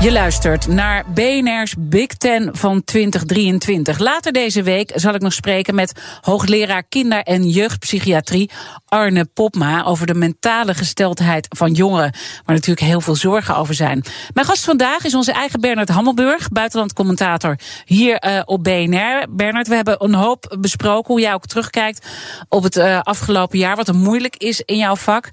Je 0.00 0.12
luistert 0.12 0.66
naar 0.66 1.04
BNR's 1.14 1.74
Big 1.78 2.06
Ten 2.06 2.56
van 2.56 2.84
2023. 2.84 3.98
Later 3.98 4.32
deze 4.32 4.62
week 4.62 4.92
zal 4.94 5.14
ik 5.14 5.20
nog 5.20 5.32
spreken 5.32 5.74
met 5.74 6.18
hoogleraar 6.20 6.82
kinder- 6.82 7.22
en 7.22 7.48
jeugdpsychiatrie 7.48 8.50
Arne 8.86 9.24
Popma 9.24 9.84
over 9.84 10.06
de 10.06 10.14
mentale 10.14 10.74
gesteldheid 10.74 11.46
van 11.56 11.72
jongeren, 11.72 12.12
waar 12.44 12.54
natuurlijk 12.54 12.86
heel 12.86 13.00
veel 13.00 13.14
zorgen 13.14 13.56
over 13.56 13.74
zijn. 13.74 14.04
Mijn 14.32 14.46
gast 14.46 14.64
vandaag 14.64 15.04
is 15.04 15.14
onze 15.14 15.32
eigen 15.32 15.60
Bernard 15.60 15.88
Hammelburg, 15.88 16.48
buitenlandcommentator 16.48 17.58
hier 17.84 18.24
uh, 18.26 18.40
op 18.44 18.64
BNR. 18.64 19.26
Bernard, 19.30 19.68
we 19.68 19.74
hebben 19.74 20.04
een 20.04 20.14
hoop 20.14 20.56
besproken 20.60 21.12
hoe 21.12 21.22
jij 21.22 21.34
ook 21.34 21.46
terugkijkt 21.46 22.06
op 22.48 22.62
het 22.62 22.76
uh, 22.76 23.00
afgelopen 23.00 23.58
jaar, 23.58 23.76
wat 23.76 23.88
er 23.88 23.94
moeilijk 23.94 24.36
is 24.36 24.60
in 24.60 24.76
jouw 24.76 24.96
vak. 24.96 25.28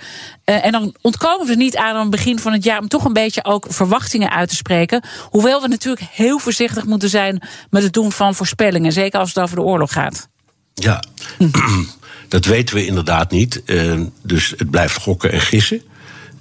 Uh, 0.46 0.66
en 0.66 0.72
dan 0.72 0.96
ontkomen 1.02 1.46
we 1.46 1.52
er 1.52 1.58
niet 1.58 1.78
aan 1.78 1.96
aan 1.96 2.02
het 2.02 2.10
begin 2.10 2.39
van 2.39 2.52
het 2.52 2.64
jaar 2.64 2.80
om 2.80 2.88
toch 2.88 3.06
een 3.06 3.14
beetje 3.14 3.46
ook 3.46 3.66
verwachtingen 3.70 4.32
uit 4.32 4.50
te 4.50 4.56
spreken. 4.56 5.04
Hoewel 5.30 5.62
we 5.62 5.68
natuurlijk 5.68 6.08
heel 6.12 6.39
voorzichtig 6.39 6.86
moeten 6.86 7.10
zijn 7.10 7.41
met 7.70 7.84
het 7.84 7.93
doen 7.93 8.12
van 8.12 8.36
voorspellingen. 8.36 8.91
Zeker 8.91 9.20
als 9.20 9.34
het 9.34 9.43
over 9.43 9.56
de 9.56 9.62
oorlog 9.62 9.91
gaat. 9.93 10.28
Ja, 10.74 11.04
dat 12.28 12.46
weten 12.46 12.76
we 12.76 12.86
inderdaad 12.86 13.32
niet. 13.32 13.62
Uh, 13.66 14.02
dus 14.22 14.54
het 14.58 14.70
blijft 14.70 14.96
gokken 14.96 15.32
en 15.32 15.41
gissen. 15.41 15.82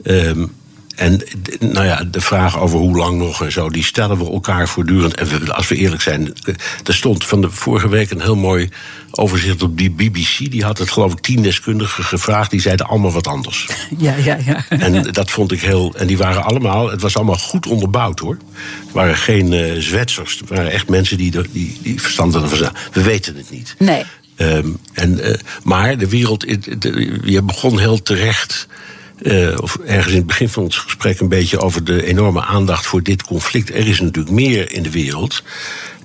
Uh, 0.02 0.44
en 0.94 1.22
nou 1.60 1.86
ja, 1.86 2.04
de 2.04 2.20
vraag 2.20 2.58
over 2.58 2.78
hoe 2.78 2.96
lang 2.96 3.18
nog 3.18 3.42
en 3.42 3.52
zo, 3.52 3.70
die 3.70 3.84
stellen 3.84 4.18
we 4.18 4.30
elkaar 4.30 4.68
voortdurend. 4.68 5.14
En 5.14 5.26
we, 5.26 5.54
als 5.54 5.68
we 5.68 5.76
eerlijk 5.76 6.02
zijn, 6.02 6.34
er 6.84 6.94
stond 6.94 7.24
van 7.24 7.40
de 7.40 7.50
vorige 7.50 7.88
week 7.88 8.10
een 8.10 8.20
heel 8.20 8.36
mooi 8.36 8.68
overzicht 9.10 9.62
op 9.62 9.78
die 9.78 9.90
BBC. 9.90 10.50
Die 10.50 10.64
had 10.64 10.78
het 10.78 10.90
geloof 10.90 11.12
ik 11.12 11.20
tien 11.20 11.42
deskundigen 11.42 12.04
gevraagd, 12.04 12.50
die 12.50 12.60
zeiden 12.60 12.86
allemaal 12.86 13.12
wat 13.12 13.26
anders. 13.26 13.66
Ja, 13.98 14.14
ja, 14.16 14.38
ja. 14.44 14.64
En 14.68 15.02
dat 15.02 15.30
vond 15.30 15.52
ik 15.52 15.60
heel. 15.60 15.94
En 15.96 16.06
die 16.06 16.18
waren 16.18 16.44
allemaal, 16.44 16.90
het 16.90 17.00
was 17.00 17.16
allemaal 17.16 17.38
goed 17.38 17.66
onderbouwd 17.66 18.18
hoor. 18.18 18.36
Het 18.84 18.92
waren 18.92 19.16
geen 19.16 19.52
uh, 19.52 19.80
Zwetsers, 19.80 20.38
het 20.38 20.48
waren 20.48 20.70
echt 20.70 20.88
mensen 20.88 21.16
die, 21.16 21.30
de, 21.30 21.44
die, 21.52 21.78
die 21.82 22.00
verstand 22.00 22.34
hadden 22.34 22.58
van 22.58 22.72
We 22.92 23.02
weten 23.02 23.36
het 23.36 23.50
niet. 23.50 23.74
Nee. 23.78 24.04
Um, 24.36 24.78
en, 24.92 25.18
uh, 25.18 25.34
maar 25.62 25.98
de 25.98 26.08
wereld, 26.08 26.40
de, 26.82 27.20
je 27.24 27.42
begon 27.42 27.78
heel 27.78 28.02
terecht. 28.02 28.66
Uh, 29.22 29.56
of 29.60 29.76
ergens 29.76 30.12
in 30.12 30.18
het 30.18 30.26
begin 30.26 30.48
van 30.48 30.62
ons 30.62 30.76
gesprek 30.76 31.20
een 31.20 31.28
beetje 31.28 31.60
over 31.60 31.84
de 31.84 32.04
enorme 32.04 32.42
aandacht 32.44 32.86
voor 32.86 33.02
dit 33.02 33.22
conflict. 33.22 33.68
Er 33.68 33.86
is 33.88 34.00
natuurlijk 34.00 34.34
meer 34.34 34.72
in 34.72 34.82
de 34.82 34.90
wereld. 34.90 35.42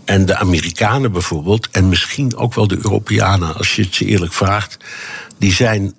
En 0.06 0.26
de 0.26 0.36
Amerikanen 0.36 1.12
bijvoorbeeld, 1.12 1.70
en 1.72 1.90
misschien 1.90 2.36
ook 2.36 2.54
wel 2.54 2.68
de 2.68 2.78
Europeanen, 2.78 3.56
als 3.56 3.76
je 3.76 3.82
het 3.82 3.96
ze 3.96 4.06
eerlijk 4.06 4.34
vraagt, 4.34 4.78
die 5.38 5.54
zijn 5.54 5.94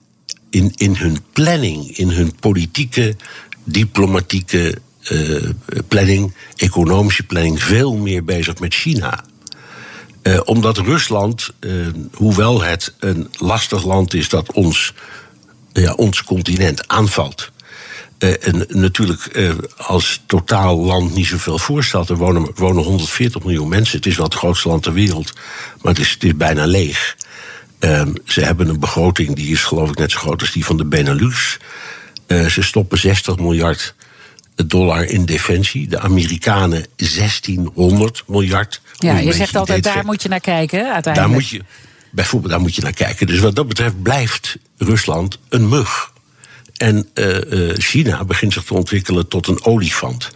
in, 0.51 0.73
in 0.77 0.97
hun 0.97 1.19
planning, 1.33 1.97
in 1.97 2.11
hun 2.11 2.35
politieke, 2.41 3.17
diplomatieke 3.65 4.79
uh, 5.13 5.49
planning, 5.89 6.35
economische 6.57 7.23
planning, 7.23 7.63
veel 7.63 7.97
meer 7.97 8.25
bezig 8.25 8.59
met 8.59 8.75
China. 8.75 9.25
Uh, 10.23 10.41
omdat 10.45 10.79
Rusland, 10.79 11.51
hoewel 12.13 12.63
het 12.63 12.95
een 12.99 13.29
lastig 13.39 13.85
land 13.85 14.15
is 14.15 14.29
dat 14.29 14.53
ons, 14.53 14.95
ja, 15.73 15.93
ons 15.93 16.25
continent 16.25 16.89
aanvalt. 16.89 17.51
Uh, 18.19 18.47
en 18.47 18.67
natuurlijk 18.69 19.29
uh, 19.33 19.53
als 19.77 20.23
totaal 20.27 20.79
land 20.79 21.15
niet 21.15 21.27
zoveel 21.27 21.59
voorstelt. 21.59 22.09
Er 22.09 22.17
wonen, 22.17 22.51
wonen 22.55 22.85
140 22.85 23.43
miljoen 23.43 23.69
mensen. 23.69 23.97
Het 23.97 24.07
is 24.07 24.17
wel 24.17 24.25
het 24.25 24.35
grootste 24.35 24.69
land 24.69 24.83
ter 24.83 24.93
wereld, 24.93 25.33
maar 25.83 25.93
het 25.93 26.03
is, 26.03 26.11
het 26.11 26.25
is 26.25 26.37
bijna 26.37 26.67
leeg. 26.67 27.17
Uh, 27.81 28.03
ze 28.25 28.41
hebben 28.41 28.69
een 28.69 28.81
begroting 28.81 29.35
die 29.35 29.53
is 29.53 29.65
geloof 29.65 29.91
ik 29.91 29.99
net 29.99 30.11
zo 30.11 30.19
groot 30.19 30.41
als 30.41 30.53
die 30.53 30.65
van 30.65 30.77
de 30.77 30.85
Benelux. 30.85 31.59
ze 32.29 32.63
stoppen 32.63 32.99
60 32.99 33.37
miljard 33.37 33.95
dollar 34.67 35.05
in 35.05 35.25
defensie. 35.25 35.89
De 35.89 36.01
Amerikanen 36.01 36.87
1600 36.97 38.23
miljard. 38.27 38.81
Ja, 38.99 39.19
je 39.19 39.33
zegt 39.33 39.57
altijd, 39.57 39.85
daar 39.85 40.05
moet 40.05 40.23
je 40.23 40.29
naar 40.29 40.41
kijken, 40.41 40.93
uiteindelijk. 40.93 41.17
Daar 41.17 41.29
moet 41.29 41.49
je, 41.49 41.63
bijvoorbeeld, 42.11 42.53
daar 42.53 42.61
moet 42.61 42.75
je 42.75 42.83
naar 42.83 42.93
kijken. 42.93 43.27
Dus 43.27 43.39
wat 43.39 43.55
dat 43.55 43.69
betreft 43.69 44.03
blijft 44.03 44.57
Rusland 44.77 45.39
een 45.49 45.69
mug. 45.69 46.13
En 46.77 47.09
uh, 47.15 47.41
uh, 47.51 47.75
China 47.77 48.25
begint 48.25 48.53
zich 48.53 48.65
te 48.65 48.75
ontwikkelen 48.75 49.29
tot 49.29 49.47
een 49.47 49.65
olifant. 49.65 50.31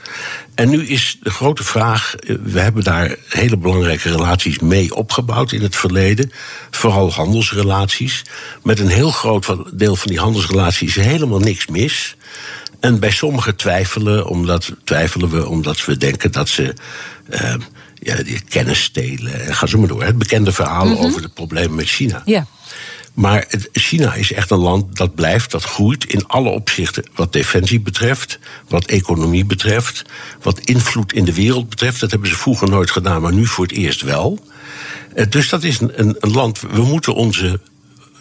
En 0.55 0.70
nu 0.70 0.87
is 0.87 1.18
de 1.22 1.31
grote 1.31 1.64
vraag: 1.64 2.14
we 2.43 2.61
hebben 2.61 2.85
daar 2.85 3.16
hele 3.29 3.57
belangrijke 3.57 4.11
relaties 4.11 4.59
mee 4.59 4.95
opgebouwd 4.95 5.53
in 5.53 5.62
het 5.62 5.77
verleden. 5.77 6.33
Vooral 6.70 7.12
handelsrelaties. 7.12 8.22
Met 8.62 8.79
een 8.79 8.89
heel 8.89 9.11
groot 9.11 9.79
deel 9.79 9.97
van 9.97 10.09
die 10.09 10.18
handelsrelaties 10.18 10.97
is 10.97 11.05
helemaal 11.05 11.39
niks 11.39 11.66
mis. 11.66 12.16
En 12.81 13.01
bij 13.01 13.11
sommigen 13.11 13.57
twijfelen, 13.57 14.27
omdat, 14.27 14.72
twijfelen 14.85 15.31
we 15.31 15.49
omdat 15.49 15.85
we 15.85 15.97
denken 15.97 16.33
dat 16.33 16.49
ze. 16.49 16.75
Ja, 18.05 18.22
die 18.22 18.40
kennis 18.40 18.82
stelen. 18.82 19.46
En 19.46 19.55
ga 19.55 19.66
zo 19.66 19.78
maar 19.78 19.88
door. 19.88 20.05
Het 20.05 20.18
bekende 20.18 20.52
verhaal 20.52 20.86
mm 20.86 20.92
-hmm. 20.92 21.05
over 21.05 21.22
de 21.22 21.28
problemen 21.28 21.74
met 21.74 21.88
China. 21.88 22.22
Ja. 22.24 22.46
Maar 23.14 23.46
China 23.72 24.14
is 24.14 24.32
echt 24.32 24.50
een 24.50 24.59
land 24.59 24.96
dat 24.96 25.14
blijft, 25.14 25.50
dat 25.50 25.64
groeit 25.64 26.05
in 26.05 26.26
alle 26.26 26.48
opzichten. 26.48 27.05
Wat 27.14 27.32
defensie 27.32 27.80
betreft, 27.80 28.38
wat 28.68 28.84
economie 28.84 29.44
betreft, 29.44 30.02
wat 30.42 30.61
invloed 30.61 31.12
in 31.12 31.24
de 31.24 31.34
wereld 31.34 31.68
betreft. 31.68 32.00
Dat 32.00 32.11
hebben 32.11 32.28
ze 32.28 32.36
vroeger 32.36 32.68
nooit 32.68 32.90
gedaan, 32.90 33.22
maar 33.22 33.32
nu 33.32 33.46
voor 33.46 33.64
het 33.64 33.76
eerst 33.76 34.00
wel. 34.00 34.38
Dus 35.28 35.48
dat 35.48 35.62
is 35.62 35.80
een, 35.80 36.14
een, 36.20 36.30
land. 36.32 36.61
We 36.61 36.82
moeten 36.82 37.14
onze 37.14 37.61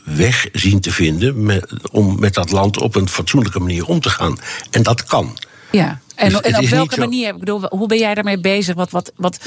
weg 0.04 0.48
zien 0.52 0.80
te 0.80 0.92
vinden 0.92 1.44
met, 1.44 1.74
om 1.92 2.20
met 2.20 2.34
dat 2.34 2.52
land 2.52 2.78
op 2.78 2.96
een 2.96 3.10
fatsoenlijke 3.10 3.60
manier 3.60 3.86
om 3.86 4.00
te 4.00 4.10
gaan. 4.10 4.38
En 4.72 4.84
dat 4.84 5.04
kan. 5.04 5.38
Ja. 5.78 6.00
En, 6.16 6.30
dus 6.30 6.40
en 6.40 6.58
op 6.58 6.66
welke 6.66 7.00
manier? 7.00 7.34
Ik 7.34 7.40
bedoel, 7.40 7.62
hoe 7.70 7.88
ben 7.88 7.98
jij 7.98 8.14
daarmee 8.14 8.40
bezig? 8.40 8.76
Wat, 8.76 8.92
wat, 8.92 9.12
wat, 9.16 9.40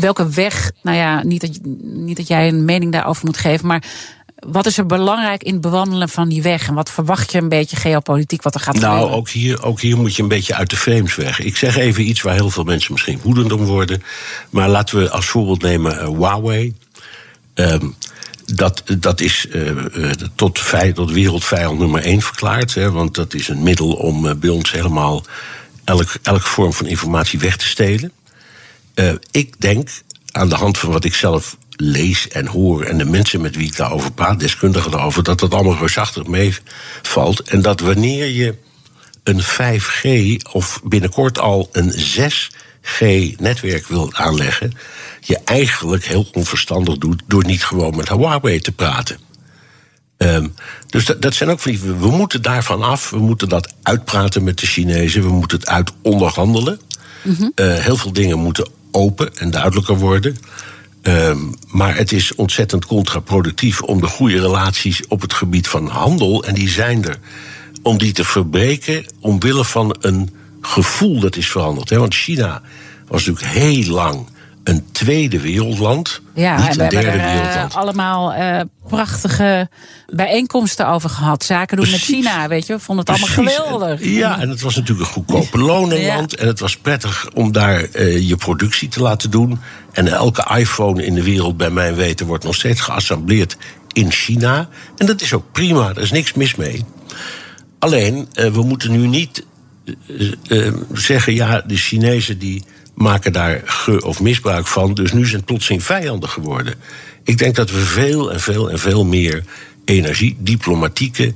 welke 0.00 0.28
weg? 0.28 0.70
Nou 0.82 0.96
ja, 0.96 1.22
niet 1.22 1.40
dat, 1.40 1.58
niet 1.82 2.16
dat 2.16 2.28
jij 2.28 2.48
een 2.48 2.64
mening 2.64 2.92
daarover 2.92 3.26
moet 3.26 3.36
geven, 3.36 3.66
maar 3.66 3.84
wat 4.46 4.66
is 4.66 4.78
er 4.78 4.86
belangrijk 4.86 5.42
in 5.42 5.52
het 5.52 5.60
bewandelen 5.60 6.08
van 6.08 6.28
die 6.28 6.42
weg? 6.42 6.68
En 6.68 6.74
wat 6.74 6.90
verwacht 6.90 7.32
je 7.32 7.38
een 7.38 7.48
beetje 7.48 7.76
geopolitiek 7.76 8.42
wat 8.42 8.54
er 8.54 8.60
gaat 8.60 8.74
nou, 8.74 8.84
gebeuren? 8.84 9.08
Nou, 9.08 9.20
ook 9.20 9.28
hier, 9.28 9.62
ook 9.62 9.80
hier 9.80 9.96
moet 9.96 10.16
je 10.16 10.22
een 10.22 10.28
beetje 10.28 10.54
uit 10.54 10.70
de 10.70 10.76
frames 10.76 11.14
weg. 11.14 11.40
Ik 11.40 11.56
zeg 11.56 11.76
even 11.76 12.08
iets 12.08 12.22
waar 12.22 12.34
heel 12.34 12.50
veel 12.50 12.64
mensen 12.64 12.92
misschien 12.92 13.20
woedend 13.22 13.52
om 13.52 13.64
worden. 13.64 14.02
Maar 14.50 14.68
laten 14.68 14.98
we 14.98 15.10
als 15.10 15.26
voorbeeld 15.26 15.62
nemen 15.62 15.94
uh, 15.94 16.08
Huawei. 16.08 16.74
Um, 17.54 17.94
dat, 18.46 18.82
dat 18.98 19.20
is 19.20 19.46
uh, 19.50 20.10
tot, 20.34 20.60
tot 20.94 21.10
wereldvijand 21.12 21.78
nummer 21.78 22.02
één 22.02 22.22
verklaard. 22.22 22.74
Hè, 22.74 22.90
want 22.90 23.14
dat 23.14 23.34
is 23.34 23.48
een 23.48 23.62
middel 23.62 23.92
om 23.92 24.26
uh, 24.26 24.32
bij 24.34 24.50
ons 24.50 24.72
helemaal 24.72 25.24
elk, 25.84 26.14
elke 26.22 26.48
vorm 26.48 26.72
van 26.72 26.86
informatie 26.86 27.38
weg 27.38 27.56
te 27.56 27.66
stelen. 27.66 28.12
ik 29.30 29.60
denk, 29.60 29.88
aan 30.32 30.48
de 30.48 30.54
hand 30.54 30.78
van 30.78 30.90
wat 30.90 31.04
ik 31.04 31.14
zelf 31.14 31.56
lees 31.76 32.28
en 32.28 32.46
hoor 32.46 32.82
en 32.82 32.98
de 32.98 33.04
mensen 33.04 33.40
met 33.40 33.56
wie 33.56 33.66
ik 33.66 33.76
daarover 33.76 34.12
praat, 34.12 34.40
deskundigen 34.40 34.90
daarover, 34.90 35.22
dat 35.22 35.40
dat 35.40 35.54
allemaal 35.54 35.78
reusachtig 35.78 36.26
meevalt. 36.26 37.40
En 37.40 37.62
dat 37.62 37.80
wanneer 37.80 38.26
je 38.26 38.54
een 39.22 39.42
5G 39.42 40.08
of 40.52 40.80
binnenkort 40.84 41.38
al 41.38 41.68
een 41.72 41.92
6G-netwerk 41.92 43.86
wilt 43.86 44.14
aanleggen, 44.14 44.72
je 45.20 45.38
eigenlijk 45.44 46.04
heel 46.04 46.28
onverstandig 46.32 46.98
doet 46.98 47.22
door 47.26 47.44
niet 47.44 47.64
gewoon 47.64 47.96
met 47.96 48.08
Huawei 48.08 48.60
te 48.60 48.72
praten. 48.72 49.23
Ehm, 50.16 50.46
dus 50.86 51.04
dat, 51.04 51.22
dat 51.22 51.34
zijn 51.34 51.50
ook 51.50 51.60
van 51.60 51.70
die. 51.70 51.80
We 51.80 52.10
moeten 52.10 52.42
daarvan 52.42 52.82
af. 52.82 53.10
We 53.10 53.18
moeten 53.18 53.48
dat 53.48 53.72
uitpraten 53.82 54.44
met 54.44 54.58
de 54.58 54.66
Chinezen. 54.66 55.22
We 55.22 55.32
moeten 55.32 55.58
het 55.58 55.68
uit 55.68 55.92
onderhandelen. 56.02 56.80
Eh, 57.54 57.74
heel 57.74 57.96
veel 57.96 58.12
dingen 58.12 58.38
moeten 58.38 58.68
open 58.90 59.36
en 59.36 59.50
duidelijker 59.50 59.98
worden. 59.98 60.36
Ehm, 61.02 61.38
maar 61.66 61.96
het 61.96 62.12
is 62.12 62.34
ontzettend 62.34 62.86
contraproductief 62.86 63.82
om 63.82 64.00
de 64.00 64.06
goede 64.06 64.40
relaties 64.40 65.06
op 65.06 65.20
het 65.20 65.32
gebied 65.32 65.68
van 65.68 65.86
handel, 65.86 66.44
en 66.44 66.54
die 66.54 66.68
zijn 66.68 67.04
er, 67.04 67.18
om 67.82 67.98
die 67.98 68.12
te 68.12 68.24
verbreken 68.24 69.06
omwille 69.20 69.64
van 69.64 69.96
een 70.00 70.30
gevoel 70.60 71.20
dat 71.20 71.36
is 71.36 71.50
veranderd. 71.50 71.90
Hè? 71.90 71.98
Want 71.98 72.14
China 72.14 72.62
was 73.08 73.26
natuurlijk 73.26 73.54
heel 73.54 73.92
lang 73.92 74.26
een 74.64 74.84
tweede 74.92 75.40
wereldland. 75.40 76.20
Ja, 76.34 76.56
niet 76.56 76.70
een 76.70 76.88
derde 76.88 76.96
er 76.96 77.18
eh, 77.18 77.32
wereldland. 77.32 77.74
allemaal 77.74 78.32
eh, 78.32 78.60
prachtige 78.88 79.68
bijeenkomsten 80.06 80.88
over 80.88 81.10
gehad. 81.10 81.44
Zaken 81.44 81.76
doen 81.76 81.86
Precies. 81.86 82.08
met 82.08 82.18
China, 82.18 82.48
weet 82.48 82.66
je. 82.66 82.72
We 82.72 82.80
vonden 82.80 83.04
het 83.04 83.14
allemaal 83.14 83.52
geweldig. 83.54 84.04
Ja, 84.04 84.40
en 84.40 84.48
het 84.48 84.60
was 84.60 84.76
natuurlijk 84.76 85.06
een 85.06 85.12
goedkope 85.12 85.58
lonenland. 85.58 86.34
En 86.34 86.46
het 86.46 86.60
was 86.60 86.76
prettig 86.76 87.30
om 87.34 87.52
daar 87.52 87.82
eh, 87.82 88.28
je 88.28 88.36
productie 88.36 88.88
te 88.88 89.00
laten 89.00 89.30
doen. 89.30 89.60
En 89.92 90.08
elke 90.08 90.56
iPhone 90.56 91.04
in 91.04 91.14
de 91.14 91.22
wereld, 91.22 91.56
bij 91.56 91.70
mijn 91.70 91.94
weten, 91.94 92.26
wordt 92.26 92.44
nog 92.44 92.54
steeds 92.54 92.80
geassembleerd 92.80 93.56
in 93.92 94.10
China. 94.10 94.68
En 94.96 95.06
dat 95.06 95.20
is 95.20 95.32
ook 95.32 95.52
prima, 95.52 95.92
daar 95.92 96.02
is 96.02 96.10
niks 96.10 96.32
mis 96.32 96.54
mee. 96.54 96.84
Alleen, 97.78 98.28
we 98.32 98.62
moeten 98.62 98.90
nu 98.90 99.06
niet 99.06 99.44
zeggen, 100.92 101.34
ja, 101.34 101.62
de 101.66 101.76
Chinezen 101.76 102.38
die 102.38 102.64
maken 102.94 103.32
daar 103.32 103.60
ge- 103.64 104.04
of 104.04 104.20
misbruik 104.20 104.66
van, 104.66 104.94
dus 104.94 105.12
nu 105.12 105.26
zijn 105.26 105.44
plotseling 105.44 105.82
vijanden 105.82 106.28
geworden. 106.28 106.74
Ik 107.22 107.38
denk 107.38 107.54
dat 107.54 107.70
we 107.70 107.80
veel 107.80 108.32
en 108.32 108.40
veel 108.40 108.70
en 108.70 108.78
veel 108.78 109.04
meer 109.04 109.44
energie, 109.84 110.36
diplomatieke 110.38 111.34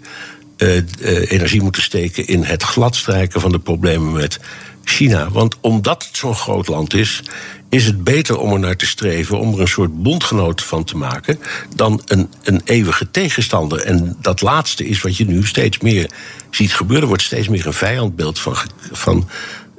eh, 0.57 0.77
eh, 0.77 1.31
energie 1.31 1.63
moeten 1.63 1.83
steken 1.83 2.27
in 2.27 2.43
het 2.43 2.63
gladstrijken 2.63 3.41
van 3.41 3.53
de 3.53 3.59
problemen 3.59 4.13
met 4.13 4.41
China. 4.85 5.31
Want 5.31 5.57
omdat 5.61 6.05
het 6.07 6.17
zo'n 6.17 6.35
groot 6.35 6.69
land 6.69 6.95
is, 6.95 7.23
is 7.69 7.85
het 7.85 8.05
beter 8.05 8.39
om 8.39 8.53
er 8.53 8.59
naar 8.59 8.77
te 8.77 8.87
streven, 8.87 9.39
om 9.39 9.55
er 9.55 9.61
een 9.61 9.69
soort 9.69 10.03
bondgenoot 10.03 10.63
van 10.63 10.85
te 10.85 10.97
maken, 10.97 11.39
dan 11.75 12.03
een, 12.05 12.29
een 12.43 12.61
eeuwige 12.65 13.11
tegenstander. 13.11 13.81
En 13.81 14.17
dat 14.21 14.41
laatste 14.41 14.87
is 14.87 15.01
wat 15.01 15.17
je 15.17 15.27
nu 15.27 15.47
steeds 15.47 15.79
meer 15.79 16.11
ziet 16.51 16.75
gebeuren. 16.75 17.03
Er 17.03 17.09
wordt 17.09 17.23
steeds 17.23 17.49
meer 17.49 17.67
een 17.67 17.73
vijandbeeld 17.73 18.39
van, 18.39 18.57
van 18.93 19.29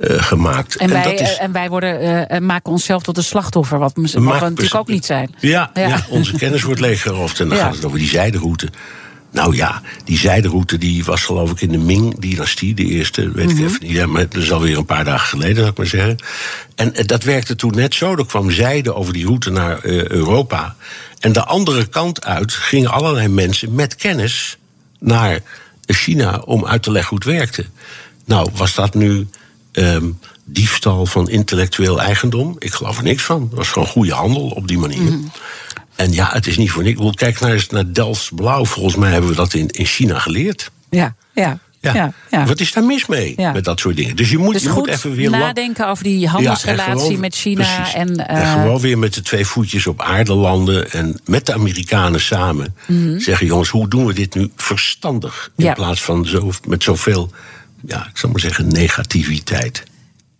gemaakt. 0.02 0.76
En, 0.76 0.90
wij, 0.90 1.04
dat 1.04 1.20
is- 1.20 1.38
eh, 1.38 1.44
en 1.44 1.52
wij 1.52 1.70
worden, 1.70 2.00
eh, 2.00 2.36
eh, 2.36 2.42
maken 2.42 2.72
onszelf 2.72 3.04
tot 3.04 3.18
een 3.18 3.24
slachtoffer, 3.24 3.80
wat, 3.80 3.92
wat 3.96 4.12
we 4.12 4.20
natuurlijk 4.22 4.76
ook 4.76 4.88
niet 4.88 5.06
zijn. 5.06 5.36
Ja, 5.40 5.70
Ja. 5.74 5.88
ja. 5.88 6.06
onze 6.10 6.34
kennis 6.34 6.64
wordt 6.64 6.80
leeggeroofd. 6.82 7.40
En 7.40 7.50
dan 7.50 7.58
gaat 7.58 7.76
het 7.76 7.86
over 7.86 7.98
die 8.00 8.08
zijderoute. 8.10 8.70
Nou 9.32 9.56
ja, 9.56 9.82
die 10.04 10.18
zijderoute 10.18 10.78
die 10.78 11.04
was 11.04 11.24
geloof 11.24 11.52
ik 11.52 11.62
in 11.62 11.72
de 11.72 11.78
Ming-dynastie. 11.78 12.74
De 12.74 12.86
eerste, 12.86 13.32
weet 13.32 13.46
Mhm. 13.48 13.58
ik 13.58 13.66
even 13.66 13.78
niet. 13.82 13.92
Ja, 13.92 14.06
maar 14.06 14.28
dat 14.30 14.42
is 14.42 14.52
alweer 14.52 14.78
een 14.78 14.86
paar 14.86 15.04
dagen 15.04 15.28
geleden, 15.28 15.56
zou 15.56 15.68
ik 15.70 15.78
maar 15.78 15.86
zeggen. 15.86 16.16
En 16.76 16.96
eh, 16.96 17.06
dat 17.06 17.24
werkte 17.24 17.56
toen 17.56 17.72
net 17.76 17.94
zo. 17.96 18.16
Er 18.16 18.26
kwam 18.26 18.52
zijde 18.52 18.94
over 18.96 19.14
die 19.14 19.26
route 19.26 19.50
naar 19.52 19.80
eh, 19.84 20.08
Europa. 20.08 20.76
En 21.20 21.32
de 21.32 21.44
andere 21.46 21.86
kant 21.86 22.26
uit 22.26 22.54
gingen 22.54 22.92
allerlei 22.92 23.28
mensen 23.28 23.76
met 23.76 23.96
kennis 23.96 24.58
naar 25.00 25.40
China 25.86 26.38
om 26.46 26.66
uit 26.66 26.84
te 26.84 26.92
leggen 26.92 27.10
hoe 27.18 27.20
het 27.30 27.38
werkte. 27.38 27.66
Nou, 28.26 28.50
was 28.54 28.76
dat 28.76 28.94
nu 28.94 29.28
ehm, 29.80 30.06
diefstal 30.46 31.06
van 31.06 31.30
intellectueel 31.30 32.02
eigendom? 32.02 32.56
Ik 32.60 32.74
geloof 32.74 32.98
er 32.98 33.04
niks 33.04 33.24
van. 33.24 33.42
Het 33.42 33.54
was 33.58 33.68
gewoon 33.68 33.88
goede 33.88 34.14
handel 34.14 34.50
op 34.50 34.68
die 34.68 34.78
manier. 34.78 35.02
Mhm. 35.02 35.18
En 35.96 36.12
ja, 36.14 36.30
het 36.34 36.48
is 36.48 36.58
niet 36.58 36.72
voor 36.72 36.84
niks. 36.84 37.02
Kijk 37.16 37.40
naar, 37.40 37.52
eens 37.52 37.70
naar 37.70 37.94
Delfts 37.94 38.32
Blauw. 38.36 38.66
Volgens 38.66 38.96
mij 38.96 39.12
hebben 39.12 39.30
we 39.30 39.36
dat 39.36 39.54
in, 39.54 39.68
in 39.68 39.86
China 39.86 40.20
geleerd. 40.20 40.72
Ja, 40.90 41.16
ja, 41.34 41.60
ja. 41.82 41.94
Ja. 41.94 42.14
ja, 42.32 42.46
Wat 42.46 42.60
is 42.60 42.72
daar 42.74 42.84
mis 42.84 43.06
mee 43.06 43.34
Ja. 43.38 43.52
met 43.52 43.64
dat 43.64 43.80
soort 43.80 43.96
dingen? 43.96 44.16
Dus 44.16 44.30
je 44.30 44.38
moet, 44.38 44.54
Dus 44.54 44.64
je 44.64 44.70
goed 44.70 44.86
moet 44.86 44.96
even 44.96 45.16
weer 45.16 45.30
nadenken 45.30 45.88
over 45.88 46.04
die 46.04 46.28
handelsrelatie 46.28 47.00
gewoon- 47.00 47.20
met 47.20 47.36
China. 47.36 47.76
precies. 47.76 47.94
En, 47.94 48.28
en 48.28 48.42
eh, 48.42 48.52
gewoon 48.54 48.80
weer 48.80 48.98
met 48.98 49.14
de 49.14 49.22
twee 49.22 49.46
voetjes 49.46 49.88
op 49.88 50.02
aarde 50.02 50.34
landen. 50.34 50.92
En 50.92 51.20
met 51.26 51.46
de 51.46 51.54
Amerikanen 51.54 52.22
samen 52.22 52.76
Mhm. 52.88 53.20
zeggen: 53.20 53.48
jongens, 53.48 53.70
hoe 53.70 53.88
doen 53.88 54.06
we 54.06 54.14
dit 54.14 54.36
nu 54.36 54.52
verstandig? 54.56 55.52
In 55.58 55.74
plaats 55.74 56.02
van 56.04 56.26
zo, 56.26 56.52
met 56.68 56.84
zoveel, 56.84 57.32
ja, 57.86 58.08
ik 58.10 58.18
zal 58.18 58.30
maar 58.30 58.40
zeggen, 58.40 58.68
negativiteit. 58.68 59.84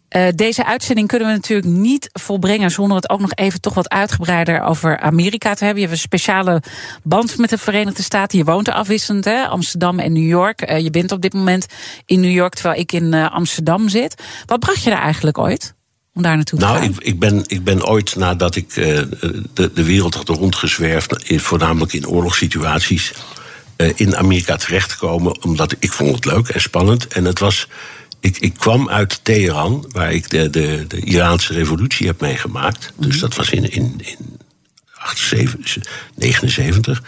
Eh, 0.10 0.28
deze 0.36 0.66
uitzending 0.66 1.08
kunnen 1.08 1.28
we 1.28 1.34
natuurlijk 1.34 1.68
niet 1.68 2.10
volbrengen 2.14 2.72
zonder 2.72 2.96
het 2.96 3.10
ook 3.10 3.20
nog 3.20 3.34
even 3.34 3.62
toch 3.62 3.74
wat 3.74 3.90
uitgebreider 3.90 4.62
over 4.62 5.00
Amerika 5.00 5.54
te 5.54 5.64
hebben. 5.64 5.82
Je 5.82 5.88
hebt 5.88 6.00
een 6.00 6.08
speciale 6.08 6.62
band 7.04 7.38
met 7.38 7.50
de 7.50 7.58
Verenigde 7.58 8.04
Staten. 8.04 8.38
Je 8.38 8.44
woont 8.44 8.68
er 8.68 8.74
afwisselend, 8.74 9.26
hè? 9.26 9.46
Amsterdam 9.48 10.00
en 10.00 10.14
New 10.14 10.28
York. 10.28 10.62
Eh, 10.62 10.80
je 10.80 10.90
bent 10.90 11.12
op 11.12 11.22
dit 11.22 11.34
moment 11.34 11.66
in 12.06 12.20
New 12.20 12.32
York 12.32 12.54
terwijl 12.54 12.80
ik 12.80 12.92
in 12.92 13.14
eh, 13.14 13.32
Amsterdam 13.32 13.90
zit. 13.90 14.24
Wat 14.46 14.60
bracht 14.60 14.84
je 14.84 14.90
daar 14.90 15.02
eigenlijk 15.02 15.38
ooit? 15.38 15.74
Om 16.14 16.22
daar 16.22 16.36
naartoe 16.36 16.60
te 16.60 16.66
Nou, 16.66 16.78
gaan? 16.78 16.90
ik, 16.90 16.98
ik, 17.00 17.20
ben, 17.20 17.44
ik 17.48 17.64
ben 17.64 17.88
ooit 17.88 18.16
nadat 18.16 18.56
ik 18.56 18.74
de, 18.74 19.72
de 19.74 19.84
wereld 19.84 20.14
had 20.16 20.28
rondgezwerfd, 20.30 21.34
voornamelijk 21.42 21.94
in 21.94 22.08
oorlogssituaties, 22.08 23.14
in 23.96 24.16
Amerika 24.16 24.56
terechtgekomen, 24.56 25.44
omdat 25.44 25.76
ik 25.80 25.92
vond 25.92 26.16
het 26.16 26.26
leuk 26.26 26.48
en 26.48 26.62
spannend. 26.62 27.08
En 27.08 27.26
het 27.26 27.40
was, 27.40 27.68
ik, 28.20 28.38
ik 28.38 28.54
kwam 28.54 28.90
uit 28.90 29.20
Teheran, 29.24 29.86
waar 29.92 30.14
ik 30.14 30.30
de, 30.30 30.50
de, 30.50 30.86
de 30.88 31.00
Iraanse 31.00 31.54
revolutie 31.54 32.08
heb 32.08 32.22
meegemaakt. 32.22 32.94
Dus 32.96 33.20
dat 33.20 33.36
was 33.36 33.50
in, 33.50 33.72
in, 33.72 34.02
in 34.04 34.40
78, 34.94 35.84
79. 36.16 37.04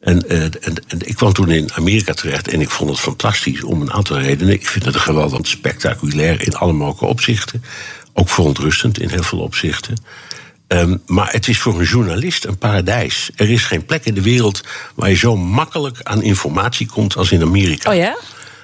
En, 0.00 0.28
eh, 0.28 0.42
en, 0.42 0.74
en 0.86 0.98
ik 1.04 1.14
kwam 1.14 1.32
toen 1.32 1.50
in 1.50 1.72
Amerika 1.72 2.12
terecht 2.12 2.48
en 2.48 2.60
ik 2.60 2.70
vond 2.70 2.90
het 2.90 3.00
fantastisch 3.00 3.62
om 3.62 3.80
een 3.80 3.92
aantal 3.92 4.18
redenen. 4.18 4.54
Ik 4.54 4.68
vind 4.68 4.84
het 4.84 4.94
een 4.94 5.00
geweldig 5.00 5.46
spectaculair 5.46 6.42
in 6.42 6.54
alle 6.54 6.72
mogelijke 6.72 7.06
opzichten. 7.06 7.64
Ook 8.12 8.28
verontrustend 8.28 9.00
in 9.00 9.08
heel 9.08 9.22
veel 9.22 9.38
opzichten. 9.38 9.96
Ehm, 10.68 10.96
maar 11.06 11.32
het 11.32 11.48
is 11.48 11.58
voor 11.58 11.78
een 11.78 11.84
journalist 11.84 12.44
een 12.44 12.58
paradijs. 12.58 13.30
Er 13.36 13.50
is 13.50 13.64
geen 13.64 13.84
plek 13.84 14.04
in 14.04 14.14
de 14.14 14.22
wereld 14.22 14.60
waar 14.94 15.08
je 15.08 15.16
zo 15.16 15.36
makkelijk 15.36 16.00
aan 16.02 16.22
informatie 16.22 16.86
komt 16.86 17.16
als 17.16 17.32
in 17.32 17.42
Amerika. 17.42 17.90
Oh 17.90 17.96
ja? 17.96 18.18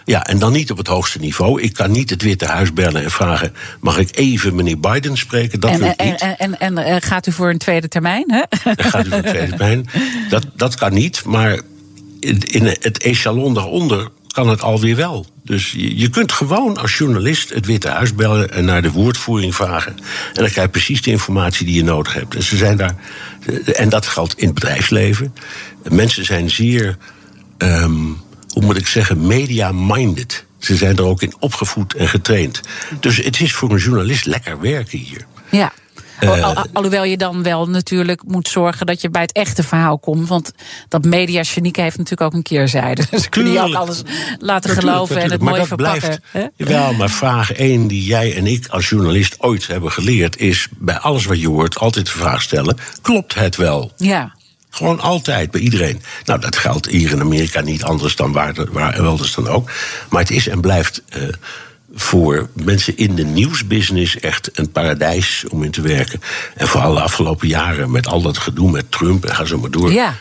Ja, 0.05 0.27
en 0.27 0.39
dan 0.39 0.53
niet 0.53 0.71
op 0.71 0.77
het 0.77 0.87
hoogste 0.87 1.19
niveau. 1.19 1.63
Ik 1.63 1.73
kan 1.73 1.91
niet 1.91 2.11
het 2.11 2.23
Witte 2.23 2.47
Huis 2.47 2.73
bellen 2.73 3.03
en 3.03 3.11
vragen: 3.11 3.53
mag 3.81 3.99
ik 3.99 4.17
even 4.17 4.55
meneer 4.55 4.81
Biden 4.81 5.17
spreken? 5.17 5.61
Dat 5.61 5.71
En, 5.71 5.97
en, 5.97 6.07
niet. 6.07 6.21
en, 6.21 6.37
en, 6.39 6.59
en, 6.59 6.79
eh, 6.79 6.97
gaat 6.99 7.27
u 7.27 7.33
voor 7.33 7.51
een 7.51 7.59
tweede 7.59 7.89
termijn? 7.89 8.25
Hè? 8.33 8.43
Gaat 8.77 9.07
u 9.07 9.11
voor 9.11 9.23
tweede 9.23 9.57
pijn. 9.57 9.87
Dat, 10.29 10.47
dat 10.55 10.75
kan 10.75 10.93
niet, 10.93 11.25
maar 11.25 11.61
in 12.21 12.41
in 12.41 12.65
het 12.65 12.99
echelon 12.99 13.55
daaronder 13.55 14.09
kan 14.35 14.49
het 14.49 14.63
alweer 14.63 14.97
wel. 14.97 15.27
Dus 15.45 15.75
je, 15.77 16.09
kunt 16.09 16.33
gewoon 16.33 16.77
als 16.77 16.99
journalist 16.99 17.55
het 17.55 17.67
Witte 17.67 17.89
Huis 17.89 18.15
bellen 18.15 18.53
en 18.53 18.65
naar 18.65 18.83
de 18.83 18.91
woordvoering 18.91 19.55
vragen. 19.55 19.93
En 19.97 20.03
dan 20.33 20.49
krijg 20.49 20.55
je 20.55 20.69
precies 20.69 21.03
de 21.03 21.11
informatie 21.11 21.67
die 21.67 21.75
je 21.75 21.85
nodig 21.85 22.15
hebt. 22.15 22.35
En, 22.35 22.43
ze 22.43 22.57
zijn 22.57 22.77
daar, 22.77 22.95
en 23.65 23.89
dat 23.89 24.07
geldt 24.07 24.39
in 24.39 24.45
het 24.45 24.55
bedrijfsleven. 24.55 25.35
Mensen 25.83 26.25
zijn 26.25 26.51
zeer, 26.51 26.97
ehm, 27.59 27.95
hoe 28.49 28.63
moet 28.63 28.77
ik 28.77 28.87
zeggen, 28.87 29.27
media-minded. 29.27 30.45
Ze 30.59 30.77
zijn 30.77 30.97
er 30.97 31.05
ook 31.05 31.23
in 31.23 31.35
opgevoed 31.39 31.95
en 31.95 32.09
getraind. 32.09 32.61
Dus 33.01 33.17
het 33.17 33.41
is 33.41 33.55
voor 33.55 33.71
een 33.71 33.79
journalist 33.79 34.27
lekker 34.27 34.61
werken 34.61 34.99
hier. 34.99 35.27
Ja. 35.51 35.73
Eh, 36.21 36.31
Al- 36.31 36.55
al- 36.55 36.67
alhoewel 36.73 37.05
je 37.05 37.17
dan 37.17 37.43
wel 37.43 37.69
natuurlijk 37.69 38.23
moet 38.27 38.49
zorgen 38.49 38.87
dat 38.87 39.01
je 39.01 39.11
bij 39.11 39.23
het 39.23 39.33
echte 39.33 39.63
verhaal 39.63 39.99
komt. 39.99 40.29
Want 40.29 40.53
dat 40.89 41.05
media 41.05 41.43
Chanique 41.45 41.83
heeft 41.83 41.97
natuurlijk 41.99 42.29
ook 42.31 42.33
een 42.37 42.43
keerzijde. 42.43 43.05
Dus 43.11 43.23
ze 43.23 43.29
kunnen 43.29 43.53
je 43.53 43.61
ook 43.61 43.75
alles 43.75 44.03
laten 44.39 44.71
geloven 44.71 45.17
en 45.17 45.31
het 45.31 45.41
maar 45.41 45.49
mooi 45.49 45.59
dat 45.59 45.69
verpakken. 45.69 46.21
Blijft? 46.33 46.53
Jawel, 46.57 46.93
maar 46.93 47.11
vraag 47.11 47.53
één 47.53 47.87
die 47.87 48.05
jij 48.05 48.37
en 48.37 48.47
ik 48.47 48.67
als 48.67 48.89
journalist 48.89 49.35
ooit 49.39 49.67
hebben 49.67 49.93
geleerd... 49.93 50.37
is 50.37 50.69
bij 50.79 50.99
alles 50.99 51.25
wat 51.25 51.41
je 51.41 51.49
hoort 51.49 51.79
altijd 51.79 52.07
de 52.07 52.13
vraag 52.13 52.43
stellen... 52.43 52.77
klopt 53.03 53.35
het 53.35 53.57
wel? 53.57 53.93
Ja. 53.97 54.33
Gewoon 54.71 55.01
altijd, 55.01 55.51
bij 55.51 55.61
iedereen. 55.61 56.03
Nou, 56.25 56.41
dat 56.41 56.57
geldt 56.57 56.87
hier 56.87 57.11
in 57.11 57.21
Amerika 57.21 57.61
niet 57.61 57.83
anders 57.85 58.17
dan 58.17 58.33
waar, 58.33 58.55
waar 58.71 58.95
elders 58.95 59.35
dan 59.35 59.49
ook. 59.49 59.71
Maar 60.09 60.21
het 60.21 60.31
is 60.31 60.49
en 60.49 60.61
blijft 60.61 61.03
eh, 61.09 61.23
voor 61.95 62.49
mensen 62.53 62.97
in 62.97 63.15
de 63.15 63.25
nieuwsbusiness 63.25 64.19
echt 64.21 64.51
een 64.59 64.71
paradijs 64.71 65.45
om 65.49 65.63
in 65.63 65.71
te 65.71 65.81
werken. 65.81 66.21
En 66.55 66.69
vooral 66.69 66.95
de 66.95 67.01
afgelopen 67.01 67.49
jaren 67.49 67.91
met 67.91 68.07
al 68.07 68.23
dat 68.23 68.39
gedoe 68.39 68.71
met 68.71 68.91
Trump 68.91 69.25
en 69.25 69.35
ga 69.35 69.45
zo 69.45 69.59
maar 69.59 69.71
door. 69.71 69.93
Ja. 69.93 70.15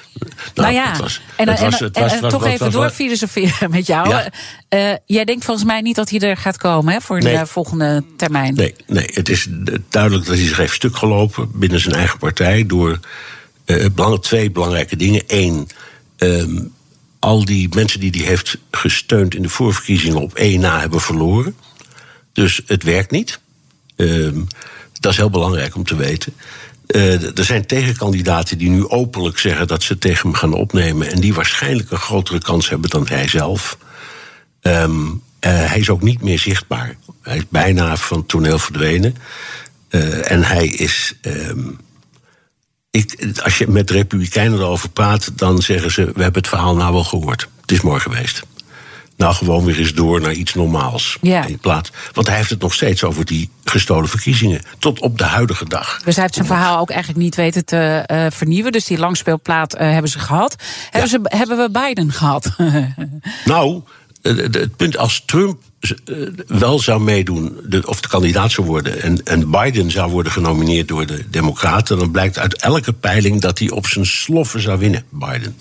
Nou, 0.56 0.74
ja, 0.74 0.90
het 0.90 1.00
was- 1.02 1.22
en, 1.36 1.48
het 1.50 1.60
en, 1.60 1.66
was- 1.66 1.80
en, 1.80 1.86
het 1.86 2.00
was- 2.00 2.12
en 2.14 2.22
was- 2.22 2.32
toch 2.32 2.46
even 2.46 2.66
was- 2.66 2.74
door 2.74 2.90
filosoferen 2.90 3.70
met 3.72 3.88
jou. 3.88 4.10
Ja. 4.10 4.30
Eh, 4.70 4.94
jij 5.06 5.26
denkt 5.26 5.46
volgens 5.46 5.66
mij 5.66 5.82
niet 5.82 5.96
dat 5.96 6.10
hij 6.10 6.20
er 6.20 6.38
gaat 6.38 6.58
komen 6.58 6.94
hè, 6.94 7.02
voor 7.02 7.20
de 7.20 7.28
Nee. 7.30 7.46
volgende 7.46 8.04
termijn. 8.18 8.54
Nee, 8.54 8.76
nee, 8.88 9.10
het 9.14 9.30
is 9.30 9.48
duidelijk 9.90 10.26
dat 10.26 10.36
hij 10.36 10.46
zich 10.46 10.58
heeft 10.58 10.74
stuk 10.74 10.98
gelopen 10.98 11.50
binnen 11.54 11.80
zijn 11.80 11.96
eigen 11.96 12.20
partij 12.20 12.66
door 12.66 13.00
eh, 13.66 13.86
belang- 13.96 14.22
twee 14.22 14.52
belangrijke 14.52 14.96
dingen. 14.96 15.24
Eén, 15.28 15.68
ehm, 16.18 16.60
al 17.24 17.46
die 17.46 17.70
mensen 17.76 18.00
die 18.00 18.12
hij 18.12 18.26
heeft 18.26 18.58
gesteund 18.72 19.36
in 19.36 19.42
de 19.42 19.50
voorverkiezingen 19.50 20.22
op 20.22 20.34
één 20.34 20.60
na 20.60 20.80
hebben 20.80 21.02
verloren. 21.02 21.56
Dus 22.34 22.62
het 22.66 22.84
werkt 22.84 23.12
niet. 23.12 23.40
Ehm, 23.96 24.42
dat 25.00 25.12
is 25.12 25.18
heel 25.18 25.30
belangrijk 25.30 25.76
om 25.76 25.84
te 25.84 25.96
weten. 25.96 26.34
Uh, 26.88 27.38
er 27.38 27.44
zijn 27.46 27.66
tegenkandidaten 27.66 28.58
die 28.58 28.70
nu 28.70 28.88
openlijk 28.88 29.40
zeggen 29.40 29.68
dat 29.68 29.84
ze 29.84 29.98
tegen 29.98 30.30
hem 30.30 30.38
gaan 30.38 30.54
opnemen. 30.54 31.12
En 31.12 31.20
die 31.20 31.34
waarschijnlijk 31.34 31.92
een 31.92 31.98
grotere 31.98 32.40
kans 32.40 32.70
hebben 32.70 32.90
dan 32.90 33.08
hij 33.08 33.28
zelf. 33.28 33.78
Um, 34.62 35.06
uh, 35.06 35.20
hij 35.40 35.80
is 35.80 35.90
ook 35.90 36.02
niet 36.02 36.22
meer 36.22 36.40
zichtbaar. 36.40 36.96
Hij 37.22 37.38
is 37.38 37.48
bijna 37.50 37.98
van 37.98 38.18
het 38.18 38.28
toneel 38.28 38.60
verdwenen. 38.60 39.16
Uh, 39.90 40.32
en 40.32 40.44
hij 40.44 40.68
is. 40.68 41.16
Um, 41.22 41.80
ik, 42.94 43.38
als 43.44 43.58
je 43.58 43.68
met 43.68 43.90
Republikeinen 43.90 44.60
erover 44.60 44.90
praat, 44.90 45.32
dan 45.36 45.62
zeggen 45.62 45.92
ze: 45.92 46.06
We 46.06 46.22
hebben 46.22 46.42
het 46.42 46.48
verhaal 46.48 46.76
nou 46.76 46.94
wel 46.94 47.04
gehoord. 47.04 47.48
Het 47.62 47.72
is 47.72 47.82
mooi 47.82 48.00
geweest. 48.00 48.44
Nou, 49.18 49.36
gewoon 49.36 49.66
weer 49.66 49.80
eens 49.80 49.94
door 49.94 50.22
naar 50.22 50.34
iets 50.34 50.54
normaals. 50.54 51.18
Ja. 51.22 51.46
In 51.46 51.58
plaats, 51.58 51.92
want 52.14 52.28
hij 52.28 52.36
heeft 52.36 52.50
het 52.50 52.62
nog 52.62 52.74
steeds 52.74 53.04
over 53.04 53.26
die 53.26 53.50
gestolen 53.64 54.10
verkiezingen. 54.10 54.62
Tot 54.80 55.00
op 55.00 55.18
de 55.18 55.24
huidige 55.24 55.66
dag. 55.66 56.02
Dus 56.04 56.14
hij 56.14 56.24
heeft 56.24 56.36
zijn 56.36 56.48
verhaal 56.48 56.80
ook 56.80 56.90
eigenlijk 56.90 57.22
niet 57.22 57.36
weten 57.36 57.66
te 57.66 58.04
uh, 58.12 58.26
vernieuwen. 58.30 58.72
Dus 58.72 58.86
die 58.86 58.98
langspeelplaat 58.98 59.76
uh, 59.76 59.82
hebben 59.82 60.12
ze 60.12 60.20
gehad. 60.20 60.56
Hebben, 60.90 61.10
ze, 61.10 61.20
hebben 61.24 61.58
we 61.58 61.70
Biden 61.72 62.12
gehad? 62.12 62.56
nou, 63.46 63.82
het 64.24 64.76
punt 64.76 64.98
als 64.98 65.24
Trump 65.26 65.62
wel 66.48 66.80
zou 66.80 67.02
meedoen, 67.02 67.60
of 67.86 68.02
de 68.02 68.08
kandidaat 68.08 68.52
zou 68.52 68.68
worden, 68.68 69.02
en, 69.02 69.24
en 69.24 69.50
Biden 69.50 69.92
zou 69.92 70.12
worden 70.12 70.32
genomineerd 70.32 70.88
door 70.88 71.06
de 71.06 71.30
Democraten, 71.30 71.98
dan 71.98 72.12
blijkt 72.12 72.38
uit 72.38 72.62
elke 72.62 72.94
peiling 72.94 73.42
dat 73.42 73.60
hij 73.60 73.70
op 73.70 73.88
zijn 73.88 74.06
sloffen 74.06 74.62
zou 74.62 74.80
winnen, 74.80 75.04
Biden. 75.10 75.56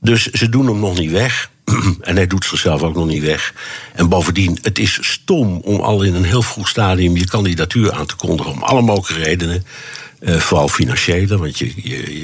Dus 0.00 0.26
ze 0.26 0.48
doen 0.48 0.66
hem 0.66 0.78
nog 0.78 0.98
niet 0.98 1.10
weg. 1.10 1.50
En 2.00 2.16
hij 2.16 2.26
doet 2.26 2.44
zichzelf 2.44 2.82
ook 2.82 2.94
nog 2.94 3.06
niet 3.06 3.22
weg. 3.22 3.54
En 3.94 4.08
bovendien, 4.08 4.58
het 4.62 4.78
is 4.78 4.98
stom 5.00 5.56
om 5.56 5.80
al 5.80 6.02
in 6.02 6.14
een 6.14 6.24
heel 6.24 6.42
vroeg 6.42 6.68
stadium 6.68 7.16
je 7.16 7.26
kandidatuur 7.26 7.92
aan 7.92 8.06
te 8.06 8.16
kondigen. 8.16 8.52
Om 8.52 8.62
alle 8.62 8.82
mogelijke 8.82 9.24
redenen. 9.24 9.64
Uh, 10.20 10.36
vooral 10.36 10.68
financiële, 10.68 11.38
want 11.38 11.58
je, 11.58 11.72
je, 11.76 12.20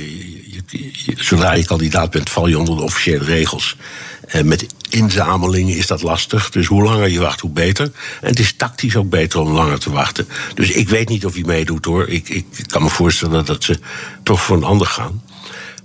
je, 0.51 1.15
zodra 1.17 1.53
je 1.53 1.65
kandidaat 1.65 2.11
bent, 2.11 2.31
val 2.31 2.47
je 2.47 2.59
onder 2.59 2.77
de 2.77 2.83
officiële 2.83 3.25
regels. 3.25 3.77
En 4.29 4.49
met 4.49 4.67
inzamelingen 4.89 5.77
is 5.77 5.87
dat 5.87 6.03
lastig. 6.03 6.51
Dus 6.51 6.67
hoe 6.67 6.83
langer 6.83 7.09
je 7.09 7.21
wacht, 7.21 7.41
hoe 7.41 7.51
beter. 7.51 7.85
En 8.21 8.29
het 8.29 8.39
is 8.39 8.53
tactisch 8.57 8.97
ook 8.97 9.09
beter 9.11 9.41
om 9.41 9.49
langer 9.53 9.79
te 9.79 9.91
wachten. 9.91 10.29
Dus 10.55 10.71
ik 10.71 10.89
weet 10.89 11.09
niet 11.09 11.25
of 11.27 11.35
hij 11.35 11.43
meedoet 11.47 11.85
hoor. 11.85 12.09
Ik, 12.09 12.29
ik 12.29 12.45
kan 12.67 12.83
me 12.83 12.89
voorstellen 12.89 13.45
dat 13.45 13.65
ze 13.65 13.79
toch 14.23 14.43
voor 14.43 14.57
een 14.57 14.65
ander 14.65 14.87
gaan. 14.87 15.23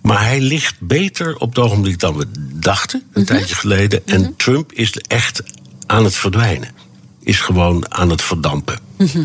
Maar 0.02 0.24
hij 0.26 0.40
ligt 0.42 0.76
beter 0.80 1.36
op 1.38 1.56
het 1.56 1.64
ogenblik 1.66 2.00
dan 2.00 2.18
we 2.18 2.26
dachten, 2.54 3.00
een 3.14 3.22
Mhm. 3.22 3.26
tijdje 3.34 3.56
geleden. 3.56 4.08
En 4.08 4.34
Trump 4.38 4.72
is 4.72 4.92
echt 5.08 5.44
aan 5.86 6.04
het 6.04 6.16
verdwijnen. 6.16 6.70
Is 7.24 7.40
gewoon 7.40 7.92
aan 7.94 8.10
het 8.10 8.22
verdampen. 8.22 8.80
Mhm. 8.98 9.24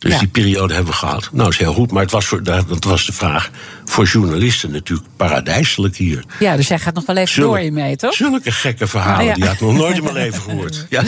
Dus 0.00 0.12
Ja. 0.12 0.18
die 0.18 0.28
periode 0.28 0.74
hebben 0.74 0.92
we 0.92 0.98
gehad. 0.98 1.28
Nou, 1.32 1.48
is 1.48 1.58
heel 1.58 1.72
goed, 1.72 1.90
maar 1.90 2.02
het 2.02 2.10
was 2.10 2.26
voor, 2.26 2.42
dat 2.42 2.84
was 2.84 3.06
de 3.06 3.12
vraag 3.12 3.50
voor 3.84 4.04
journalisten 4.04 4.70
natuurlijk 4.70 5.08
paradijselijk 5.16 5.96
hier. 5.96 6.24
Ja, 6.38 6.56
dus 6.56 6.68
jij 6.68 6.78
gaat 6.78 6.94
nog 6.94 7.06
wel 7.06 7.16
even 7.16 7.28
Zulke- 7.28 7.48
door 7.50 7.58
hiermee, 7.58 7.96
toch? 7.96 8.14
Zulke 8.14 8.50
gekke 8.52 8.86
verhalen, 8.86 9.24
ja. 9.24 9.34
die 9.34 9.44
had 9.44 9.54
ik 9.54 9.60
nog 9.60 9.72
nooit 9.74 9.96
in 9.96 10.02
mijn 10.02 10.14
leven 10.14 10.42
gehoord. 10.42 10.86
Ja. 10.88 11.02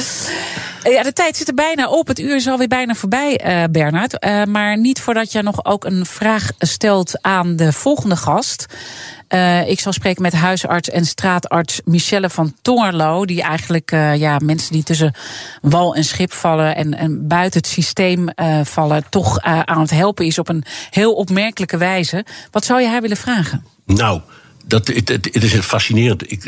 Ja, 0.84 1.02
de 1.02 1.12
tijd 1.12 1.36
zit 1.36 1.48
er 1.48 1.54
bijna 1.54 1.88
op. 1.88 2.06
Het 2.06 2.18
uur 2.18 2.36
is 2.36 2.46
alweer 2.48 2.68
bijna 2.68 2.94
voorbij, 2.94 3.36
eh 3.38 3.64
Bernard. 3.70 4.18
Eh, 4.18 4.44
maar 4.44 4.78
niet 4.78 5.00
voordat 5.00 5.32
je 5.32 5.42
nog 5.42 5.64
ook 5.64 5.84
een 5.84 6.06
vraag 6.06 6.50
stelt 6.58 7.18
aan 7.20 7.56
de 7.56 7.72
volgende 7.72 8.16
gast. 8.16 8.66
Eh, 9.32 9.68
ik 9.68 9.80
zal 9.80 9.92
spreken 9.92 10.22
met 10.22 10.32
huisarts 10.32 10.90
en 10.90 11.04
straatarts 11.04 11.80
Michelle 11.84 12.30
van 12.30 12.54
Tongerlo. 12.62 13.24
Die 13.24 13.42
eigenlijk 13.42 13.92
eh, 13.92 14.16
ja, 14.16 14.38
mensen 14.44 14.72
die 14.72 14.82
tussen 14.82 15.14
wal 15.62 15.94
en 15.94 16.04
schip 16.04 16.32
vallen 16.32 16.76
en, 16.76 16.94
en 16.94 17.28
buiten 17.28 17.60
het 17.60 17.70
systeem 17.70 18.28
eh, 18.28 18.60
vallen, 18.64 19.04
toch 19.10 19.40
aan 19.40 19.80
het 19.80 19.90
helpen 19.90 20.26
is 20.26 20.38
op 20.38 20.48
een 20.48 20.64
heel 20.90 21.14
opmerkelijke 21.14 21.76
wijze. 21.76 22.24
Wat 22.50 22.64
zou 22.64 22.80
je 22.80 22.88
haar 22.88 23.00
willen 23.00 23.16
vragen? 23.16 23.64
Nou, 23.86 24.20
dat, 24.64 24.86
het, 24.86 25.08
het, 25.08 25.28
het 25.32 25.42
is 25.42 25.54
fascinerend. 25.54 26.30
Ik, 26.30 26.44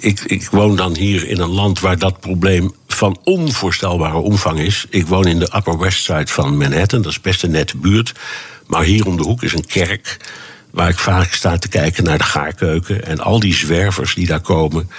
ik, 0.00 0.20
ik 0.20 0.48
woon 0.50 0.76
dan 0.76 0.96
hier 0.96 1.28
in 1.28 1.40
een 1.40 1.50
land 1.50 1.80
waar 1.80 1.98
dat 1.98 2.20
probleem 2.20 2.74
van 2.86 3.18
onvoorstelbare 3.24 4.18
omvang 4.18 4.58
is. 4.58 4.86
Ik 4.90 5.06
woon 5.06 5.26
in 5.26 5.38
de 5.38 5.52
Upper 5.56 5.78
West 5.78 6.04
Side 6.04 6.26
van 6.26 6.56
Manhattan, 6.56 7.02
dat 7.02 7.10
is 7.10 7.20
best 7.20 7.42
een 7.42 7.50
nette 7.50 7.76
buurt. 7.76 8.12
Maar 8.66 8.82
hier 8.82 9.06
om 9.06 9.16
de 9.16 9.22
hoek 9.22 9.42
is 9.42 9.52
een 9.52 9.66
kerk 9.66 10.16
waar 10.70 10.88
ik 10.88 10.98
vaak 10.98 11.32
sta 11.32 11.58
te 11.58 11.68
kijken 11.68 12.04
naar 12.04 12.18
de 12.18 12.24
gaarkeuken. 12.24 13.06
En 13.06 13.20
al 13.20 13.40
die 13.40 13.54
zwervers 13.54 14.14
die 14.14 14.26
daar 14.26 14.40
komen. 14.40 14.90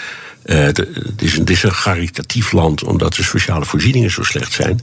Eh, 0.43 0.57
het, 0.57 0.79
is 1.17 1.33
een, 1.33 1.39
het 1.39 1.49
is 1.49 1.63
een 1.63 1.71
caritatief 1.71 2.51
land 2.51 2.83
omdat 2.83 3.13
de 3.13 3.23
sociale 3.23 3.65
voorzieningen 3.65 4.11
zo 4.11 4.23
slecht 4.23 4.53
zijn. 4.53 4.79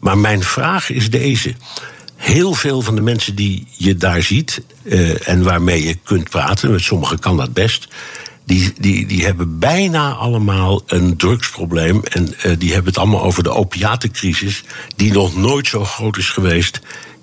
Maar 0.00 0.18
mijn 0.18 0.42
vraag 0.42 0.90
is 0.90 1.10
deze. 1.10 1.54
Heel 2.16 2.54
veel 2.54 2.80
van 2.80 2.94
de 2.94 3.00
mensen 3.00 3.34
die 3.34 3.66
je 3.70 3.96
daar 3.96 4.22
ziet 4.22 4.62
eh, 4.82 5.28
en 5.28 5.42
waarmee 5.42 5.84
je 5.84 5.98
kunt 6.04 6.30
praten, 6.30 6.70
met 6.70 6.80
sommigen 6.80 7.18
kan 7.18 7.36
dat 7.36 7.52
best, 7.52 7.88
die, 8.44 8.72
die, 8.78 9.06
die 9.06 9.24
hebben 9.24 9.58
bijna 9.58 10.12
allemaal 10.12 10.82
een 10.86 11.16
drugsprobleem. 11.16 12.02
En 12.04 12.34
eh, 12.40 12.52
die 12.58 12.72
hebben 12.72 12.88
het 12.88 12.98
allemaal 12.98 13.22
over 13.22 13.42
de 13.42 13.50
opiatencrisis, 13.50 14.64
die 14.96 15.12
nog 15.12 15.36
nooit 15.36 15.66
zo 15.66 15.84
groot 15.84 16.16
is 16.16 16.30
geweest 16.30 16.80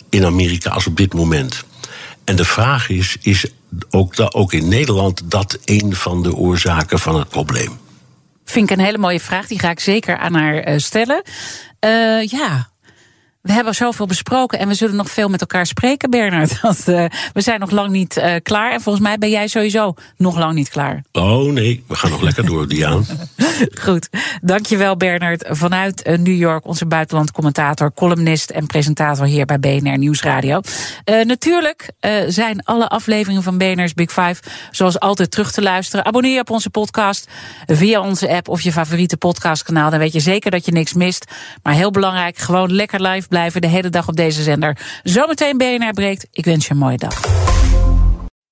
in 0.10 0.26
Amerika 0.26 0.70
als 0.70 0.88
op 0.88 0.98
dit 0.98 1.14
moment. 1.14 1.64
En 2.26 2.36
de 2.36 2.46
vraag 2.46 2.90
is: 2.90 3.18
is 3.22 3.46
ook, 3.90 4.14
ook 4.30 4.54
in 4.54 4.68
Nederland 4.68 5.22
dat 5.26 5.58
een 5.66 5.96
van 5.96 6.24
de 6.24 6.36
oorzaken 6.36 7.00
van 7.00 7.20
het 7.20 7.30
probleem? 7.30 7.78
Vind 8.46 8.70
ik 8.70 8.78
een 8.78 8.84
hele 8.84 8.98
mooie 8.98 9.20
vraag. 9.20 9.48
Die 9.48 9.60
ga 9.60 9.70
ik 9.70 9.80
zeker 9.80 10.18
aan 10.18 10.34
haar 10.34 10.58
eh, 10.58 10.78
stellen. 10.78 11.22
Eh, 11.80 12.24
ja. 12.24 12.70
We 13.46 13.54
hebben 13.54 13.76
zoveel 13.76 14.06
besproken 14.06 14.60
en 14.60 14.68
we 14.68 14.74
zullen 14.74 14.96
nog 14.96 15.10
veel 15.10 15.30
met 15.30 15.42
elkaar 15.42 15.66
spreken, 15.66 16.10
Bernard. 16.10 16.60
Want 16.62 16.88
eh, 16.88 17.06
we 17.34 17.42
zijn 17.42 17.60
nog 17.60 17.72
lang 17.72 17.90
niet 17.90 18.18
eh, 18.18 18.34
klaar. 18.44 18.72
En 18.72 18.82
volgens 18.82 19.06
mij 19.06 19.18
ben 19.18 19.30
jij 19.30 19.48
sowieso 19.48 19.94
nog 20.18 20.38
lang 20.38 20.54
niet 20.54 20.70
klaar. 20.70 21.04
Oh 21.12 21.52
nee, 21.52 21.84
we 21.88 21.96
gaan 21.96 22.10
nog 22.10 22.22
lekker 22.22 22.46
door, 22.46 22.68
Diaan. 22.76 23.06
Goed. 23.82 24.10
Dankjewel, 24.42 24.98
Bernard. 24.98 25.46
Vanuit 25.50 26.02
eh, 26.02 26.18
New 26.18 26.38
York, 26.38 26.66
onze 26.66 26.86
buitenlandcommentator, 26.86 27.94
columnist 27.94 28.50
en 28.50 28.66
presentator 28.66 29.26
hier 29.26 29.46
bij 29.46 29.60
BNR 29.60 29.98
Nieuwsradio. 29.98 30.62
Natuurlijk 31.06 31.90
zijn 32.28 32.64
alle 32.64 32.88
afleveringen 32.90 33.44
van 33.44 33.58
BNR's 33.58 33.94
Big 33.94 34.12
Five 34.12 34.36
zoals 34.72 35.00
altijd 35.00 35.32
terug 35.32 35.52
te 35.52 35.62
luisteren. 35.62 36.06
Abonneer 36.06 36.34
je 36.34 36.40
op 36.40 36.50
onze 36.50 36.70
podcast 36.70 37.28
via 37.66 38.02
onze 38.02 38.30
app 38.30 38.50
of 38.50 38.62
je 38.62 38.72
favoriete 38.72 39.18
podcastkanaal. 39.18 39.90
Dan 39.90 40.00
weet 40.00 40.14
je 40.14 40.20
zeker 40.20 40.52
dat 40.52 40.66
je 40.66 40.72
niks 40.72 40.94
mist. 40.94 41.26
Maar 41.64 41.74
heel 41.74 41.92
belangrijk, 41.92 42.38
gewoon 42.38 42.72
lekker 42.72 43.02
live 43.02 43.28
blijven 43.36 43.62
de 43.62 43.68
hele 43.68 43.90
dag 43.90 44.08
op 44.08 44.16
deze 44.16 44.44
zender. 44.44 45.00
Zometeen 45.04 45.58
BNR 45.58 45.92
breekt. 45.92 46.28
Ik 46.32 46.46
wens 46.46 46.66
je 46.66 46.72
een 46.72 46.78
mooie 46.78 46.98
dag. 46.98 47.22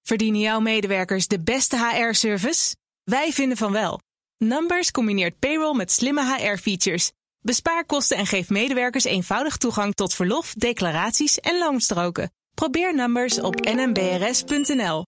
Verdienen 0.01 0.39
jouw 0.39 0.59
medewerkers 0.59 1.27
de 1.27 1.39
beste 1.39 1.77
HR-service? 1.77 2.75
Wij 3.03 3.31
vinden 3.31 3.57
van 3.57 3.71
wel. 3.71 3.99
Numbers 4.38 4.91
combineert 4.91 5.39
payroll 5.39 5.75
met 5.75 5.91
slimme 5.91 6.36
HR-features. 6.36 7.11
Bespaar 7.41 7.86
kosten 7.86 8.17
en 8.17 8.25
geef 8.25 8.49
medewerkers 8.49 9.03
eenvoudig 9.03 9.57
toegang 9.57 9.93
tot 9.93 10.13
verlof, 10.13 10.53
declaraties 10.53 11.39
en 11.39 11.57
loonstroken. 11.57 12.31
Probeer 12.53 12.95
Numbers 12.95 13.39
op 13.39 13.55
nmbrs.nl. 13.65 15.05